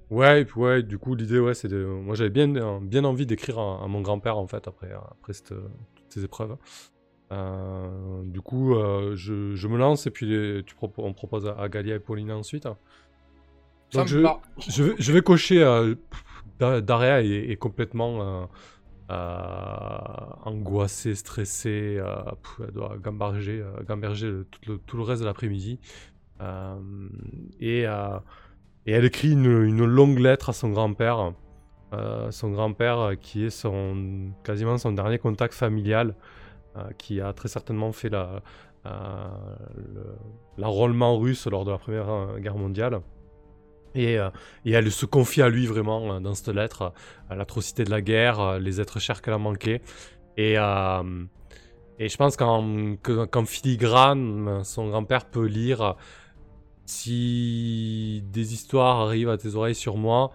[0.09, 1.83] Ouais, et puis ouais, du coup, l'idée, ouais, c'est de.
[1.83, 5.33] Moi, j'avais bien, euh, bien envie d'écrire à, à mon grand-père, en fait, après, après
[5.33, 6.55] cette, euh, toutes ces épreuves.
[7.33, 11.45] Euh, du coup, euh, je, je me lance et puis les- tu propo- on propose
[11.45, 12.63] à, à Galia et Paulina ensuite.
[12.63, 15.61] Ça Donc, me je, je, vais, je vais cocher.
[15.61, 15.95] Euh,
[16.59, 18.47] Da- Daria est, est complètement
[19.09, 21.97] angoissée, stressée.
[21.99, 22.21] euh,
[22.59, 25.79] elle doit gamberger, euh, gamberger tout, le, reste de l'après-midi.
[26.41, 26.75] Euh,
[27.59, 28.19] et, euh,
[28.85, 31.33] elle écrit une, longue lettre à son grand-père.
[31.93, 36.15] Euh, son grand-père euh, qui est son, quasiment son dernier contact familial,
[36.75, 38.41] euh, qui a très certainement fait la,
[38.85, 38.89] euh,
[39.77, 40.15] le-
[40.57, 42.99] l'enrôlement russe lors de la Première euh, Guerre mondiale.
[43.97, 44.29] Et, euh,
[44.63, 46.93] et elle se confie à lui vraiment euh, dans cette lettre,
[47.31, 49.81] euh, l'atrocité de la guerre, les êtres chers qu'elle a manqués.
[50.37, 55.95] Et, je pense qu'en que- qu'en filigrane, son grand-père peut lire
[56.85, 60.31] si des histoires arrivent à tes oreilles sur moi,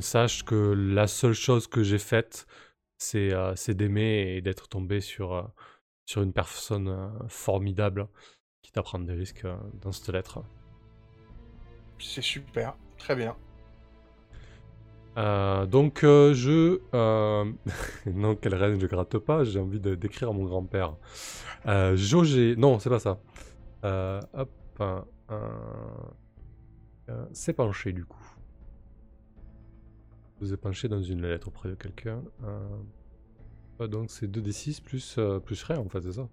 [0.00, 2.46] sache que la seule chose que j'ai faite,
[2.98, 5.50] c'est d'aimer et d'être tombé sur,
[6.04, 8.08] sur une personne formidable
[8.62, 9.46] qui t'apprend des risques
[9.80, 10.42] dans cette lettre.
[11.98, 13.36] C'est super, très bien.
[15.16, 16.80] Euh, donc euh, je...
[16.92, 17.52] euh,
[18.06, 20.96] non, quelle reine, je gratte pas, j'ai envie de- d'écrire à mon grand-père.
[21.66, 22.56] Euh, jauger...
[22.56, 23.20] Non, c'est pas ça.
[23.84, 26.10] Euh, hop, un, un-
[27.08, 28.18] un- s'épancher du coup.
[30.40, 32.20] Vous épanchez dans une lettre auprès de quelqu'un.
[33.78, 36.28] Donc c'est 2d6 plus, euh, plus rien en fait, c'est ça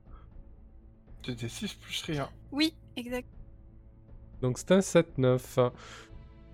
[1.24, 2.30] 2d6 plus rien.
[2.52, 3.28] Oui, exact.
[4.42, 5.72] Donc c'est un 7-9.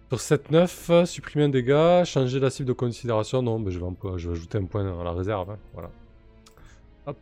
[0.09, 3.41] Sur 7-9, supprimer un dégât, changer la cible de considération.
[3.41, 5.49] Non, mais je, vais empo- je vais ajouter un point à la réserve.
[5.51, 5.89] hein, Voilà.
[7.07, 7.17] Hop.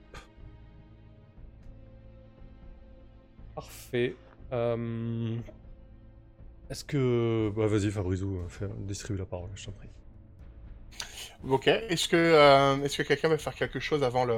[3.55, 4.16] Parfait.
[4.51, 5.38] Euh,
[6.70, 7.51] Est-ce que.
[7.55, 9.89] Bah, Vas-y, Fabrizou, fais- distribue la parole, je t'en prie.
[11.47, 11.68] Ok.
[11.68, 14.36] Est-ce que, euh, est-ce que quelqu'un veut faire quelque chose avant le,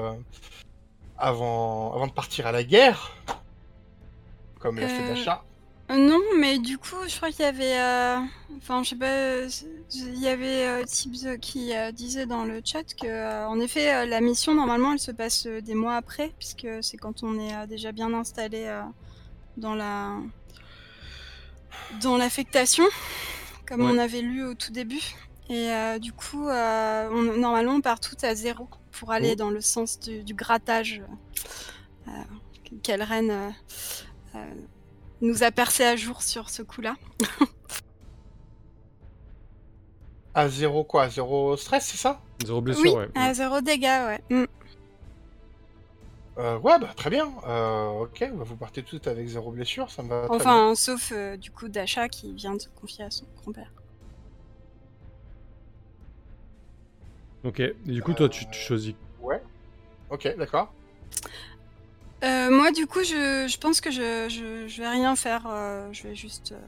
[1.17, 3.15] avant, avant de partir à la guerre,
[4.59, 5.56] comme l'a Euh, Dasha Euh,
[5.89, 7.79] Non, mais du coup, je crois qu'il y avait.
[7.79, 8.17] euh,
[8.57, 9.05] Enfin, je sais pas.
[9.05, 9.49] euh,
[9.93, 14.19] Il y avait euh, Tibbs qui euh, disait dans le chat que, en effet, la
[14.19, 18.13] mission, normalement, elle se passe des mois après, puisque c'est quand on est déjà bien
[18.13, 18.69] installé
[19.55, 20.17] dans la.
[22.01, 22.83] dans l'affectation,
[23.65, 23.91] comme Ouais.
[23.93, 25.01] on avait lu au tout début.
[25.49, 25.69] Et
[26.01, 29.35] du coup, on- normalement, on part tout à zéro pour aller Oh.
[29.35, 31.01] dans le sens du, du grattage.
[32.83, 33.53] Quelle reine.
[35.21, 36.95] Nous a percé à jour sur ce coup-là.
[40.33, 42.21] À zéro quoi Zéro stress, c'est ça?
[42.45, 43.09] Zéro blessure, oui, ouais.
[43.15, 44.21] à zéro dégâts, ouais.
[44.29, 44.45] Mm.
[46.37, 47.27] euh, Ouais, bah très bien.
[47.47, 50.35] Euh, ok, bah, vous partez tout avec zéro blessure, ça me va très bien.
[50.35, 53.71] Enfin, sauf euh, du coup Dasha qui vient de se confier à son grand-père.
[57.43, 58.93] Ok, et du coup, toi, tu, tu choisis.
[59.21, 59.41] Ouais.
[60.09, 60.73] Ok, d'accord.
[62.23, 65.45] Euh, moi, du coup, je, pense que je, vais rien faire.
[65.47, 66.59] euh, je vais juste euh,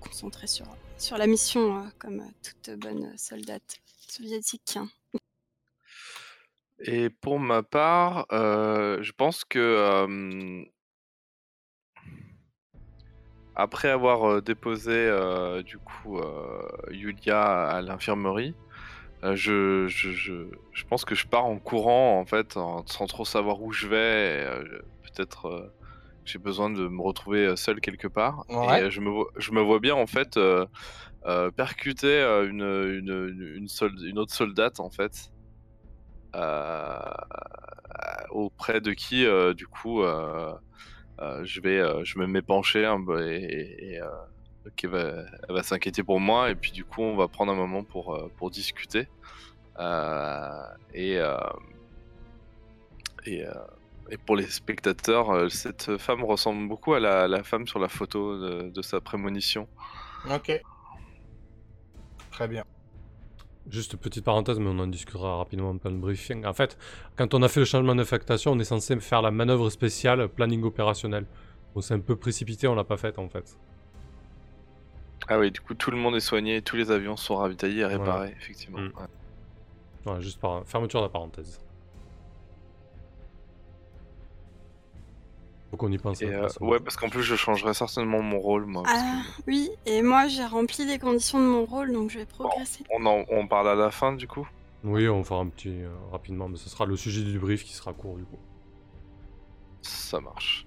[0.00, 0.66] concentrée sur,
[0.98, 4.78] sur la mission, comme toute bonne soldate soviétique.
[6.78, 10.66] Et pour ma part, je pense que
[13.54, 15.10] après avoir déposé
[15.64, 16.20] du coup
[16.90, 18.54] Yulia à l'infirmerie,
[19.22, 20.32] je, je, je,
[20.72, 23.88] je pense que je pars en courant en fait, en- sans trop savoir où je
[23.88, 23.96] vais.
[24.46, 24.64] euh,
[25.14, 25.68] Peut-être euh,
[26.24, 28.44] j'ai besoin de me retrouver euh, seul quelque part.
[28.50, 28.78] Ouais.
[28.80, 30.66] Et euh, je me, vois, je me vois bien en fait euh,
[31.26, 35.12] euh, percuter euh, une, une, une, solde- une autre soldate en fait.
[36.34, 36.98] euh,
[38.30, 40.54] auprès de qui euh, du coup euh,
[41.20, 44.00] euh, je vais euh, je me mets penché un peu et, et,
[44.66, 44.98] et, qui va,
[45.48, 48.14] elle va s'inquiéter pour moi et puis du coup on va prendre un moment pour,
[48.14, 49.08] euh, pour discuter
[49.78, 50.64] Euh,
[50.94, 51.36] et, euh,
[53.26, 53.52] et, euh,
[54.08, 58.38] et pour les spectateurs cette femme ressemble beaucoup à la, la femme sur la photo
[58.38, 59.68] de, de sa prémonition
[60.30, 60.60] Ok.
[62.30, 62.64] Très bien.
[63.68, 66.46] Juste petite parenthèse, mais on en discutera rapidement pendant le briefing.
[66.46, 66.78] En fait,
[67.16, 70.62] quand on a fait le changement d'affectation, on est censé faire la manœuvre spéciale planning
[70.64, 71.26] opérationnel.
[71.74, 73.58] Bon, c'est un peu précipité, on l'a pas faite en fait.
[75.28, 77.84] Ah oui du coup tout le monde est soigné tous les avions sont ravitaillés et
[77.84, 77.98] Voilà.
[77.98, 78.86] réparés effectivement Mm.
[78.98, 79.06] Ouais.
[80.04, 81.60] Voilà, juste par fermeture de la parenthèse.
[85.70, 86.22] Faut qu'on y pense.
[86.22, 89.04] Et, hein, euh, ouais parce qu'en plus je changerai certainement mon rôle moi parce que-
[89.04, 92.84] Ah, oui, et moi j'ai rempli les conditions de mon rôle, donc je vais progresser.
[92.96, 94.48] On, en, on parle à la fin du coup?
[94.84, 97.72] Oui, on fera un petit euh, rapidement, mais ce sera le sujet du brief qui
[97.72, 98.38] sera court du coup.
[99.82, 100.65] Ça marche.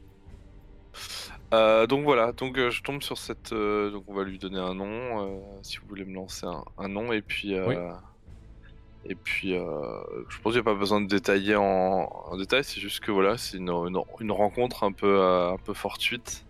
[1.54, 3.54] Euh, donc voilà, donc euh, je tombe sur cette.
[3.54, 4.86] euh, donc on va lui donner un nom,
[5.58, 7.56] euh, si vous voulez me lancer un, un nom, et puis.
[7.56, 7.76] euh, Oui.
[9.06, 9.64] Et puis, euh,
[10.30, 13.12] je pense qu'il n'y a pas besoin de détailler en, en détail, c'est juste que
[13.12, 16.46] voilà, c'est une, une- une rencontre un peu, euh, un peu fortuite.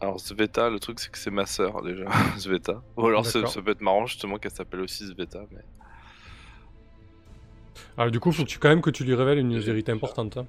[0.00, 2.04] Alors Sveta, le truc c'est que c'est ma sœur déjà,
[2.38, 2.82] Sveta.
[2.96, 3.52] Ou alors ça, D'accord.
[3.52, 5.60] ça peut être marrant justement qu'elle s'appelle aussi Sveta, mais.
[7.96, 10.36] Alors du coup, faut que tu, quand même que tu lui révèles une vérité importante.
[10.36, 10.46] hein.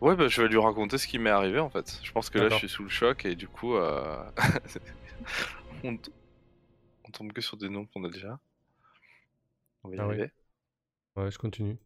[0.00, 2.00] Ouais, bah, je vais lui raconter ce qui m'est arrivé en fait.
[2.02, 4.16] Je pense que là, je suis sous le choc et du coup, euh...
[5.84, 6.12] on, t-
[7.06, 8.38] on tombe que sur des noms qu'on a déjà.
[9.84, 10.14] On va y Ah oui.
[10.14, 10.32] arriver.
[11.16, 11.78] Ouais, je continue.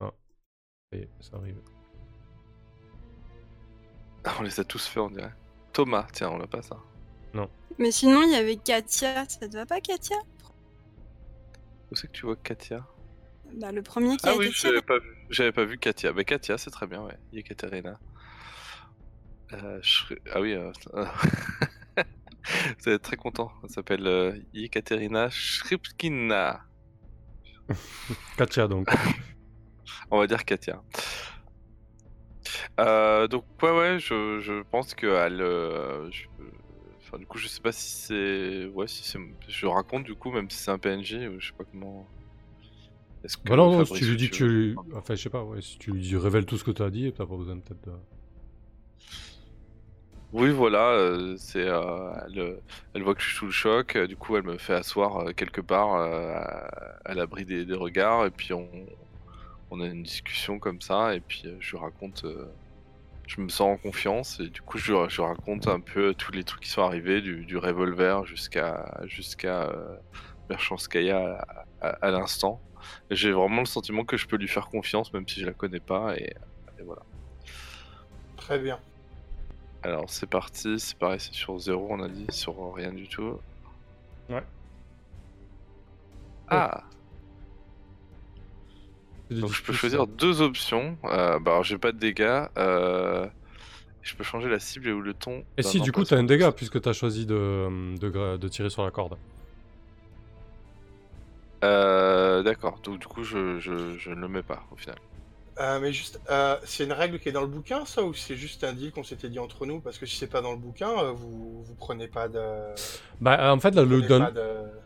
[0.00, 0.12] Ah,
[0.90, 1.58] ça y est, ça arrive.
[4.38, 5.32] On les a tous fait, on dirait.
[5.72, 6.76] Thomas, tiens, on l'a pas ça.
[7.78, 10.16] Mais sinon, il y avait Katia, ça te va pas, Katia?
[11.90, 12.86] Où c'est que tu vois Katia?
[13.54, 15.16] Bah, le premier qui Ah a oui, été j'avais pas vu.
[15.30, 16.12] J'avais pas vu Katia.
[16.12, 17.16] Mais Katia, c'est très bien, ouais.
[17.32, 17.98] Yekaterina.
[19.52, 19.80] Euh,
[20.32, 20.54] Ah oui.
[20.54, 20.70] Euh...
[21.96, 23.50] Vous allez être très content.
[23.62, 26.62] Ça s'appelle euh, Yekaterina Shripkina.
[28.36, 28.88] Katia donc.
[30.10, 30.82] On va dire Katia.
[32.80, 36.26] Euh, donc ouais ouais, je, je pense que elle, euh, je-
[36.98, 40.32] enfin du coup je sais pas si c'est, ouais si c'est, je raconte du coup
[40.32, 42.08] même si c'est un PNJ ou je sais pas comment.
[43.24, 44.76] Est-ce que Bah non, non, si tu lui dis que tu lui...
[44.94, 46.90] Enfin, je sais pas, ouais, si tu lui dis révèle tout ce que tu as
[46.90, 47.92] dit, t'as pas besoin peut-être de...
[50.32, 52.60] Oui voilà, euh, c'est, euh, elle, euh,
[52.94, 55.34] elle voit que je suis sous le choc, euh, du coup elle me fait asseoir
[55.34, 56.68] quelque part à,
[57.04, 58.68] à l'abri des, des regards et puis on,
[59.72, 62.24] on a une discussion comme ça et puis je raconte.
[63.26, 66.44] je me sens en confiance et du coup je, je raconte un peu tous les
[66.44, 69.72] trucs qui sont arrivés du, du revolver jusqu'à jusqu'à
[70.48, 71.44] Merchanskaya
[71.80, 72.60] à, à- à l'instant.
[73.10, 75.80] J'ai vraiment le sentiment que je peux lui faire confiance même si je la connais
[75.80, 76.34] pas et,
[76.78, 77.02] et voilà.
[78.36, 78.78] Très bien.
[79.82, 83.38] Alors c'est parti, c'est pareil, c'est sur zéro on a dit, sur rien du tout.
[84.28, 84.44] Ouais.
[86.48, 86.84] Ah,
[89.30, 90.98] du donc je peux choisir deux options.
[91.04, 92.46] Euh, bah alors j'ai pas de dégâts.
[92.56, 93.26] Euh...
[94.02, 95.44] Je peux changer la cible et ou le ton.
[95.58, 98.70] Et si, du coup, t'as un dégât, puisque t'as choisi de, de, gra- de tirer
[98.70, 99.18] sur la corde.
[101.62, 104.96] Euh, D'accord, donc du coup je, je, je ne le mets pas au final.
[105.58, 108.36] Euh, mais juste, euh, c'est une règle qui est dans le bouquin, ça, ou c'est
[108.36, 109.80] juste un deal qu'on s'était dit entre nous?
[109.80, 112.40] Parce que si c'est pas dans le bouquin, euh, vous, vous prenez pas de.
[113.20, 114.40] Bah, en fait, là, le, dans, de...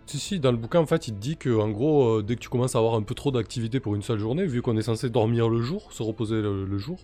[0.06, 2.34] si, si, dans le bouquin, en fait, il te dit que, en gros, euh, dès
[2.34, 4.76] que tu commences à avoir un peu trop d'activité pour une seule journée, vu qu'on
[4.76, 6.98] est censé dormir le jour, se reposer le, le jour,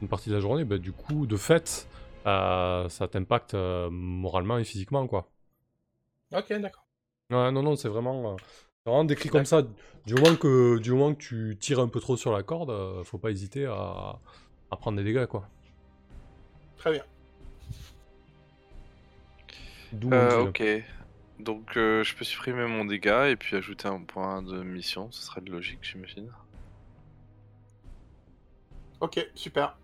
[0.00, 1.88] une partie de la journée, bah, du coup, de fait,
[2.26, 5.28] euh, ça t'impacte euh, moralement et physiquement, quoi.
[6.32, 6.86] Ok, d'accord.
[7.30, 8.36] Ouais, non, non, c'est vraiment, euh,
[8.88, 9.62] vraiment décrit comme ça.
[10.06, 13.04] Du moment, que, du moment que tu tires un peu trop sur la corde, euh,
[13.04, 14.18] faut pas hésiter à,
[14.70, 15.48] à prendre des dégâts, quoi.
[16.78, 17.02] Très bien.
[20.12, 20.62] Euh, ok,
[21.38, 25.22] donc euh, je peux supprimer mon dégât et puis ajouter un point de mission, ce
[25.22, 26.30] serait de logique j'imagine.
[29.00, 29.78] Ok, super.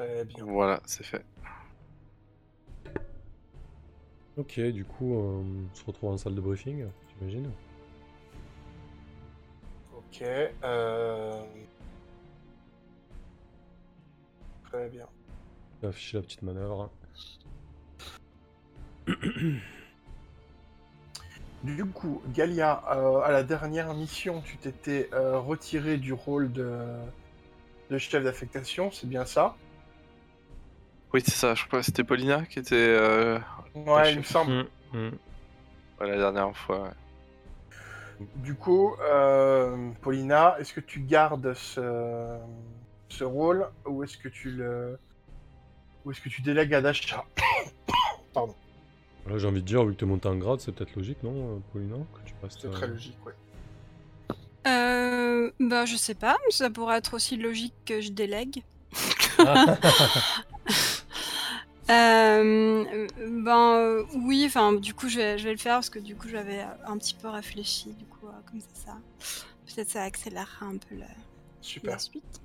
[0.00, 0.44] Très bien.
[0.46, 1.22] Voilà, c'est fait.
[4.38, 6.86] Ok, du coup, euh, on se retrouve en salle de briefing,
[7.18, 7.50] j'imagine.
[9.94, 10.22] Ok.
[10.64, 11.42] Euh...
[14.70, 15.06] Très bien.
[15.76, 16.90] Je vais afficher la petite manœuvre.
[21.62, 26.86] Du coup, Galia, euh, à la dernière mission, tu t'étais euh, retiré du rôle de,
[27.90, 29.58] de chef d'affectation, c'est bien ça?
[31.12, 31.54] Oui, c'est ça.
[31.54, 33.38] Je crois que c'était Paulina qui était euh,
[33.74, 34.52] Ouais, il me semble.
[34.52, 35.10] Mm, mm.
[36.00, 36.82] ouais, la dernière fois.
[36.82, 38.26] ouais.
[38.36, 42.38] Du coup, euh, Paulina, est-ce que tu gardes ce,
[43.08, 44.98] ce rôle ou est-ce que tu le
[46.04, 47.24] ou est-ce que tu délègues à Dasha?
[48.34, 48.54] Pardon,
[49.28, 51.22] Là, j'ai envie de dire, vu que tu es monté en grade, c'est peut-être logique,
[51.22, 53.32] non, euh, Paulina que tu restes, c'est euh, très logique, ouais.
[54.66, 58.62] Euh, bah, je sais pas, mais ça pourrait être aussi logique que je délègue.
[61.90, 65.98] Euh, ben euh, oui, enfin du coup je vais, je vais le faire parce que
[65.98, 68.68] du coup j'avais euh, un petit peu réfléchi, du coup euh, comme ça,
[69.18, 71.06] ça peut-être ça accélérera un peu la,
[71.60, 71.92] Super.
[71.94, 72.40] la suite.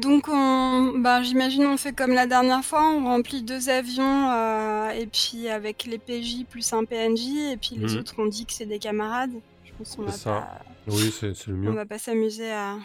[0.00, 5.06] Donc on, ben, j'imagine on fait comme la dernière fois, on remplit deux avions et
[5.06, 7.98] puis avec les PJ plus un PNJ et puis les Mhm.
[8.00, 9.32] autres on dit que c'est des camarades.
[9.64, 10.30] Je pense qu'on va C'est ça.
[10.40, 11.70] pas, Oui, c'est le on mieux.
[11.72, 12.76] va pas s'amuser à.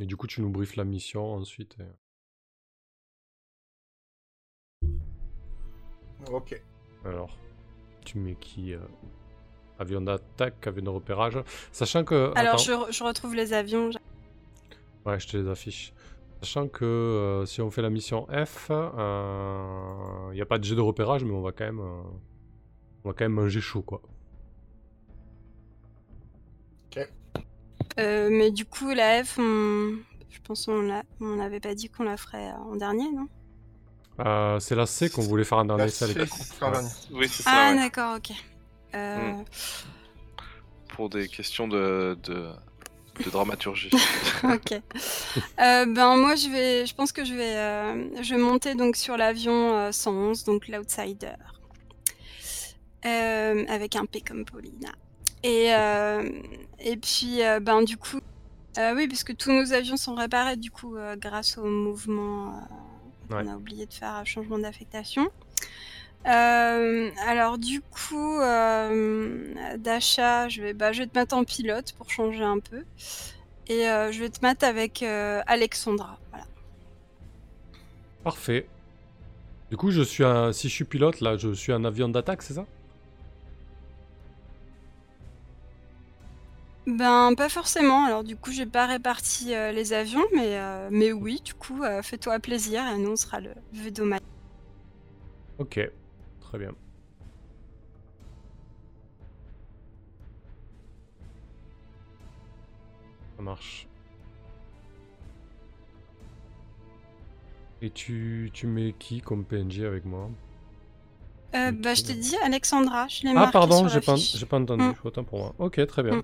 [0.00, 1.76] Et du coup, tu nous briefes la mission ensuite.
[1.78, 1.84] et-
[6.30, 6.60] Ok.
[7.04, 7.36] Alors,
[8.04, 8.78] tu mets qui euh,
[9.78, 11.38] Avion d'attaque, avion de repérage.
[11.72, 12.32] Sachant que.
[12.36, 13.90] Alors je, je retrouve les avions.
[15.06, 15.94] Ouais, je te les affiche.
[16.42, 20.74] Sachant que euh, si on fait la mission F, il n'y a pas de jet
[20.74, 22.02] de repérage, mais on va quand même, euh,
[23.04, 24.02] on va quand même manger chaud, quoi.
[27.98, 29.96] Mais du coup, la F, on...
[30.30, 33.28] je pense qu'on n'avait pas dit qu'on la ferait euh, en dernier, non?
[34.20, 36.20] Euh, c'est la C qu'on voulait faire en dernier, en Ouais.
[36.72, 36.88] dernier.
[37.12, 37.50] Oui, c'est ça.
[37.52, 37.76] Ah, ouais.
[37.78, 38.30] d'accord, ok.
[38.94, 39.32] Euh,
[40.88, 42.50] Pour des questions de, de,
[43.24, 43.90] de dramaturgie.
[44.44, 44.72] ok.
[44.72, 44.80] Euh,
[45.86, 49.16] ben moi, je vais, je pense que je vais, euh, je vais monter donc sur
[49.16, 51.32] l'avion euh, 111, donc l'outsider,
[53.06, 54.90] Euh, avec un P comme Paulina.
[55.42, 56.28] Et euh,
[56.78, 58.20] et puis euh, ben du coup,
[58.78, 62.68] euh, oui, parce que tous nos avions sont réparés du coup grâce au mouvement.
[63.30, 63.42] Ouais.
[63.44, 65.30] On a oublié de faire un changement d'affectation.
[66.26, 71.92] Euh, alors du coup, euh, d'achat, je vais, bah, je vais te mettre en pilote
[71.92, 72.84] pour changer un peu.
[73.68, 76.18] Et euh, je vais te mettre avec Alexandra.
[76.30, 76.44] Voilà.
[78.24, 78.66] Parfait.
[79.70, 80.52] Du coup, je suis un...
[80.52, 82.66] si je suis pilote, là, je suis un avion d'attaque, c'est ça?
[86.90, 88.04] Ben pas forcément.
[88.04, 91.82] Alors du coup, j'ai pas réparti euh, les avions, mais euh, mais oui, du coup,
[91.84, 94.18] euh, fais-toi plaisir et nous on sera le Vedoma.
[95.58, 95.78] Ok,
[96.40, 96.74] très bien.
[103.36, 103.88] Ça marche.
[107.82, 110.30] Et tu, tu mets qui comme PNJ avec moi?
[111.54, 114.46] Euh, bah je t'ai dit Alexandra, je l'ai Ah marqué pardon, sur j'ai pas, j'ai
[114.46, 114.94] pas entendu, Mm.
[115.04, 115.54] autant pour moi.
[115.58, 116.16] Ok, très bien.
[116.18, 116.22] Mm.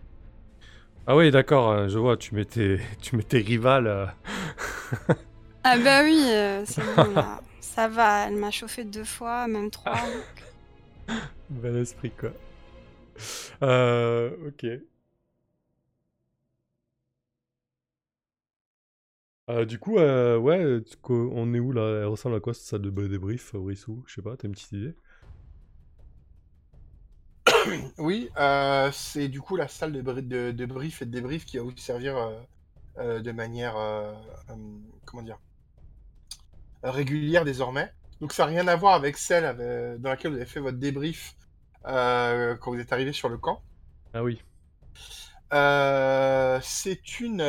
[1.06, 3.86] Ah oui, d'accord, euh, je vois, tu mets tes, tu mets tes rivales.
[3.86, 4.06] euh.
[5.64, 7.40] Ah bah oui, euh, c'est bon là.
[7.60, 9.98] Ça va, elle m'a chauffé deux fois, même trois.
[11.50, 12.30] Bel esprit, quoi.
[13.62, 14.66] Euh, ok.
[19.48, 22.00] Euh, du coup, euh, ouais, euh, on est où là?
[22.00, 24.72] Elle ressemble à quoi salle de débrief, euh, Brissou Je sais pas, t'as une petite
[24.72, 24.94] idée?
[27.98, 31.44] Oui, euh, c'est du coup la salle de, bri- de, de brief et de débrief
[31.44, 32.40] qui va vous servir euh,
[32.98, 33.74] euh, de manière
[35.04, 35.38] comment dire
[36.82, 37.92] régulière désormais.
[38.20, 40.78] Donc ça n'a rien à voir avec celle avec- dans laquelle vous avez fait votre
[40.78, 41.34] débrief
[41.84, 43.62] quand vous êtes arrivé sur le camp.
[44.14, 44.42] Ah oui.
[46.62, 47.42] C'est une.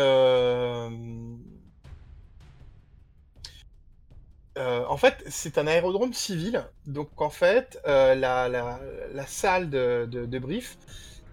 [4.58, 6.66] Euh, en fait, c'est un aérodrome civil.
[6.86, 10.78] Donc, en fait, euh, la, salle de, brief,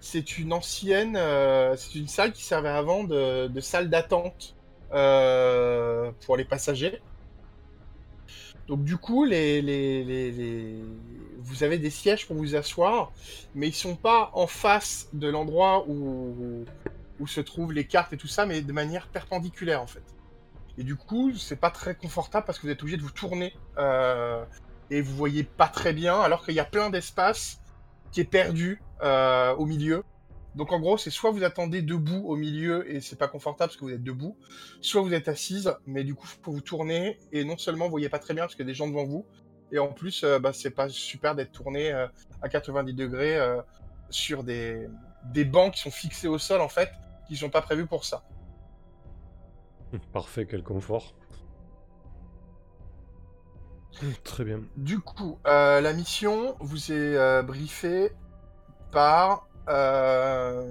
[0.01, 1.17] c'est une ancienne.
[1.17, 4.55] euh, c'est une salle qui servait avant de, salle d'attente
[4.91, 7.01] pour les passagers.
[8.69, 9.33] Donc, du coup, vous
[11.63, 13.13] avez des sièges pour vous asseoir,
[13.55, 16.65] mais ils sont pas en face de l'endroit où
[17.27, 20.14] se trouvent les cartes et tout ça, mais de manière perpendiculaire en fait.
[20.79, 23.55] Et du coup, c'est pas très confortable parce que vous êtes obligé de vous tourner
[23.79, 24.45] euh,
[24.91, 27.61] et vous voyez pas très bien, alors qu'il y a plein d'espace
[28.11, 30.05] qui est perdu euh, au milieu
[30.55, 33.77] Donc en gros, c'est soit vous attendez debout au milieu et c'est pas confortable parce
[33.77, 34.37] que vous êtes debout,
[34.81, 38.09] soit vous êtes assise, mais du coup, faut vous tourner et non seulement vous voyez
[38.09, 39.25] pas très bien parce qu'il y a des gens devant vous,
[39.75, 42.07] et en plus, euh, bah, c'est pas super d'être tourné euh,
[42.43, 43.61] à 90 degrés euh,
[44.09, 44.87] sur des,
[45.33, 46.91] des bancs qui sont fixés au sol en fait,
[47.27, 48.23] qui sont pas prévus pour ça.
[50.13, 51.15] Parfait, quel confort.
[54.25, 54.61] Très bien.
[54.77, 58.13] Du coup, euh, la mission vous est euh, briefée
[58.91, 59.49] par.
[59.69, 60.71] euh,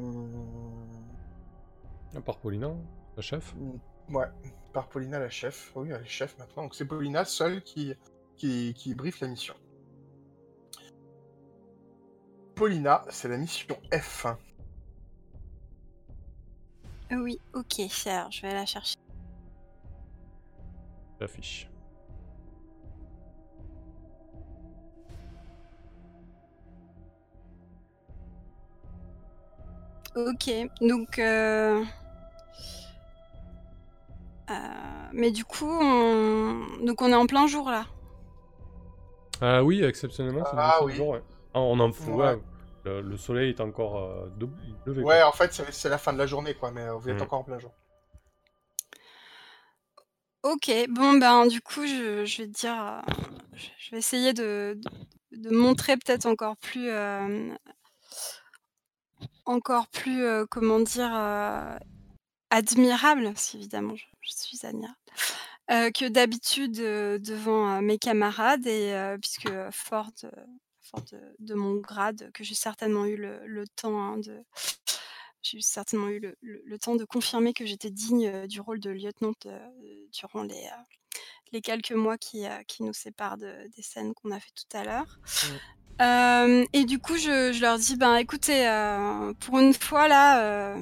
[2.16, 2.72] À part Paulina,
[3.16, 3.56] la chef.
[4.10, 4.26] Ouais,
[4.74, 5.72] par Paulina la chef.
[5.76, 6.64] Oui, elle est chef maintenant.
[6.64, 7.94] Donc c'est Paulina seule qui,
[8.36, 9.54] qui, qui briefe la mission.
[12.56, 14.28] Paulina, c'est la mission F.
[17.12, 18.98] Oui, ok, alors je vais la chercher.
[21.24, 21.70] L'affiche.
[30.16, 30.50] Ok,
[30.82, 31.18] donc.
[31.18, 31.84] euh,
[34.50, 34.54] euh,
[35.14, 36.66] mais du coup, on...
[36.86, 37.86] donc on est en plein jour là.
[39.42, 40.94] Ah oui, exceptionnellement, c'est Ah le oui.
[40.94, 41.22] jour, ouais.
[41.54, 42.34] Ah, on en fout, Ouais.
[42.36, 42.42] ouais.
[42.86, 44.30] Le, le soleil est encore euh,
[44.86, 45.02] levé.
[45.04, 45.12] quoi.
[45.14, 47.20] Ouais, en fait, c'est c'est la fin de la journée, quoi, mais euh, vous êtes
[47.20, 47.24] Mm.
[47.24, 47.72] encore en plein jour.
[50.44, 53.02] Ok, bon ben du coup, je, vais te dire, euh,
[53.78, 54.78] je vais essayer de,
[55.50, 57.56] montrer peut-être encore plus, euh,
[59.46, 61.14] encore plus, euh, comment dire,
[62.50, 64.98] admirable, parce qu'évidemment, je, suis admirable,
[65.70, 73.06] que d'habitude devant mes camarades, et puisque fort de, de, mon grade, que j'ai certainement
[73.06, 74.44] eu le, le temps hein, de...
[75.44, 78.80] J'ai certainement eu le, le- le temps de confirmer que j'étais digne euh, du rôle
[78.80, 79.60] de lieutenant euh,
[80.12, 81.20] durant les, euh,
[81.52, 84.84] les quelques mois qui, qui nous séparent de- des scènes qu'on a fait tout à
[84.84, 85.20] l'heure.
[86.74, 88.66] Et du coup, je, je leur dis, ben écoutez,
[89.42, 90.76] pour une fois là,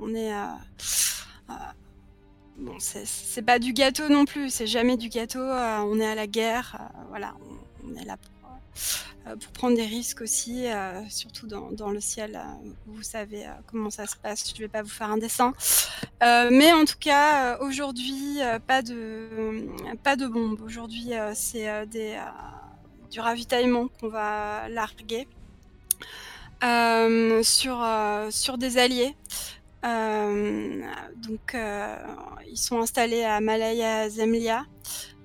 [0.00, 0.32] on est...
[2.58, 6.14] bon, c'est- pas du gâteau non plus, c'est jamais du gâteau, euh, on est à
[6.14, 8.30] la guerre, euh, voilà, on, on est là pour,
[9.40, 13.90] pour prendre des risques aussi, euh, surtout dans, le ciel, euh, vous savez euh, comment
[13.90, 15.52] ça se passe, je vais pas vous faire un dessin.
[16.22, 19.68] Euh, mais en tout cas, euh, aujourd'hui, euh, pas, de,
[20.02, 22.18] pas de bombes, aujourd'hui euh, c'est euh, euh,
[23.10, 25.28] du ravitaillement qu'on va larguer
[26.64, 29.14] euh, sur, euh, sur des alliés.
[29.84, 30.82] Euh,
[31.16, 31.96] donc, euh,
[32.50, 34.64] ils sont installés à Malaya Zemlia, euh,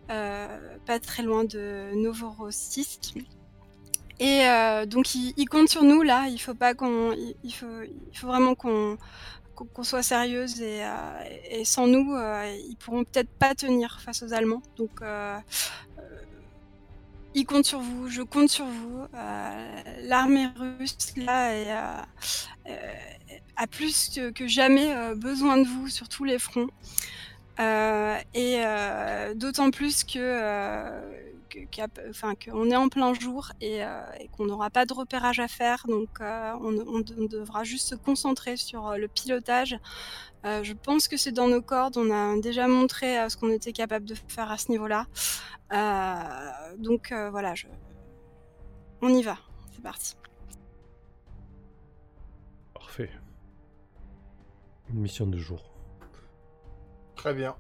[0.08, 3.14] pas très loin de Novorossiysk.
[4.20, 6.28] Et euh, donc, ils, comptent sur nous là.
[6.30, 7.68] Il faut pas qu'on, il, faut,
[8.28, 8.97] vraiment qu'on
[9.56, 10.89] qu'on soit sérieuse et, euh,
[11.51, 14.64] et sans nous, euh, ils pourront peut-être pas tenir face aux Allemands.
[14.78, 15.38] Donc, euh,
[15.99, 16.01] euh,
[17.36, 19.06] ils comptent sur vous, je compte sur vous.
[19.14, 20.47] Euh, L'armée
[20.80, 22.01] russe là euh,
[22.70, 22.93] euh,
[23.56, 26.70] a plus que, jamais euh, besoin de vous sur tous les fronts.
[27.60, 31.01] Euh, et euh, d'autant plus que, euh,
[32.49, 33.82] qu'on est en plein jour et,
[34.36, 35.86] qu'on n'aura pas de repérage à faire.
[35.88, 39.78] Donc on, on de- on devra juste se concentrer sur le pilotage.
[40.43, 41.97] Je pense que c'est dans nos cordes.
[41.97, 45.06] On a déjà montré ce qu'on était capable de faire à ce niveau-là.
[46.80, 47.54] Donc voilà,
[49.01, 49.38] on y va.
[49.72, 50.16] C'est parti.
[52.74, 53.12] Parfait.
[54.89, 55.71] Une mission de jour.
[57.24, 57.55] Très bien.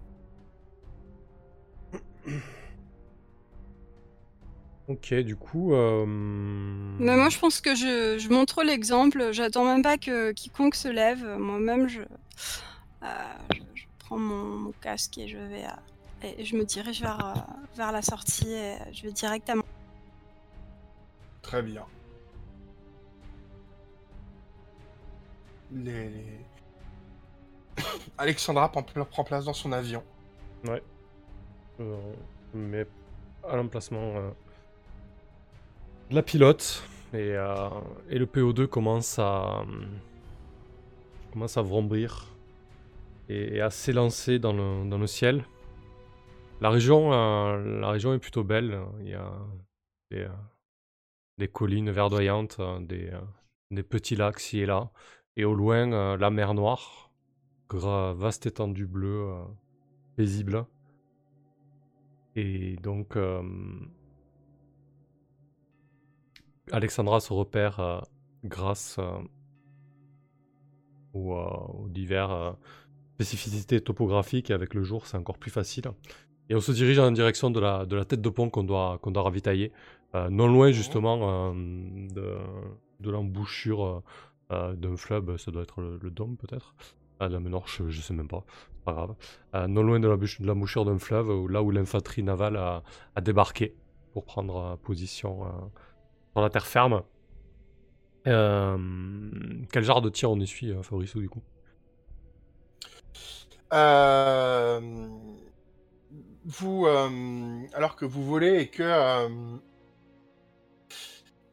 [4.89, 5.73] Ok, du coup.
[5.73, 9.29] euh, Mais moi, je pense que je, je montre l'exemple.
[9.31, 11.23] J'attends même pas que quiconque se lève.
[11.39, 13.05] Moi-même, je, euh,
[13.53, 17.25] je, je prends mon, mon casque et je vais euh, et je me dirige vers,
[17.25, 19.63] euh, vers la sortie et je vais directement.
[21.41, 21.85] Très bien.
[25.71, 26.45] Les, les-
[28.17, 30.03] Alexandra prend, place dans son avion.
[30.65, 30.81] Ouais.
[31.79, 32.13] Euh,
[32.53, 32.85] mets
[33.47, 34.29] à l'emplacement euh,
[36.09, 37.69] de la pilote et, euh,
[38.09, 39.65] le PO2 commence à
[41.31, 42.27] commence à vrombir
[43.27, 45.45] et, à s'élancer dans le, ciel.
[46.61, 48.79] La région, est plutôt belle.
[49.01, 49.31] Il y a
[51.37, 53.11] des, collines verdoyantes, des,
[53.71, 54.91] des petits lacs ci et là.
[55.35, 57.09] Et au loin, la mer Noire,
[57.69, 59.43] vaste étendue bleue, euh,
[60.15, 60.65] paisible.
[62.35, 63.43] Et donc, euh,
[66.71, 67.99] Alexandra se repère euh,
[68.43, 68.99] grâce
[71.13, 72.51] aux, aux divers euh,
[73.15, 74.49] spécificités topographiques.
[74.49, 75.91] Et avec le jour, c'est encore plus facile.
[76.49, 78.97] Et on se dirige en direction de la, de la tête de pont qu'on doit,
[79.01, 79.71] qu'on doit ravitailler.
[80.13, 82.37] non loin, justement, de,
[82.99, 84.03] de l'embouchure
[84.49, 86.75] d'un fleuve, ça doit être le, le dôme peut-être.
[87.19, 88.43] Ah, la nord, je, sais même pas,
[88.85, 89.15] pas grave.
[89.55, 92.23] Euh, non loin de la, bûche- de la mouchure d'un fleuve, où- là où l'infanterie
[92.23, 92.83] navale a,
[93.21, 93.75] débarqué
[94.13, 95.49] pour prendre euh, position euh,
[96.33, 97.03] sur la terre ferme.
[98.27, 98.77] Euh,
[99.71, 101.41] quel genre de tir on essuie, euh, Fabrice, du coup?
[103.73, 104.79] Euh,
[106.45, 109.29] vous, euh, alors que vous volez et que euh,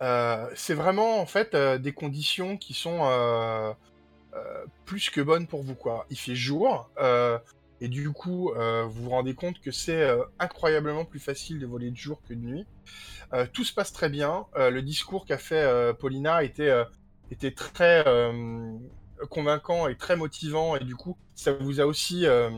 [0.03, 3.74] euh, c'est vraiment en fait euh, des conditions qui sont euh, euh,
[4.85, 6.07] plus que bonnes pour vous quoi.
[6.11, 7.39] Il fait jour euh,
[7.81, 11.66] et du coup euh, vous vous rendez compte que c'est euh, incroyablement plus facile de
[11.66, 12.66] voler de jour que de nuit.
[13.32, 14.47] Euh, tout se passe très bien.
[14.57, 16.85] Euh, le discours qu'a fait euh, Paulina était euh,
[17.31, 18.77] était très euh,
[19.31, 22.51] convaincant et très motivant et du coup ça vous a aussi euh,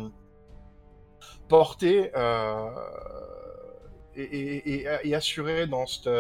[1.48, 2.70] porté euh,
[4.16, 6.10] et- et assuré dans cette,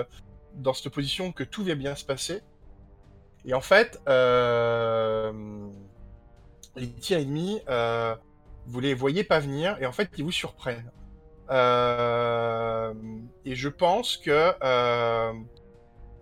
[0.54, 2.40] dans cette position que tout va bien se passer.
[3.44, 5.32] Et en fait, euh,
[6.76, 8.14] les tirs ennemis, euh,
[8.66, 10.90] vous les voyez pas venir et en fait ils vous surprennent.
[11.50, 12.94] Euh,
[13.44, 15.32] et je pense que euh,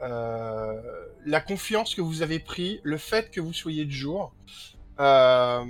[0.02, 0.82] euh,
[1.26, 4.34] la confiance que vous avez pris, le fait que vous soyez de jour,
[4.98, 5.64] euh,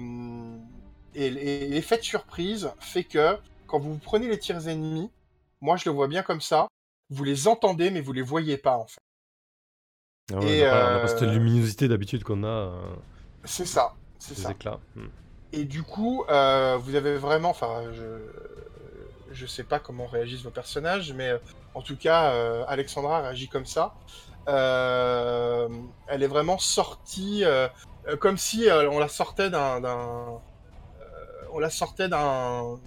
[1.14, 3.36] et, et l'effet de surprise fait que
[3.66, 5.10] quand vous prenez les tirs ennemis,
[5.60, 6.68] moi je le vois bien comme ça,
[7.10, 9.01] vous les entendez mais vous les voyez pas en fait.
[10.32, 12.70] Ah ouais, Et, on, pas, pas cette euh, luminosité d'habitude qu'on a, euh,
[13.44, 14.51] C'est ça, c'est ces ça.
[14.52, 14.78] éclats.
[14.97, 15.07] Hmm.
[15.52, 18.19] Et du coup, euh, vous avez vraiment, enfin, je,
[19.32, 21.39] je sais pas comment réagissent vos personnages, mais euh,
[21.74, 23.94] en tout cas, euh, Alexandra réagit comme ça.
[24.48, 25.69] Euh,
[26.09, 27.69] elle est vraiment sortie, euh,
[28.09, 30.36] euh, comme si euh, on la sortait d'un, euh,
[31.52, 32.78] on la sortait d'un,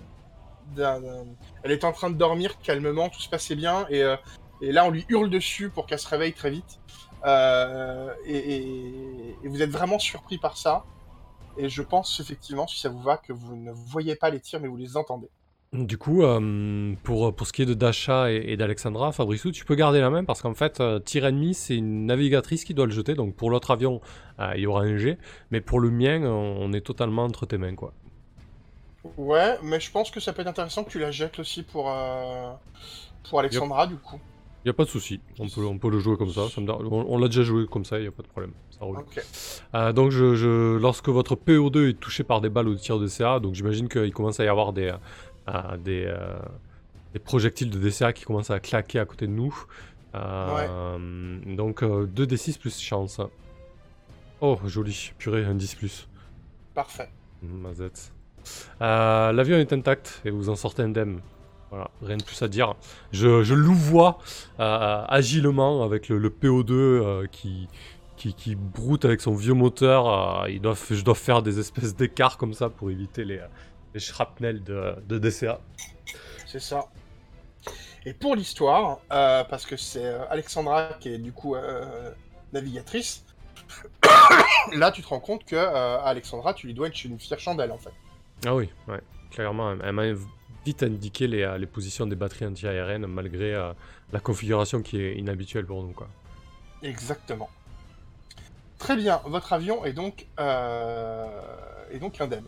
[1.64, 4.16] elle était en train de dormir calmement, tout se passait bien, et, euh,
[4.62, 6.80] et là on lui hurle dessus pour qu'elle se réveille très vite.
[7.26, 10.84] Euh, et, et- et vous êtes vraiment surpris par ça.
[11.58, 14.60] Et je pense effectivement, si ça vous va, que vous ne voyez pas les tirs,
[14.60, 15.30] mais vous les entendez.
[15.74, 19.66] Du coup, euh, pour, pour ce qui est de Dasha et, et d'Alexandra, Fabrice, tu
[19.66, 22.86] peux garder la main parce qu'en fait, euh, tir ennemi, c'est une navigatrice qui doit
[22.86, 23.16] le jeter.
[23.16, 24.00] Donc pour l'autre avion,
[24.40, 25.18] euh, il y aura un jet.
[25.50, 27.94] Mais pour le mien, on, est totalement entre tes mains, quoi.
[29.18, 31.92] Ouais, mais je pense que ça peut être intéressant que tu la jettes aussi pour,
[33.30, 34.20] pour Alexandra, du coup.
[34.66, 35.20] Il a pas de souci.
[35.40, 36.48] On peut, on peut le jouer comme ça.
[36.50, 38.28] ça me dérange- on on l'a déjà joué comme ça, il n'y a pas de
[38.30, 38.54] problème.
[38.72, 38.98] Ça roule.
[39.76, 42.98] Euh, donc, je, je- lorsque votre PO2 est touché par des balles ou des tirs
[43.00, 44.94] de DCA, donc j'imagine qu'il commence à y avoir des,
[45.50, 46.40] euh, des, euh,
[47.14, 49.54] des projectiles de DCA qui commencent à claquer à côté de nous.
[50.14, 53.20] Donc, 2d6 plus chance.
[54.42, 55.12] Oh, joli.
[55.18, 56.08] Purée, un 10 plus.
[56.74, 57.10] Parfait.
[57.42, 58.12] Mazette.
[58.80, 61.20] L'avion est intact et vous en sortez indemne.
[61.74, 62.76] Voilà, rien de plus à dire.
[63.12, 64.20] Je, je louvoie
[64.60, 67.68] euh, agilement avec le, le PO2 euh, qui,
[68.16, 70.44] qui, qui broute avec son vieux moteur.
[70.44, 73.42] euh, ils doivent, je dois faire des espèces d'écarts comme ça pour éviter les,
[73.96, 75.62] les shrapnels de, de DCA.
[76.46, 76.86] C'est ça.
[78.06, 82.12] Et pour l'histoire, euh, parce que c'est euh, Alexandra qui est du coup euh,
[82.52, 83.26] navigatrice,
[84.76, 87.72] là tu te rends compte que euh, Alexandra, tu lui dois une, une fière chandelle
[87.72, 87.94] en fait.
[88.46, 89.02] Ah oui, ouais,
[89.32, 89.74] clairement.
[89.84, 90.04] Elle m'a
[90.66, 93.74] vite indiqué les, euh, les positions des batteries anti-aériennes malgré euh,
[94.12, 95.92] la configuration qui est inhabituelle pour nous.
[95.94, 96.08] Quoi.
[96.82, 97.50] Exactement.
[98.78, 101.26] Très bien, votre avion est donc, euh,
[101.92, 102.46] est donc indemne.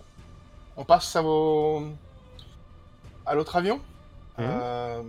[0.77, 1.83] On passe à vos...
[3.25, 3.79] à l'autre avion
[4.37, 4.45] Mhm.
[4.49, 5.03] Euh,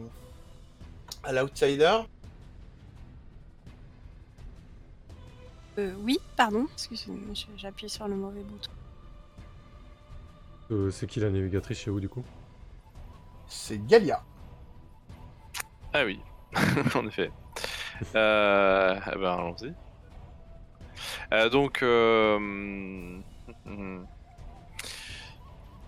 [1.25, 1.99] À l'Outsider
[5.79, 6.67] Euh, oui, pardon.
[6.73, 7.19] Excusez-moi,
[7.57, 8.71] j'appuie sur le mauvais bouton.
[10.71, 12.25] Euh, c'est qui la navigatrice chez vous du coup?
[13.47, 14.23] C'est Galia.
[15.93, 16.21] Ah oui,
[16.95, 17.31] en effet.
[18.15, 19.75] Euh, eh ben, allons-y.
[21.33, 23.23] Euh, donc, euh, hmm,
[23.65, 24.05] hmm.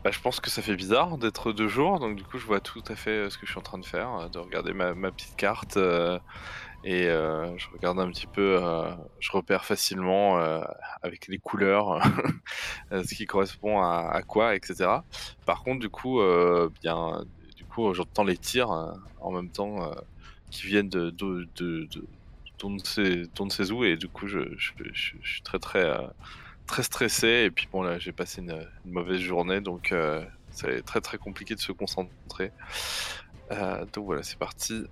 [0.05, 2.61] Bah, je pense que ça fait bizarre d'être deux jours, donc du coup, je vois
[2.61, 4.95] tout à fait euh, ce que je suis en train de faire, de regarder ma,
[5.11, 5.77] petite carte
[6.85, 8.61] et je regarde un petit peu,
[9.19, 10.39] je repère facilement
[11.03, 12.01] avec les couleurs
[12.93, 14.89] ce qui correspond à, quoi, etc.
[15.45, 16.21] Par contre, du coup,
[16.81, 17.25] bien,
[17.79, 19.95] coup, j'entends les tirs euh, en même temps euh,
[20.51, 22.07] qui viennent de, de, de, de,
[23.45, 26.07] ne sait où et du coup, je, je, je- je suis très très euh,
[26.67, 30.83] très stressé et puis bon là, j'ai passé une, une mauvaise journée, donc euh, c'est
[30.85, 32.53] très très compliqué de se concentrer.
[33.53, 34.85] Euh, donc voilà, c'est parti.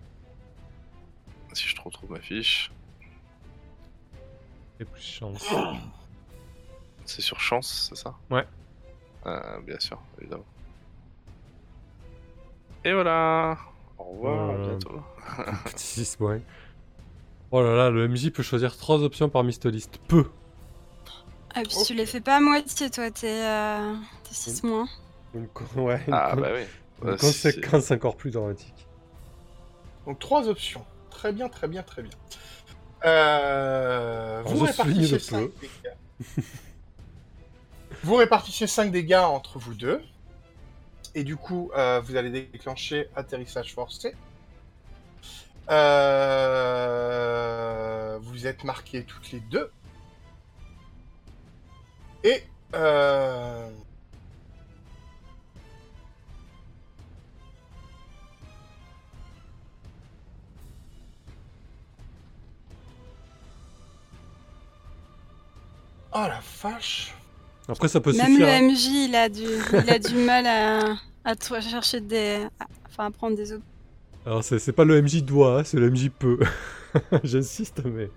[1.52, 2.70] Si je te retrouve ma fiche,
[4.78, 5.48] Et plus chance.
[7.06, 8.14] c'est sur chance, c'est ça?
[8.30, 8.46] Ouais.
[9.26, 10.44] Euh, bien sûr, évidemment.
[12.86, 13.58] Et voilà.
[13.98, 15.00] Au revoir, à Euh, bientôt.
[15.64, 16.40] Petit 6 points.
[17.50, 19.98] Oh là là, le MJ peut choisir trois options parmi cette liste.
[20.08, 20.24] Peu.
[21.54, 23.94] Ah, puis tu les fais pas à moitié, toi, t'es euh,
[24.30, 24.86] 6 mois.
[25.34, 26.62] Une, co- ouais, une Ah co- bah oui.
[27.02, 28.86] une c'est- conséquence encore plus dramatique.
[30.06, 30.84] Donc trois options.
[31.10, 32.12] Très bien, très bien, très bien.
[33.04, 35.52] Euh, vous répartissez le 5 peu.
[35.60, 36.44] dégâts.
[38.04, 40.00] vous répartissez 5 dégâts entre vous deux.
[41.16, 44.14] Et du coup, euh, vous allez déclencher atterrissage forcé.
[45.70, 46.18] Euh,
[48.20, 49.72] vous êtes marqués toutes les deux.
[52.22, 52.44] Et
[52.74, 53.70] euh,
[66.12, 67.14] Oh la vache
[67.68, 68.46] Après, ça peut Même suffire.
[68.46, 68.62] le hein.
[68.62, 72.46] MJ, il a du, il a du mal à, à te chercher des.
[72.60, 73.62] à- Enfin, à prendre des op-
[74.24, 76.38] Alors, c'est c'est pas le MJ doit, hein, c'est le MJ peut.
[77.24, 78.08] J'insiste, mais.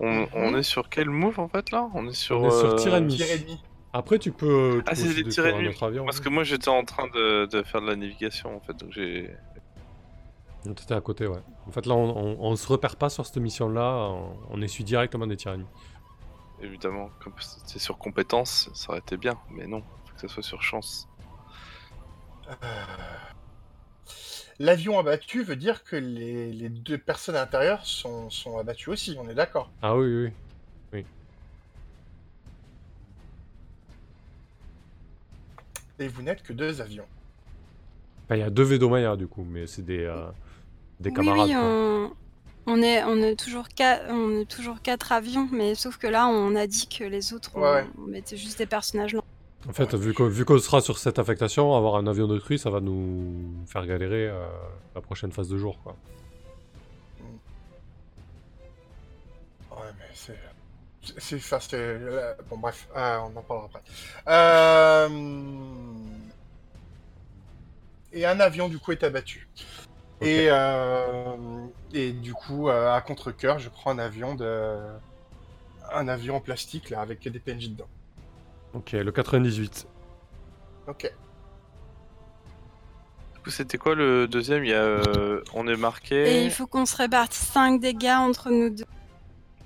[0.00, 1.88] On, on est sur quel move en fait là?
[1.94, 2.40] On est sur.
[2.40, 3.20] On est sur euh, tir ennemi.
[3.92, 4.80] Après, tu peux.
[4.84, 5.68] tu Ah, c'est les tirs ennemis.
[5.68, 6.04] autre avion.
[6.04, 6.22] Parce hein.
[6.22, 9.30] que moi j'étais en train de, de faire de la navigation en fait, donc j'ai.
[10.64, 11.38] T'étais à côté, ouais.
[11.66, 14.84] En fait, là, on, on, on se repère pas sur cette mission-là, on, on essuie
[14.84, 15.66] directement des tirs ennemis.
[16.60, 20.42] Évidemment, comme c'était sur compétence, ça aurait été bien, mais non, faut que ça soit
[20.42, 21.08] sur chance.
[22.48, 22.54] Euh,
[24.58, 29.16] L'avion abattu veut dire que les, les deux personnes à l'intérieur sont, sont abattues aussi,
[29.20, 29.70] on est d'accord.
[29.82, 30.32] Ah oui, oui,
[30.92, 31.04] oui.
[36.00, 37.06] Et vous n'êtes que deux avions.
[38.24, 40.26] Enfin, il y a deux Vedomaya, du coup, mais c'est des, euh,
[41.00, 41.48] des Oui, camarades.
[41.48, 42.16] oui, quoi.
[42.68, 42.82] On...
[42.82, 46.54] est, on est toujours quatre, on est toujours quatre avions, mais sauf que là, on
[46.54, 47.86] a dit que les autres, on, Ouais, ouais.
[47.98, 49.14] on mettait juste des personnages.
[49.14, 49.22] non.
[49.68, 52.70] En fait, vu qu'on vu qu'on sera sur cette affectation, avoir un avion détruit, ça
[52.70, 54.46] va nous faire galérer euh,
[54.94, 55.96] la prochaine phase de jour, quoi.
[59.72, 60.32] Ouais, mais c'est.
[61.02, 61.36] c'est- C'est.
[61.36, 61.74] Enfin, c'est.
[61.76, 63.82] euh, Bon, bref, euh, on en parlera après.
[64.28, 65.08] Euh,
[68.12, 69.48] Et un avion, du coup, est abattu.
[70.20, 71.36] Et, euh,
[71.92, 74.78] et du coup, euh, à contre-coeur, je prends un avion de.
[75.92, 77.88] Un avion en plastique, là, avec des PNJ dedans.
[78.74, 79.86] Ok, le 98.
[80.88, 81.12] Ok.
[83.34, 84.64] Du coup, c'était quoi le deuxième?
[84.64, 84.82] Il y a.
[84.82, 86.36] euh, on est marqué.
[86.40, 88.84] Et il faut qu'on se répartisse 5 dégâts entre nous deux.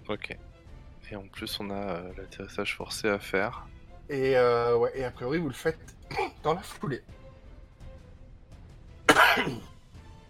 [0.09, 0.37] Ok.
[1.11, 3.67] Et en plus, on a euh, l'atterrissage forcé à faire.
[4.09, 5.79] Et, euh, ouais, et a priori, vous le faites
[6.43, 7.03] dans la foulée.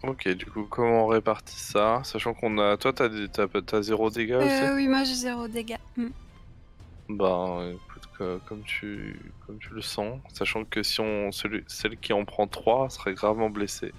[0.03, 2.75] Ok, du coup, comment on répartit ça Sachant qu'on a.
[2.77, 5.77] Toi, t'as des- t'as t'as zéro dégâts aussi Euh, oui, moi j'ai 0 dégâts.
[5.95, 6.07] Mm.
[7.09, 11.97] Bah, écoute, que- comme tu, comme tu le sens, sachant que si on, celui, celle
[11.97, 13.93] qui en prend 3 serait gravement blessée.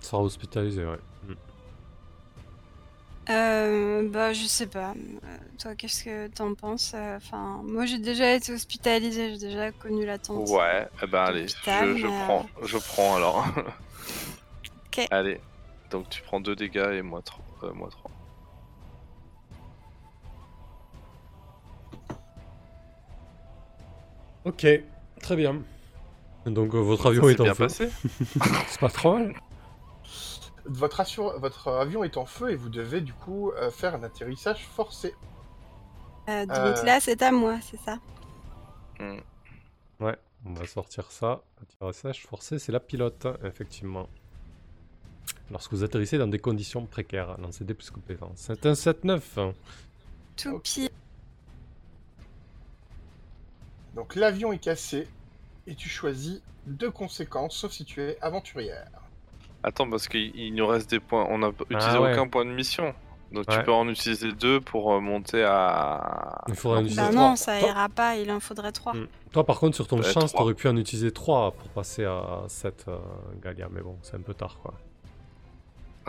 [0.00, 0.98] Sera hospitalisé, ouais.
[1.28, 1.32] Mm.
[3.30, 4.92] Euh, bah, je sais pas.
[4.94, 6.92] Euh, toi, qu'est-ce que t'en penses?
[6.94, 10.48] Euh, Enfin, moi j'ai déjà été hospitalisée, j'ai déjà connu l'attente.
[10.48, 13.44] Ouais, eh ben allez, je, prends, je prends alors.
[14.92, 15.06] Ok.
[15.12, 15.38] Allez,
[15.90, 17.72] donc tu prends 2 dégâts et moi 3.
[17.74, 18.10] moi 3.
[24.44, 24.66] Ok,
[25.20, 25.62] très bien.
[26.46, 27.64] Donc, euh, votre avion est en bien feu.
[27.66, 27.90] passé
[28.68, 29.34] C'est pas trop mal.
[30.64, 34.02] Votre, assur- Votre avion est en feu et vous devez, du coup, euh, faire un
[34.02, 35.14] atterrissage forcé.
[36.28, 36.82] Euh, donc Euh.
[36.84, 37.98] là, c'est à moi, c'est ça?
[38.98, 39.18] Hmm.
[40.00, 41.42] Ouais, on va sortir ça.
[41.62, 44.08] Atterrissage forcé, c'est la pilote, effectivement.
[45.50, 48.32] Lorsque vous atterrissez dans des conditions précaires, lancez des plus compétences.
[48.36, 49.52] C'est un 7-9.
[50.36, 50.88] Tout pire.
[53.94, 55.08] Donc l'avion est cassé
[55.66, 58.88] et tu choisis deux conséquences, sauf si tu es aventurière.
[59.62, 61.26] Attends, parce qu'il il nous reste des points.
[61.28, 62.12] On n'a pas utilisé ouais.
[62.12, 62.94] aucun point de mission.
[63.32, 63.58] Donc Ouais.
[63.58, 66.42] tu peux en utiliser deux pour euh, monter à.
[66.48, 67.28] Il faudra en Non, utiliser Bah trois.
[67.30, 68.94] non, ça Toi- ira pas, il en faudrait 3.
[68.94, 69.06] Mm.
[69.32, 70.40] Toi, par contre, sur ton chance, trois.
[70.40, 72.86] t'aurais pu en utiliser 3 pour passer à 7
[73.42, 74.74] Galia, mais bon, c'est un peu tard, quoi.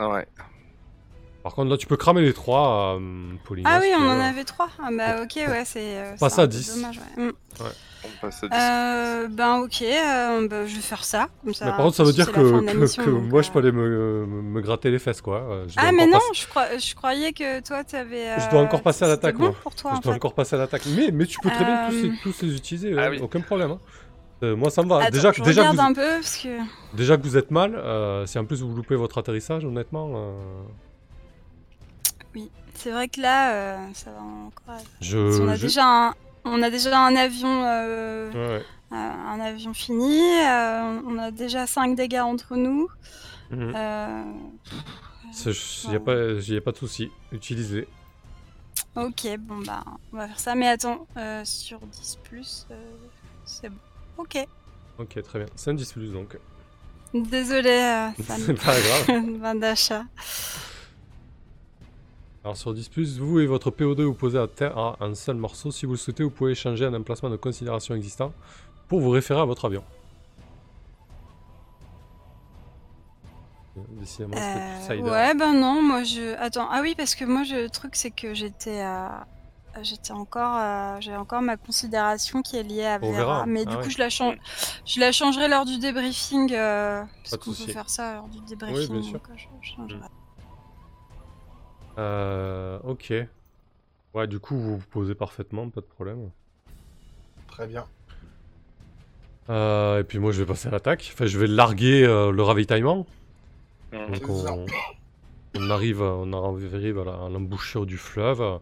[0.02, 0.26] Ah ouais.
[1.44, 2.99] Par contre, là, tu peux cramer les 3,
[3.45, 3.65] Pauline.
[3.68, 4.69] Ah oui, tu on en avait 3.
[4.84, 5.80] Ah bah ok, ouais, c'est.
[5.98, 6.76] euh, Passe à un peu 10.
[6.76, 7.23] Dommage, ouais.
[7.26, 7.32] Mm.
[8.03, 8.56] On passe à 10.
[8.56, 11.30] Euh, ben ok, euh, bah, je vais faire ça.
[11.44, 13.53] Comme ça Mais par contre, ça veut dire que, que- mission, que moi, je euh.
[13.53, 15.38] peux aller me, me- me gratter les fesses, quoi.
[15.38, 18.40] Euh, je Ah mais non, passer- je, crois, je croyais que toi t'avais.
[18.40, 19.56] Je dois encore passer à l'attaque, bon moi.
[19.64, 20.18] pour toi je en dois fait.
[20.18, 20.84] encore passer à l'attaque.
[20.95, 23.19] Mais, mais tu peux très bien tous, Euh, les, tous les utiliser, Ah oui.
[23.19, 23.72] aucun problème.
[23.72, 23.80] hein.
[24.43, 24.97] Euh, moi, ça me va.
[25.03, 26.57] Attends, déjà, je déjà, vous, un peu parce que.
[26.95, 30.63] déjà que vous êtes mal, euh, si en plus vous loupez votre atterrissage, honnêtement, euh,
[32.34, 34.84] Oui, c'est vrai que là, ça va encore.
[34.99, 35.18] je.
[35.41, 36.13] on a je- déjà un,
[36.45, 37.61] on a déjà un avion,
[38.34, 40.19] Ouais, un avion fini.
[41.07, 42.88] on a déjà 5 dégâts entre nous.
[43.51, 44.23] Il n'y a,
[45.99, 47.11] pas- a pas de souci.
[47.31, 47.88] Utilisez.
[48.95, 50.55] Ok, bon bah, on va faire ça.
[50.55, 51.05] Mais attends,
[51.43, 52.65] sur 10 plus,
[53.45, 53.76] c'est bon.
[54.17, 54.38] Ok.
[54.99, 55.47] Ok, très bien.
[55.55, 56.38] C'est un 10 plus donc.
[57.13, 58.41] Désolé, euh, Sam.
[58.45, 59.25] C'est pas grave.
[59.41, 60.03] Vin d'achat.
[62.43, 65.35] Alors sur 10 plus, vous et votre PO2 vous posez à terre à un seul
[65.35, 65.71] morceau.
[65.71, 68.33] Si vous le souhaitez, vous pouvez changer un emplacement de considération existant
[68.88, 69.83] pour vous référer à votre avion.
[73.99, 76.35] Décidément, Euh, plus ouais, ben non, moi je.
[76.39, 79.25] Attends, ah oui, parce que moi je- le truc c'est que j'étais à.
[79.81, 83.69] J'étais encore, euh, j'ai encore ma considération qui est liée à Vera, Vera, mais ah
[83.69, 83.84] du ouais.
[83.84, 84.35] coup je la change,
[84.85, 88.27] je la changerai lors du débriefing, euh, Pas parce de qu'on peut faire ça lors
[88.27, 88.91] du débriefing.
[88.91, 89.14] bien sûr.
[89.14, 89.99] donc, euh, je, je changerai.
[91.98, 93.14] Euh, ok.
[94.14, 96.30] Ouais, du coup, vous vous posez parfaitement, pas de problème.
[97.48, 97.85] Très bien.
[99.49, 101.10] Euh, et puis moi, je vais passer à l'attaque.
[101.14, 103.06] Enfin, je vais larguer euh, le ravitaillement.
[103.91, 104.65] Donc on,
[105.56, 108.60] on arrive, on arrive à la- à l'embouchure du fleuve.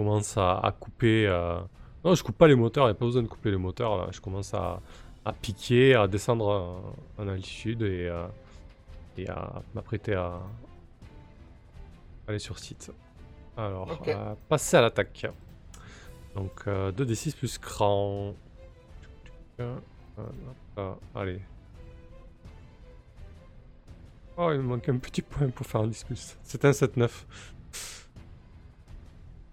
[0.00, 1.26] Commence à, à couper.
[1.26, 1.60] euh,
[2.04, 2.84] Non, je coupe pas les moteurs.
[2.84, 3.98] Il n'y a pas besoin de couper les moteurs.
[3.98, 4.06] Là.
[4.10, 4.80] Je commence à,
[5.26, 8.26] à piquer, à descendre en altitude et, euh,
[9.18, 10.40] et à m'apprêter à
[12.26, 12.90] aller sur site.
[13.58, 15.26] Alors, euh, passer à l'attaque.
[16.34, 18.32] Donc euh, 2d6 plus cran.
[21.14, 21.40] Allez.
[24.38, 26.38] Oh, il me manque un petit point pour faire un 10 plus.
[26.42, 27.10] C'est un 7-9.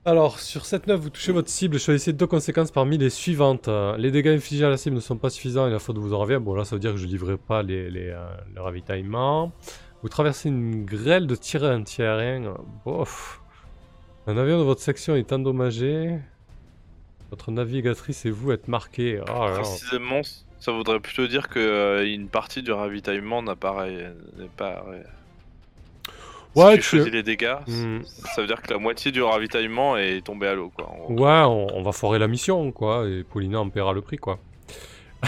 [0.07, 3.67] Alors, sur 7-9, vous touchez votre cible choisissez deux conséquences parmi les suivantes.
[3.67, 6.13] Euh, Les dégâts infligés à la cible ne sont pas suffisants et la faute vous
[6.13, 6.39] en revient.
[6.41, 8.25] Bon, là, ça veut dire que je ne livrerai pas les, euh,
[8.55, 9.51] le ravitaillement.
[10.01, 12.53] Vous traversez une grêle de tirs antiaériens.
[12.85, 13.41] Bof.
[14.27, 16.17] Un avion de votre section est endommagé.
[17.29, 19.19] Votre navigatrice et vous êtes marqués.
[19.29, 19.47] Oh.
[19.55, 20.21] Précisément,
[20.57, 23.85] ça voudrait plutôt dire que euh, partie du ravitaillement n'a pas.
[26.57, 27.99] Ré- Si Ouais, tu tu- choisis les dégâts, Hmm.
[28.35, 30.89] ça veut dire que la moitié du ravitaillement est tombée à l'eau, quoi.
[31.09, 34.39] Ouais, on, on va foirer la mission, quoi, et Paulina en paiera le prix, quoi.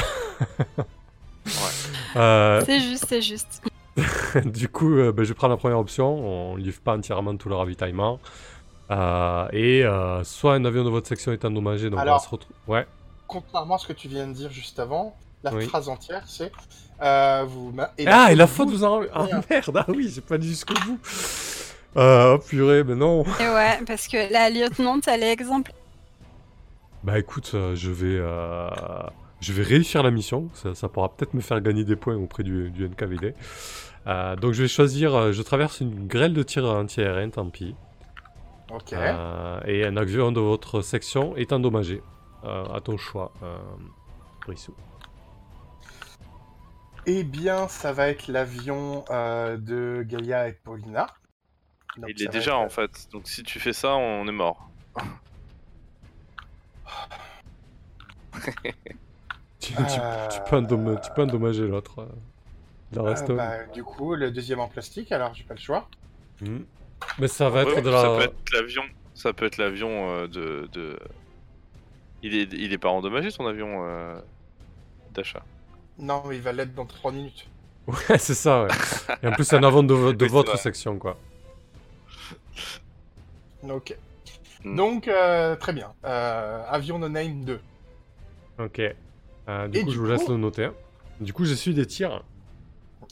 [2.16, 3.62] Euh, C'est juste, c'est juste.
[4.46, 7.56] du coup, euh, ben, je prends la première option, on livre pas entièrement tout le
[7.56, 8.20] ravitaillement.
[8.92, 12.22] Euh, et euh, soit un avion de votre section est endommagé, donc on va Alors-
[12.22, 12.56] se retrouver...
[12.68, 12.88] Ouais,
[13.28, 15.66] Contrairement à ce que tu viens de dire juste avant, la Oui.
[15.66, 16.52] phrase entière, c'est
[17.02, 17.74] euh, vous.
[18.08, 19.02] ah, et la faute faute vous en...
[19.14, 21.00] Ah merde, ah oui, j'ai pas dit jusqu'au bout.
[21.98, 23.24] Euh, oh purée, mais non.
[23.40, 25.76] Et ouais, parce que la lieutenante, elle est exemplaire.
[27.04, 28.18] Bah écoute, euh, je vais...
[28.20, 28.70] euh,
[29.42, 32.44] Je vais réussir la mission, ça, ça pourra peut-être me faire gagner des points auprès
[32.44, 33.34] du, du NKVD.
[34.08, 37.74] Euh, donc je vais choisir, je traverse une grêle de tirs anti-aériens, tant pis.
[38.72, 38.94] Ok.
[38.94, 42.02] Euh, et un avion de votre section est endommagé.
[42.44, 43.58] Euh, à ton choix, euh,
[44.46, 44.74] Brissou.
[47.06, 51.08] Eh bien, ça va être l'avion euh, de Gaïa et Paulina.
[51.98, 54.32] Donc, Il est ça déjà être- en fait, donc si tu fais ça, on est
[54.32, 54.70] mort.
[59.60, 62.00] Tu, tu- Euh, tu peux, endom- tu peux endommager l'autre.
[62.00, 62.08] euh.
[62.94, 63.32] Le euh, reste.
[63.32, 65.88] bah, du coup, le deuxième en plastique, alors j'ai pas le choix.
[66.42, 66.60] Hmm.
[67.20, 68.18] Mais ça va être de Ça la.
[68.18, 68.84] peut être l'avion.
[69.14, 70.98] Ça peut être l'avion euh, de, de.
[72.24, 74.20] Il est, il est pas endommagé ton avion euh,
[75.14, 75.44] d'achat.
[76.00, 77.48] Non, mais il va l'être dans 3 minutes.
[77.88, 78.70] Ouais, c'est ça, ouais.
[79.24, 80.58] Et en plus, un avion de, de Oui, c'est votre vrai.
[80.58, 81.18] section, quoi.
[83.70, 83.96] Ok.
[84.64, 84.76] Hmm.
[84.76, 85.94] Donc, euh, très bien.
[86.06, 87.60] Euh, avion no name 2.
[88.60, 88.82] Ok.
[89.48, 90.70] Euh, du Et coup, du je vous coup- laisse le noter.
[91.20, 92.24] Du coup, j'ai su des tirs.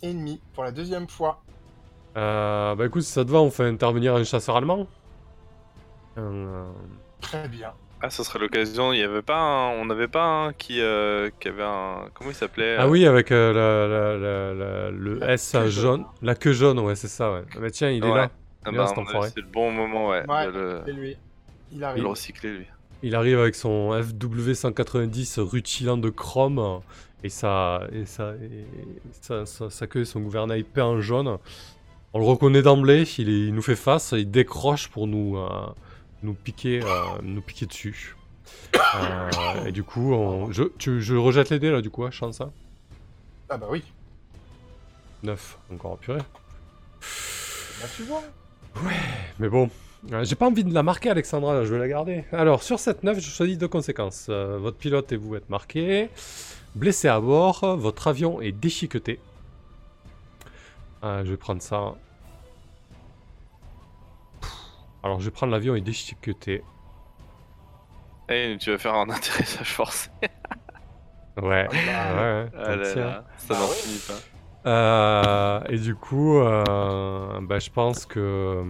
[0.03, 1.41] Ennemi pour la deuxième fois.
[2.17, 4.87] Euh, bah écoute, si ça te va, on fait intervenir un chasseur allemand?
[6.17, 6.69] Euh,
[7.21, 7.73] Très bien.
[8.01, 8.93] Ah, ça serait l'occasion.
[8.93, 9.69] Il y avait pas un...
[9.71, 12.09] On n'avait pas un qui, euh, qui avait un.
[12.13, 15.51] Comment il s'appelait Ah euh, oui, avec euh, la- la- la- la- le La S
[15.53, 15.69] jaune.
[15.69, 16.05] jaune.
[16.21, 17.41] La queue jaune, ouais, c'est ça, ouais.
[17.55, 18.29] Ah bah tiens, il est là.
[18.65, 18.93] ah bah.
[19.33, 20.23] C'est le bon moment, ouais.
[20.29, 20.81] Ouais, de le...
[20.85, 21.17] c'est lui.
[21.71, 22.03] Il arrive.
[22.03, 22.65] le recycler, lui.
[23.03, 26.77] Il arrive avec son FW190 rutilant de chrome euh,
[27.23, 28.65] et sa, et sa, et
[29.21, 31.37] sa, sa- sa queue et son gouvernail peint en jaune.
[32.13, 35.49] On le reconnaît d'emblée, il, est- il nous fait face, il décroche pour nous, euh,
[36.23, 36.87] nous, piquer, euh,
[37.23, 38.15] nous piquer dessus.
[38.95, 42.11] Euh, et du coup, on- je, tu- je rejette les dés là, du coup, hein,
[42.11, 42.41] chance.
[42.41, 42.51] Hein.
[43.49, 43.83] Ah bah oui.
[45.23, 46.19] 9, encore purée.
[47.81, 48.23] Bah, tu vois.
[49.39, 49.69] Mais bon,
[50.11, 52.23] euh, j'ai pas envie de la marquer, Alexandra, là, je vais la garder.
[52.31, 54.27] Alors, sur cette 9, je choisis deux conséquences.
[54.29, 56.09] Euh, votre pilote et vous êtes marqués.
[56.75, 59.19] Blessé à bord, votre avion est déchiqueté.
[61.03, 61.95] Euh, je vais prendre ça.
[65.07, 66.65] Alors, je vais prendre l'avion est déchiqueté.
[68.27, 70.09] Eh, tu vas faire un atterrissage forcé.
[71.37, 72.49] Ouais, ouais, bah, ouais.
[72.57, 72.93] Ah là hein.
[72.95, 74.69] là, ça n'en finit pas.
[74.69, 78.65] Euh, et du coup, euh, bah, je pense que.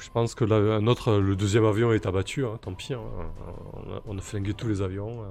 [0.00, 2.94] Je pense que le deuxième avion est abattu, hein, tant pis.
[2.94, 3.02] hein.
[3.74, 5.22] On, a, on a flingué tous les avions.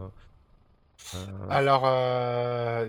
[1.15, 1.47] euh.
[1.49, 2.87] Alors, euh,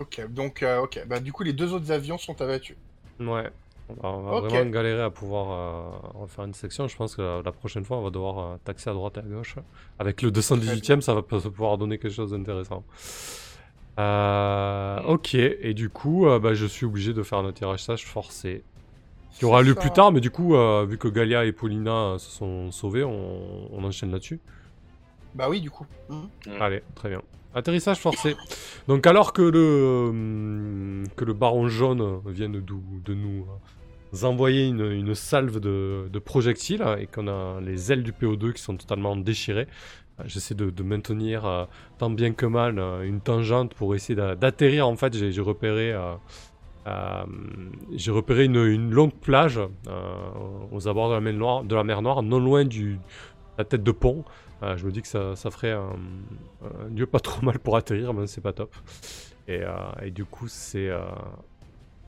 [0.00, 2.78] ok, donc, euh, ok, bah du coup les deux autres avions sont abattus.
[3.20, 3.50] ouais,
[3.88, 4.50] on va, on va Ok.
[4.50, 6.88] vraiment galérer à pouvoir euh, refaire une section.
[6.88, 9.20] Je pense que la, la prochaine fois, on va devoir euh, taxer à droite et
[9.20, 9.56] à gauche.
[9.98, 12.84] Avec le 218ème, ça va pouvoir donner quelque chose d'intéressant.
[13.98, 18.62] Euh, ok, et du coup, euh, bah, je suis obligé de faire un atterrissage forcé.
[19.32, 19.80] Qui aura lieu ça.
[19.80, 23.04] plus tard, mais du coup, euh, vu que Galia et Paulina euh, se sont sauvés,
[23.04, 24.40] on, on enchaîne là-dessus.
[25.34, 25.86] Bah oui, du coup.
[26.08, 26.28] Mhm.
[26.46, 26.62] Mm.
[26.62, 27.20] Allez, très bien.
[27.54, 28.34] Atterrissage forcé.
[28.88, 32.60] Donc alors que le, hum, que le baron jaune vient de,
[33.14, 33.56] nous euh,
[34.22, 39.16] envoyer une, salve de, projectiles et qu'on a les ailes du PO2 qui sont totalement
[39.16, 39.68] déchirées,
[40.24, 41.64] j'essaie de, maintenir euh,
[41.98, 44.88] tant bien que mal euh, une tangente pour essayer d'a- d'atterrir.
[44.88, 45.92] En fait, j'ai repéré...
[45.92, 46.14] euh,
[47.94, 49.58] j'ai repéré une, longue plage
[50.70, 53.00] aux abords de la mer Noire, non loin du
[53.58, 54.24] la tête de pont.
[54.62, 55.96] Je me dis que ça, ferait un,
[56.94, 58.72] lieu pas trop mal pour atterrir, mais c'est pas top.
[59.48, 59.64] Et,
[60.12, 60.92] du coup, c'est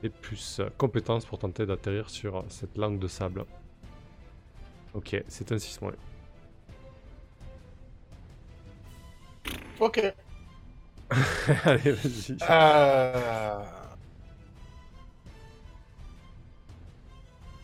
[0.03, 3.45] et plus euh, compétences pour tenter d'atterrir sur euh, cette langue de sable.
[4.93, 5.93] Ok, c'est un 6 mois.
[9.79, 10.01] Ok.
[11.63, 12.37] Allez, vas-y.
[12.49, 13.63] Euh...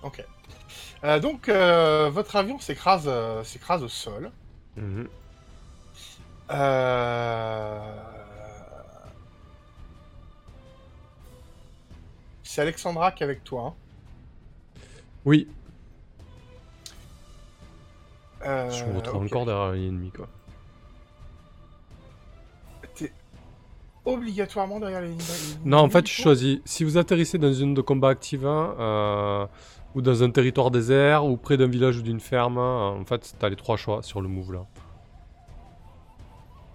[0.03, 0.24] Ok.
[1.03, 3.10] Euh, donc, euh, votre avion s'écrase,
[3.44, 4.32] s'écrase au sol.
[4.78, 5.07] Mhm.
[6.52, 8.24] Euh...
[12.56, 13.64] C'est Alexandra qui est avec toi.
[13.68, 14.80] hein.
[15.26, 15.45] Oui,
[18.45, 20.30] Euh, je me retrouve encore derrière l'ennemi, quoi.
[22.94, 23.11] T'es
[24.06, 25.19] obligatoirement derrière les lignes.
[25.65, 26.60] Non, en fait, tu choisis.
[26.64, 29.45] Si vous atterrissez dans une zone de combat active, euh,
[29.94, 33.36] ou dans un territoire désert, ou près d'un village ou d'une ferme, euh, en fait,
[33.38, 34.65] t'as les trois choix sur le move là.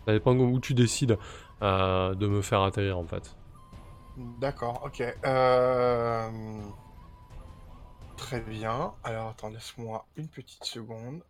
[0.07, 1.16] Ça dépend où tu décides
[1.62, 3.35] euh, de me faire atterrir en fait.
[4.41, 5.03] D'accord, ok.
[5.25, 6.29] Euh...
[8.17, 8.93] Très bien.
[9.03, 11.23] Alors, attends, laisse-moi une petite seconde.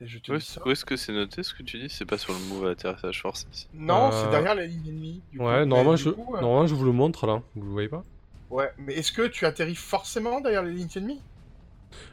[0.00, 0.62] Et je te Où dis est-ce ça.
[0.66, 1.88] où est-ce que c'est noté ce que tu dis?
[1.90, 5.22] C'est pas sur le move à atterrissage forcé Non, Euh, c'est derrière la ligne ennemie.
[5.30, 5.38] du.
[5.38, 6.10] Ouais, normalement je...
[6.10, 7.42] coup, euh, normalement, je vous le montre là.
[7.54, 8.02] Vous le voyez pas?
[8.50, 11.22] Ouais, mais est-ce que tu atterris forcément derrière les lignes ennemies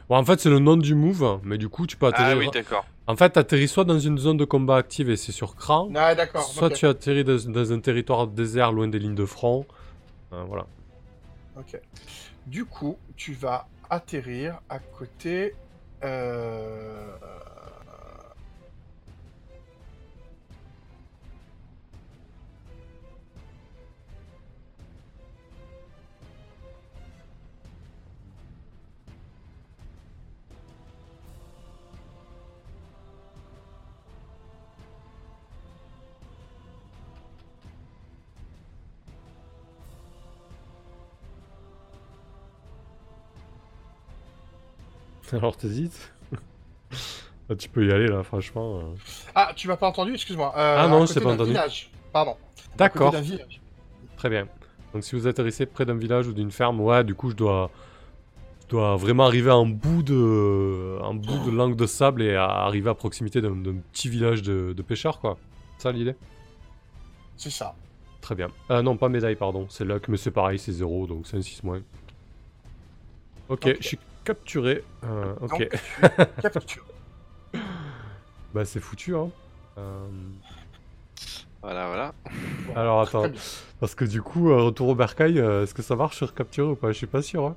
[0.08, 2.36] En fait, c'est le nom du move, mais du coup, tu peux atterrir.
[2.36, 2.84] Ah oui, d'accord.
[3.06, 6.14] en fait, t'atterris soit dans une zone de combat active et c'est sur cran, Ah,
[6.14, 6.42] d'accord.
[6.42, 9.64] soit tu atterris dans, dans un territoire désert loin des lignes de front.
[10.32, 10.66] Euh, voilà.
[11.58, 11.80] Ok.
[12.46, 15.54] Du coup, tu vas atterrir à côté.
[16.04, 17.06] Euh...
[45.36, 46.12] Alors, t'hésites
[47.50, 48.78] Ah, Tu peux y aller là, franchement.
[48.78, 48.82] euh.
[49.34, 50.52] Ah, tu m'as pas entendu, excuse-moi.
[50.56, 51.50] Euh, Ah non, à je côté t'ai pas d'un entendu.
[51.50, 51.90] Village.
[52.12, 52.32] Pardon.
[52.32, 53.12] À côté D'accord.
[53.12, 53.60] d'un village.
[54.16, 54.46] Très bien.
[54.92, 57.70] Donc si vous atterrissez près d'un village ou d'une ferme, ouais, du coup je dois,
[58.64, 62.44] je dois vraiment arriver en bout de, en bout de langue de sable et à
[62.44, 65.38] arriver à proximité d'un d'un petit village de, de pêcheurs, quoi.
[65.78, 66.14] C'est ça l'idée?
[67.38, 67.74] C'est ça.
[68.20, 68.48] Très bien.
[68.70, 69.66] Euh, non, pas médaille, pardon.
[69.70, 71.80] C'est que mais c'est pareil, c'est 0, donc c'est un 6 moins.
[73.48, 73.76] Ok, Ok.
[73.80, 74.84] je suis capturé.
[75.04, 75.68] Euh, ok.
[76.52, 76.84] Captures.
[78.54, 79.30] Bah c'est foutu, hein.
[79.78, 80.06] Euh,
[81.62, 82.14] Voilà, voilà.
[82.76, 83.24] Alors attends,
[83.80, 86.76] parce que du coup, euh, retour au bercail, est-ce que ça marche sur capturer ou
[86.76, 86.88] pas?
[86.92, 87.56] Je suis pas sûr, hein.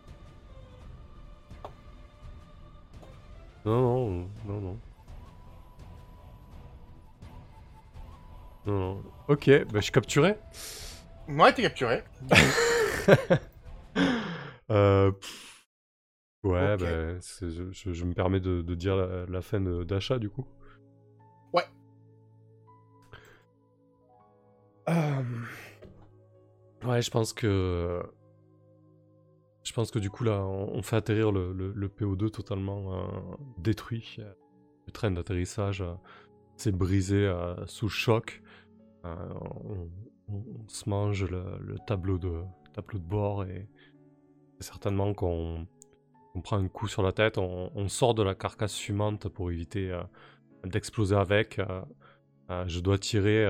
[3.66, 4.78] Non, non, non, non.
[8.68, 9.02] Non, non.
[9.28, 10.36] Ok, bah je suis capturé.
[11.28, 12.04] Ouais, t'es capturé.
[14.72, 15.44] Euh, pff,
[16.45, 16.80] Ouais, Ok.
[16.81, 20.19] bah, c'est- je, je- je me permets de, de dire la, la fin de- d'achat
[20.19, 20.45] du coup.
[21.53, 21.63] Ouais.
[24.89, 25.23] Euh,
[26.85, 28.03] Ouais, je pense que.
[29.63, 32.93] Je pense que du coup là, on, on fait atterrir le, le- le PO2 totalement
[32.93, 33.07] euh,
[33.57, 34.17] détruit.
[34.85, 35.95] Le train d'atterrissage euh,
[36.57, 38.43] s'est brisé euh, sous choc.
[39.05, 39.15] Euh,
[39.63, 39.89] on,
[40.27, 42.41] on- on se mange le, le tableau, de,
[42.73, 43.67] tableau de bord et
[44.59, 45.65] certainement qu'on
[46.36, 47.38] on prend un coup sur la tête.
[47.38, 50.03] On, sort de la carcasse fumante pour éviter euh,
[50.66, 51.60] d'exploser avec.
[51.60, 51.82] euh,
[52.52, 53.45] euh, je dois tirer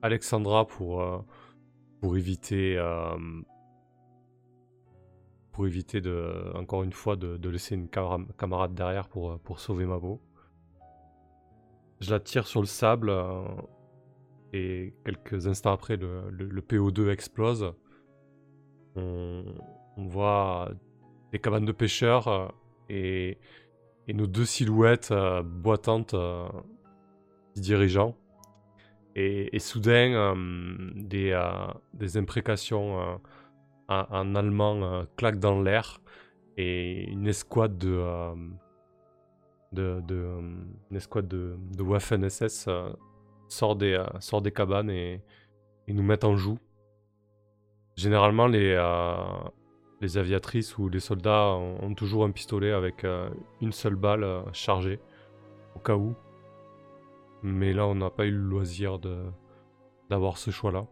[0.00, 1.02] Alexandra pour,
[2.16, 2.78] éviter.
[5.52, 9.98] pour éviter de, encore une fois de, laisser une camara- camarade derrière pour, sauver ma
[9.98, 10.22] peau.
[12.00, 13.12] Je la tire sur le sable
[14.52, 17.74] et quelques instants après le, le- le PO2 explose.
[18.94, 19.44] On
[20.06, 20.70] voit
[21.32, 22.48] des cabanes de pêcheurs euh,
[22.88, 23.38] et,
[24.08, 26.48] nos deux silhouettes euh, boitantes euh,
[27.54, 28.16] du dirigeant.
[29.20, 30.36] Et, soudain,
[30.94, 31.36] des,
[31.92, 33.20] des imprécations
[33.88, 36.00] en, allemand claquent dans l'air
[36.56, 38.32] et une escouade de,
[39.72, 40.00] de,
[40.88, 42.68] une escouade de, de Waffen-SS
[43.48, 45.20] sort, des, sort des cabanes et,
[45.88, 46.60] nous met en joue.
[47.96, 48.76] Généralement, les,
[50.00, 53.28] les aviatrices ou les soldats ont, ont toujours un pistolet avec euh,
[53.60, 55.00] une seule balle euh, chargée,
[55.74, 56.14] au cas où.
[57.42, 59.24] Mais là, on n'a pas eu le loisir de
[60.10, 60.86] d'avoir ce choix-là.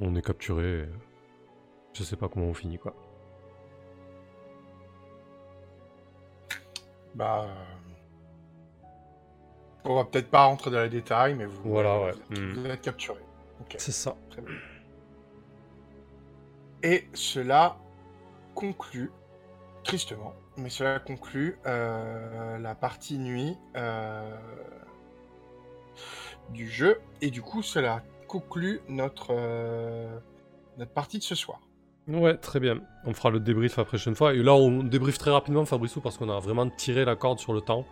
[0.00, 0.80] On est capturé.
[0.82, 0.88] et
[1.94, 2.94] Je sais pas comment on finit, quoi.
[7.14, 7.44] Bah.
[7.44, 8.84] euh,
[9.84, 12.12] On va peut-être pas rentrer dans les détails, mais vous, Voilà, ouais.
[12.30, 12.52] vous, Mm.
[12.54, 13.18] vous êtes capturé.
[13.78, 14.14] C'est ça.
[14.30, 14.54] Très bien.
[16.82, 17.76] Et cela
[18.54, 19.10] conclut,
[19.84, 24.34] tristement, mais cela conclut euh, la partie nuit euh,
[26.50, 27.00] du jeu.
[27.20, 30.18] Et du coup, cela conclut notre, euh,
[30.78, 31.60] notre partie de ce soir.
[32.08, 32.80] Ouais, très bien.
[33.04, 34.34] On fera le débrief la prochaine fois.
[34.34, 37.52] Et là, on débrief très rapidement, Fabriceau, parce qu'on a vraiment tiré la corde sur
[37.52, 37.86] le temps.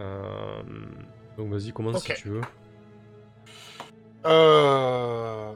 [0.00, 0.62] Euh,
[1.36, 2.40] Donc vas-y, commence si tu veux.
[4.26, 5.52] Euh...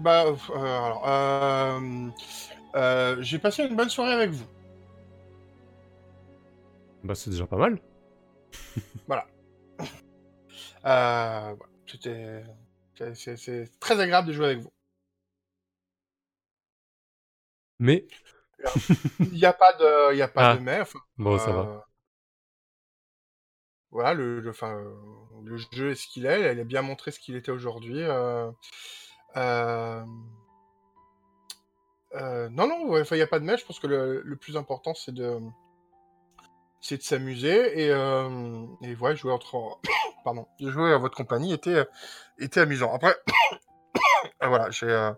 [0.00, 2.08] Bah, euh, alors, euh,
[2.76, 4.46] euh, j'ai passé une bonne soirée avec vous.
[7.04, 7.78] Bah, c'est déjà pas mal.
[10.86, 11.72] Euh, voilà.
[11.86, 12.42] C'était,
[13.36, 14.72] c'est- très agréable de jouer avec vous.
[17.78, 18.06] Mais,
[19.20, 20.56] Il n'y a pas de, il y a pas Ah.
[20.56, 21.86] de enfin, bon, ça va.
[23.90, 26.52] Voilà, le, le, jeu est ce qu'il est.
[26.54, 28.02] Il a bien montré ce qu'il était aujourd'hui.
[28.02, 28.50] euh,
[29.36, 30.04] euh,
[32.14, 33.56] euh, non, non, ouais, il n'y a pas de mais.
[33.56, 35.38] Je pense que le, le plus important, c'est de,
[36.80, 39.78] c'est de s'amuser et, euh, et ouais, jouer entre,
[40.24, 41.86] pardon, jouer à votre compagnie était,
[42.38, 42.92] était amusant.
[42.92, 43.14] Après,
[44.42, 45.12] euh, voilà, j'ai euh,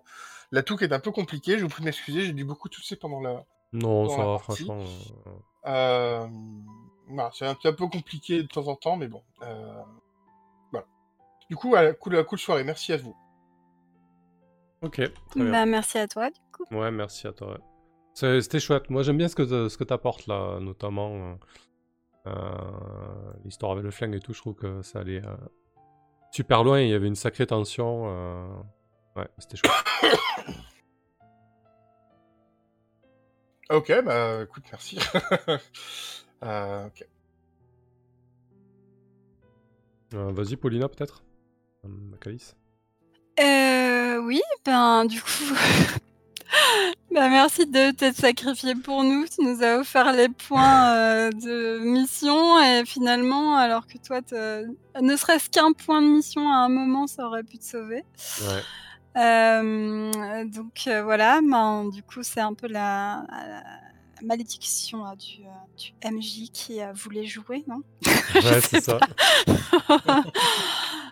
[0.50, 1.58] la touque est un peu compliquée.
[1.58, 2.22] Je vous prie de m'excuser.
[2.22, 4.64] J'ai dû beaucoup tousser pendant la, Non, ça la va, partie.
[4.66, 4.84] franchement.
[5.66, 6.28] euh,
[7.08, 9.22] voilà, c'est un, petit- un peu compliqué de temps en temps, mais bon.
[9.40, 10.86] voilà.
[11.48, 12.64] Du coup, cool, cool soirée.
[12.64, 13.16] Merci à vous.
[14.82, 15.50] Ok, très bien.
[15.50, 16.64] Bah, merci à toi, du coup.
[16.74, 17.58] Ouais, merci à toi.
[18.14, 18.90] C'était chouette.
[18.90, 21.34] Moi, j'aime bien ce que, ce que t'apportes là, notamment euh,
[22.26, 24.32] euh, l'histoire avec le flingue et tout.
[24.34, 25.34] Je trouve que ça allait euh,
[26.32, 26.80] super loin.
[26.80, 28.04] Il y avait une sacrée tension.
[28.06, 28.54] euh,
[29.16, 29.72] Ouais, c'était chouette.
[33.70, 34.98] Ok, bah écoute, merci.
[36.44, 37.06] Euh, ok.
[40.14, 41.22] Euh, Vas-y, Paulina, peut-être?
[41.84, 42.56] Euh, Macalice
[43.40, 45.28] Euh, oui, ben du coup,
[47.10, 49.24] bah, merci de t'être sacrifié pour nous.
[49.26, 54.20] Tu nous as offert les points euh, de mission et finalement, alors que toi,
[55.00, 58.04] ne serait-ce qu'un point de mission à un moment, ça aurait pu te sauver.
[58.42, 58.62] Ouais.
[59.16, 63.62] Euh, donc euh, voilà, ben, du coup, c'est un peu la, la
[64.22, 67.82] malédiction euh, du, euh, du MJ qui euh, voulait jouer, non?
[68.34, 68.98] Ouais, c'est ça.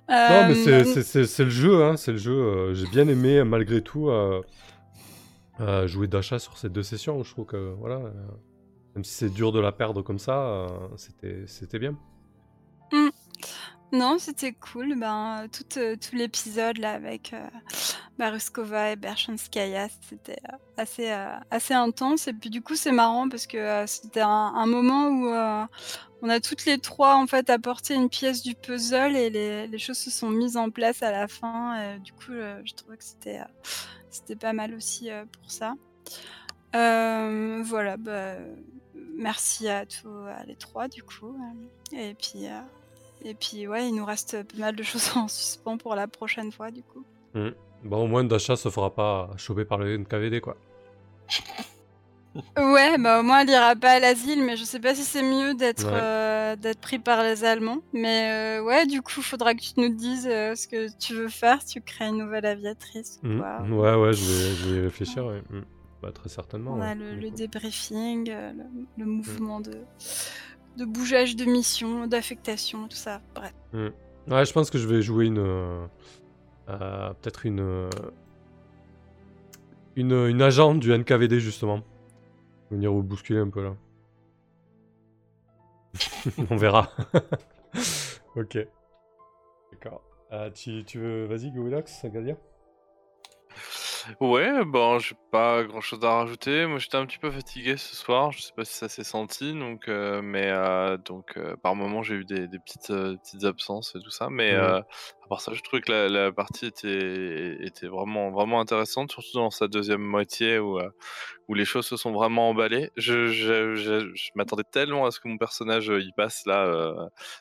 [0.09, 2.33] Non, mais c'est- c'est- le jeu, hein, c'est le jeu.
[2.33, 4.43] euh, J'ai bien aimé, malgré tout, euh,
[5.61, 7.23] euh, jouer d'achat sur ces deux sessions.
[7.23, 8.13] Je trouve que, voilà, euh,
[8.95, 11.97] même si c'est dur de la perdre comme ça, euh, c'était c'était bien.
[13.93, 14.99] Non, c'était cool.
[14.99, 17.47] Ben, tout, euh, tout l'épisode là avec euh,
[18.21, 22.29] Baruskova et Berchanskaya, c'était euh, assez, euh, assez intense.
[22.29, 25.65] Et puis du coup, c'est marrant parce que euh, c'était un, moment où euh,
[26.23, 29.99] on a toutes les trois en fait apporté une pièce du puzzle et les, choses
[29.99, 31.83] se sont mises en place à la fin.
[31.83, 33.45] Et du coup, euh, je trouvais que c'était euh,
[34.11, 35.75] c'était pas mal aussi euh, pour ça.
[36.77, 38.35] Euh, voilà, bah,
[39.17, 41.37] merci à tous les trois du coup.
[41.93, 42.47] Et puis.
[43.25, 46.51] Et puis ouais, il nous reste pas mal de choses en suspens pour la prochaine
[46.53, 47.05] fois du coup.
[47.85, 50.57] Bon, au moins, d'achat se fera pas choper par le NKVD, quoi.
[52.57, 55.23] Ouais, bah au moins elle ira pas à l'asile, mais je sais pas si c'est
[55.23, 55.91] mieux d'être Ouais.
[56.01, 57.79] euh, d'être pris par les Allemands.
[57.93, 61.29] Mais euh, ouais, du coup, faudra que tu nous dises euh, ce que tu veux
[61.29, 63.39] faire, si tu crées une nouvelle aviatrice ou Mm.
[63.41, 63.63] quoi.
[63.63, 65.43] Ouais, ouais, je vais, je vais y réfléchir, ouais.
[65.51, 65.63] Mm.
[66.03, 66.75] Bah, très certainement.
[66.75, 68.63] On a le, du le débriefing, le,
[68.97, 69.73] le mouvement de
[70.77, 73.21] de bougeage de mission, d'affectation, tout ça.
[73.35, 73.53] Bref.
[73.73, 75.39] Ouais, je pense que je vais jouer une.
[75.39, 75.87] euh,
[76.69, 77.61] euh, Peut-être une.
[77.61, 77.91] euh,
[79.97, 81.83] une, une agente du NKVD justement.
[82.71, 83.77] Venir vous bousculer un peu là.
[86.51, 86.91] On verra.
[88.37, 88.59] ok.
[89.73, 90.03] D'accord.
[90.33, 91.25] Euh, tu, tu veux.
[91.27, 92.37] Vas-y, Gowilox, Galia?
[94.21, 96.65] Ouais, bon, j'ai pas grand chose à rajouter.
[96.67, 98.33] Moi, j'étais un petit peu fatigué ce soir.
[98.33, 102.03] Je sais pas si ça s'est senti, donc, euh, mais euh, donc euh, par moment
[102.03, 104.29] j'ai eu des, des petites petites absences et tout ça.
[104.31, 104.85] Mais à
[105.29, 109.51] part ça, je trouvais que la, la partie était était vraiment vraiment intéressante, surtout dans
[109.51, 110.79] sa deuxième moitié où
[111.49, 112.91] où les choses se sont vraiment emballées.
[112.97, 116.95] Je, je, je, je m'attendais tellement à ce que mon personnage y passe là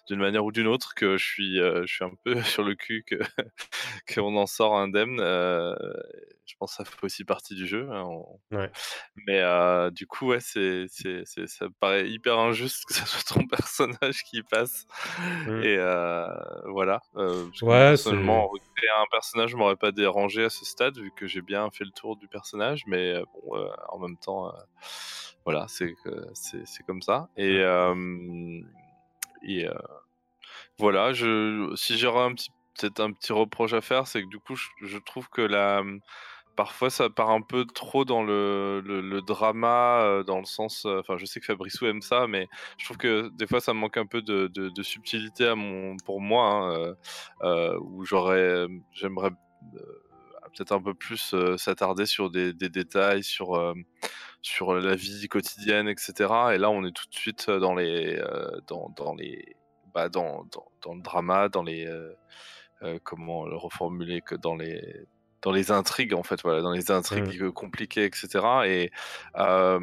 [0.08, 3.04] d'une manière ou d'une autre que je suis je suis un peu sur le cul
[3.06, 3.16] que
[4.14, 5.20] qu'on en sort indemne.
[6.50, 7.88] Je pense que ça fait aussi partie du jeu.
[7.92, 8.72] hein, on- Ouais.
[9.28, 13.06] Mais euh, du coup, ouais, c'est, c'est, c'est- ça me paraît hyper injuste que ce
[13.06, 14.86] soit ton personnage qui passe.
[15.48, 15.62] Mm.
[15.64, 16.28] Et euh,
[16.66, 17.02] voilà.
[17.16, 18.52] euh, parce que personnellement,
[18.98, 22.16] un personnage m'aurait pas dérangé à ce stade, vu que j'ai bien fait le tour
[22.18, 22.84] du personnage.
[22.88, 24.52] Mais bon, en même temps,
[25.46, 27.30] voilà, c'est, que- c'est, c'est comme ça.
[27.38, 27.62] Et,
[29.44, 29.68] et
[30.78, 32.50] voilà, je, si j'aurais un petit,
[32.80, 35.84] peut-être un petit reproche à faire, c'est que du coup, je, je trouve que la,
[36.60, 41.00] parfois ça part un peu trop dans le, le, drama, euh, dans le sens, euh,
[41.00, 43.96] enfin, je sais que Fabrice aime ça, mais je trouve que des fois ça manque
[43.96, 45.54] un peu de, subtilité
[46.04, 46.96] pour moi, hein,
[47.44, 49.30] euh, où j'aurais, j'aimerais
[50.54, 53.54] peut-être un peu plus s'attarder sur des, des détails, sur
[54.74, 56.14] la vie quotidienne, etc.
[56.54, 58.22] Et là, on est tout de suite dans les,
[58.68, 59.16] dans, dans
[59.94, 60.46] bah, dans,
[60.94, 61.90] le drama, dans les,
[63.04, 65.08] comment le reformuler, que dans les,
[65.42, 68.68] dans les intrigues en fait, voilà, dans les intrigues euh, compliquées, etc.
[68.68, 68.92] Et
[69.38, 69.80] euh,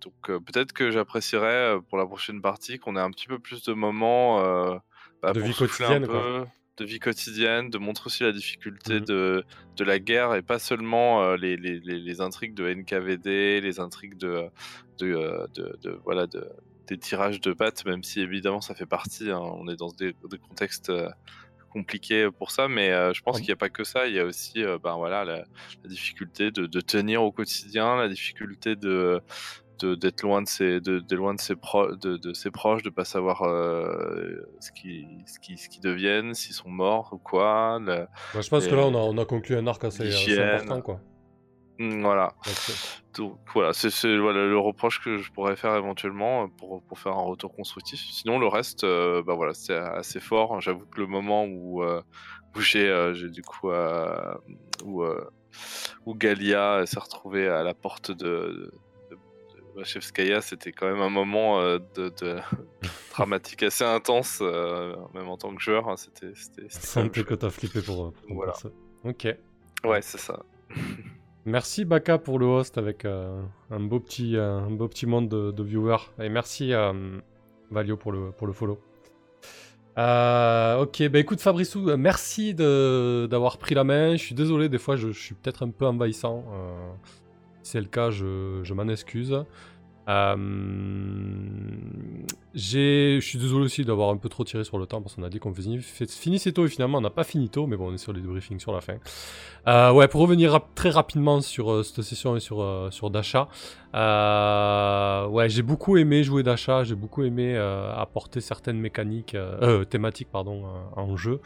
[0.00, 3.62] donc euh, peut-être que j'apprécierais pour la prochaine partie qu'on ait un petit peu plus
[3.64, 4.76] de moments euh,
[5.22, 6.20] bah, De pour vie quotidienne, un quoi.
[6.20, 6.44] peu,
[6.78, 9.04] de vie quotidienne, de montrer aussi la difficulté Mhm.
[9.06, 9.44] de,
[9.76, 14.16] de la guerre et pas seulement les, les, les, les intrigues de NKVD, les intrigues
[14.16, 14.48] de,
[14.98, 16.46] de, de, de- voilà de
[16.88, 19.30] des tirages de pattes, même si évidemment ça fait partie.
[19.30, 20.90] hein, on est dans des, des contextes
[21.72, 24.06] compliqués pour ça, mais euh, je pense qu'il n'y a pas que ça.
[24.06, 27.96] Il y a aussi euh, ben voilà la, la difficulté de, de tenir au quotidien,
[27.96, 29.20] la difficulté de
[29.82, 32.90] d'être loin de ses de, de loin de ses pro- de, de ses proches de
[32.90, 37.78] pas savoir euh, ce qui ce qui ce qu'ils deviennent s'ils sont morts ou quoi
[37.80, 40.38] le- Moi, je pense que là, on a, on a conclu un arc assez, assez
[40.54, 41.00] important, quoi.
[41.82, 42.32] Mm, voilà
[43.14, 46.96] donc voilà c'est c'est, voilà le reproche que je pourrais faire éventuellement euh, pour pour
[47.00, 51.00] faire un retour constructif sinon le reste euh, bah voilà c'est assez fort j'avoue que
[51.00, 52.00] le moment où euh,
[52.54, 54.34] où j'ai euh, du coup euh,
[54.84, 55.02] où
[56.06, 58.72] où Galia s'est retrouvée à la porte de,
[59.10, 62.36] de, c'était quand même un moment de, de
[63.10, 65.88] dramatique assez intense, même en tant que joueur.
[65.88, 66.32] hein, c'était,
[66.68, 68.52] Ça fait même que t'as flippé pour, pour Voilà.
[68.52, 68.72] perso.
[69.04, 69.26] Ok.
[69.84, 70.38] Ouais, c'est ça.
[71.44, 75.28] Merci Baka pour le host avec euh, un, beau petit, euh, un beau petit monde
[75.28, 76.10] de, viewers.
[76.20, 76.92] Et merci euh,
[77.70, 78.80] Valio pour le, pour le follow.
[79.96, 84.12] Ok, bah écoute Fabrissou, merci d'avoir pris la main.
[84.12, 86.44] Je suis désolé, des fois je, je suis peut-être un peu envahissant.
[87.62, 89.44] Si c'est le cas, je, je m'en excuse.
[90.08, 90.36] Euh,
[92.54, 95.28] je suis désolé aussi d'avoir un peu trop tiré sur le temps parce qu'on a
[95.28, 97.98] dit qu'on finissait tôt et finalement on n'a pas fini tôt, mais bon, on est
[97.98, 98.96] sur les debriefings sur la fin.
[99.68, 103.48] Euh, ouais, pour revenir très rapidement sur euh, cette session et sur, euh, sur Dasha,
[105.30, 109.36] ouais, j'ai beaucoup aimé jouer Dasha, j'ai beaucoup aimé apporter certaines mécaniques,
[109.88, 110.64] thématiques pardon,
[110.96, 111.40] en jeu.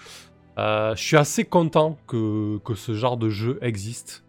[0.57, 4.25] Je suis assez content que, que ce genre de jeu existe.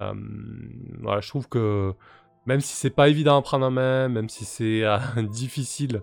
[0.00, 1.94] Voilà, je trouve que
[2.46, 6.02] même si c'est pas évident à prendre en main, même si c'est euh, difficile,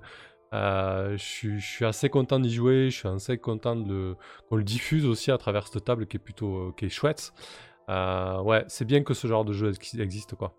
[0.53, 2.89] euh, je, suis, assez content d'y jouer.
[2.89, 4.15] Je suis assez content de
[4.49, 7.33] qu'on le diffuse aussi à travers cette table qui est plutôt euh, qui est chouette.
[7.87, 10.55] Ouais, c'est bien que ce genre de jeu ex- existe quoi.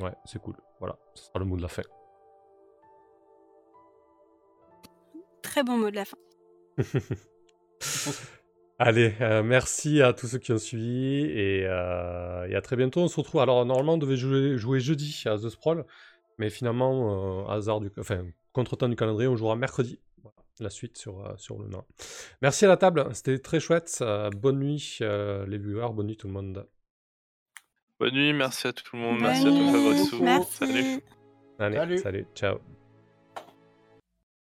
[0.00, 0.56] Ouais, c'est cool.
[0.80, 1.82] Voilà, ce sera le mot de la fin.
[5.42, 6.16] Très bon mot de la fin.
[8.84, 12.98] Allez, euh, merci à tous ceux qui ont suivi et, euh, et à très bientôt.
[12.98, 13.40] On se retrouve.
[13.40, 15.86] Alors normalement on devait jouer, jouer jeudi à The Sprawl,
[16.38, 20.00] mais finalement euh, hasard du, enfin contretemps du calendrier, on jouera mercredi.
[20.20, 21.84] Voilà, la suite sur euh, sur le nom.
[22.40, 23.98] Merci à la table, c'était très chouette.
[24.00, 26.66] Euh, bonne nuit euh, les viewers, bonne nuit tout le monde.
[28.00, 29.70] Bonne nuit, merci à tout le monde, Bonne merci à toi.
[29.70, 30.12] Fabrice.
[30.20, 30.56] Merci.
[30.56, 31.00] Salut.
[31.60, 31.98] Allez, Salut.
[31.98, 32.81] salut ciao.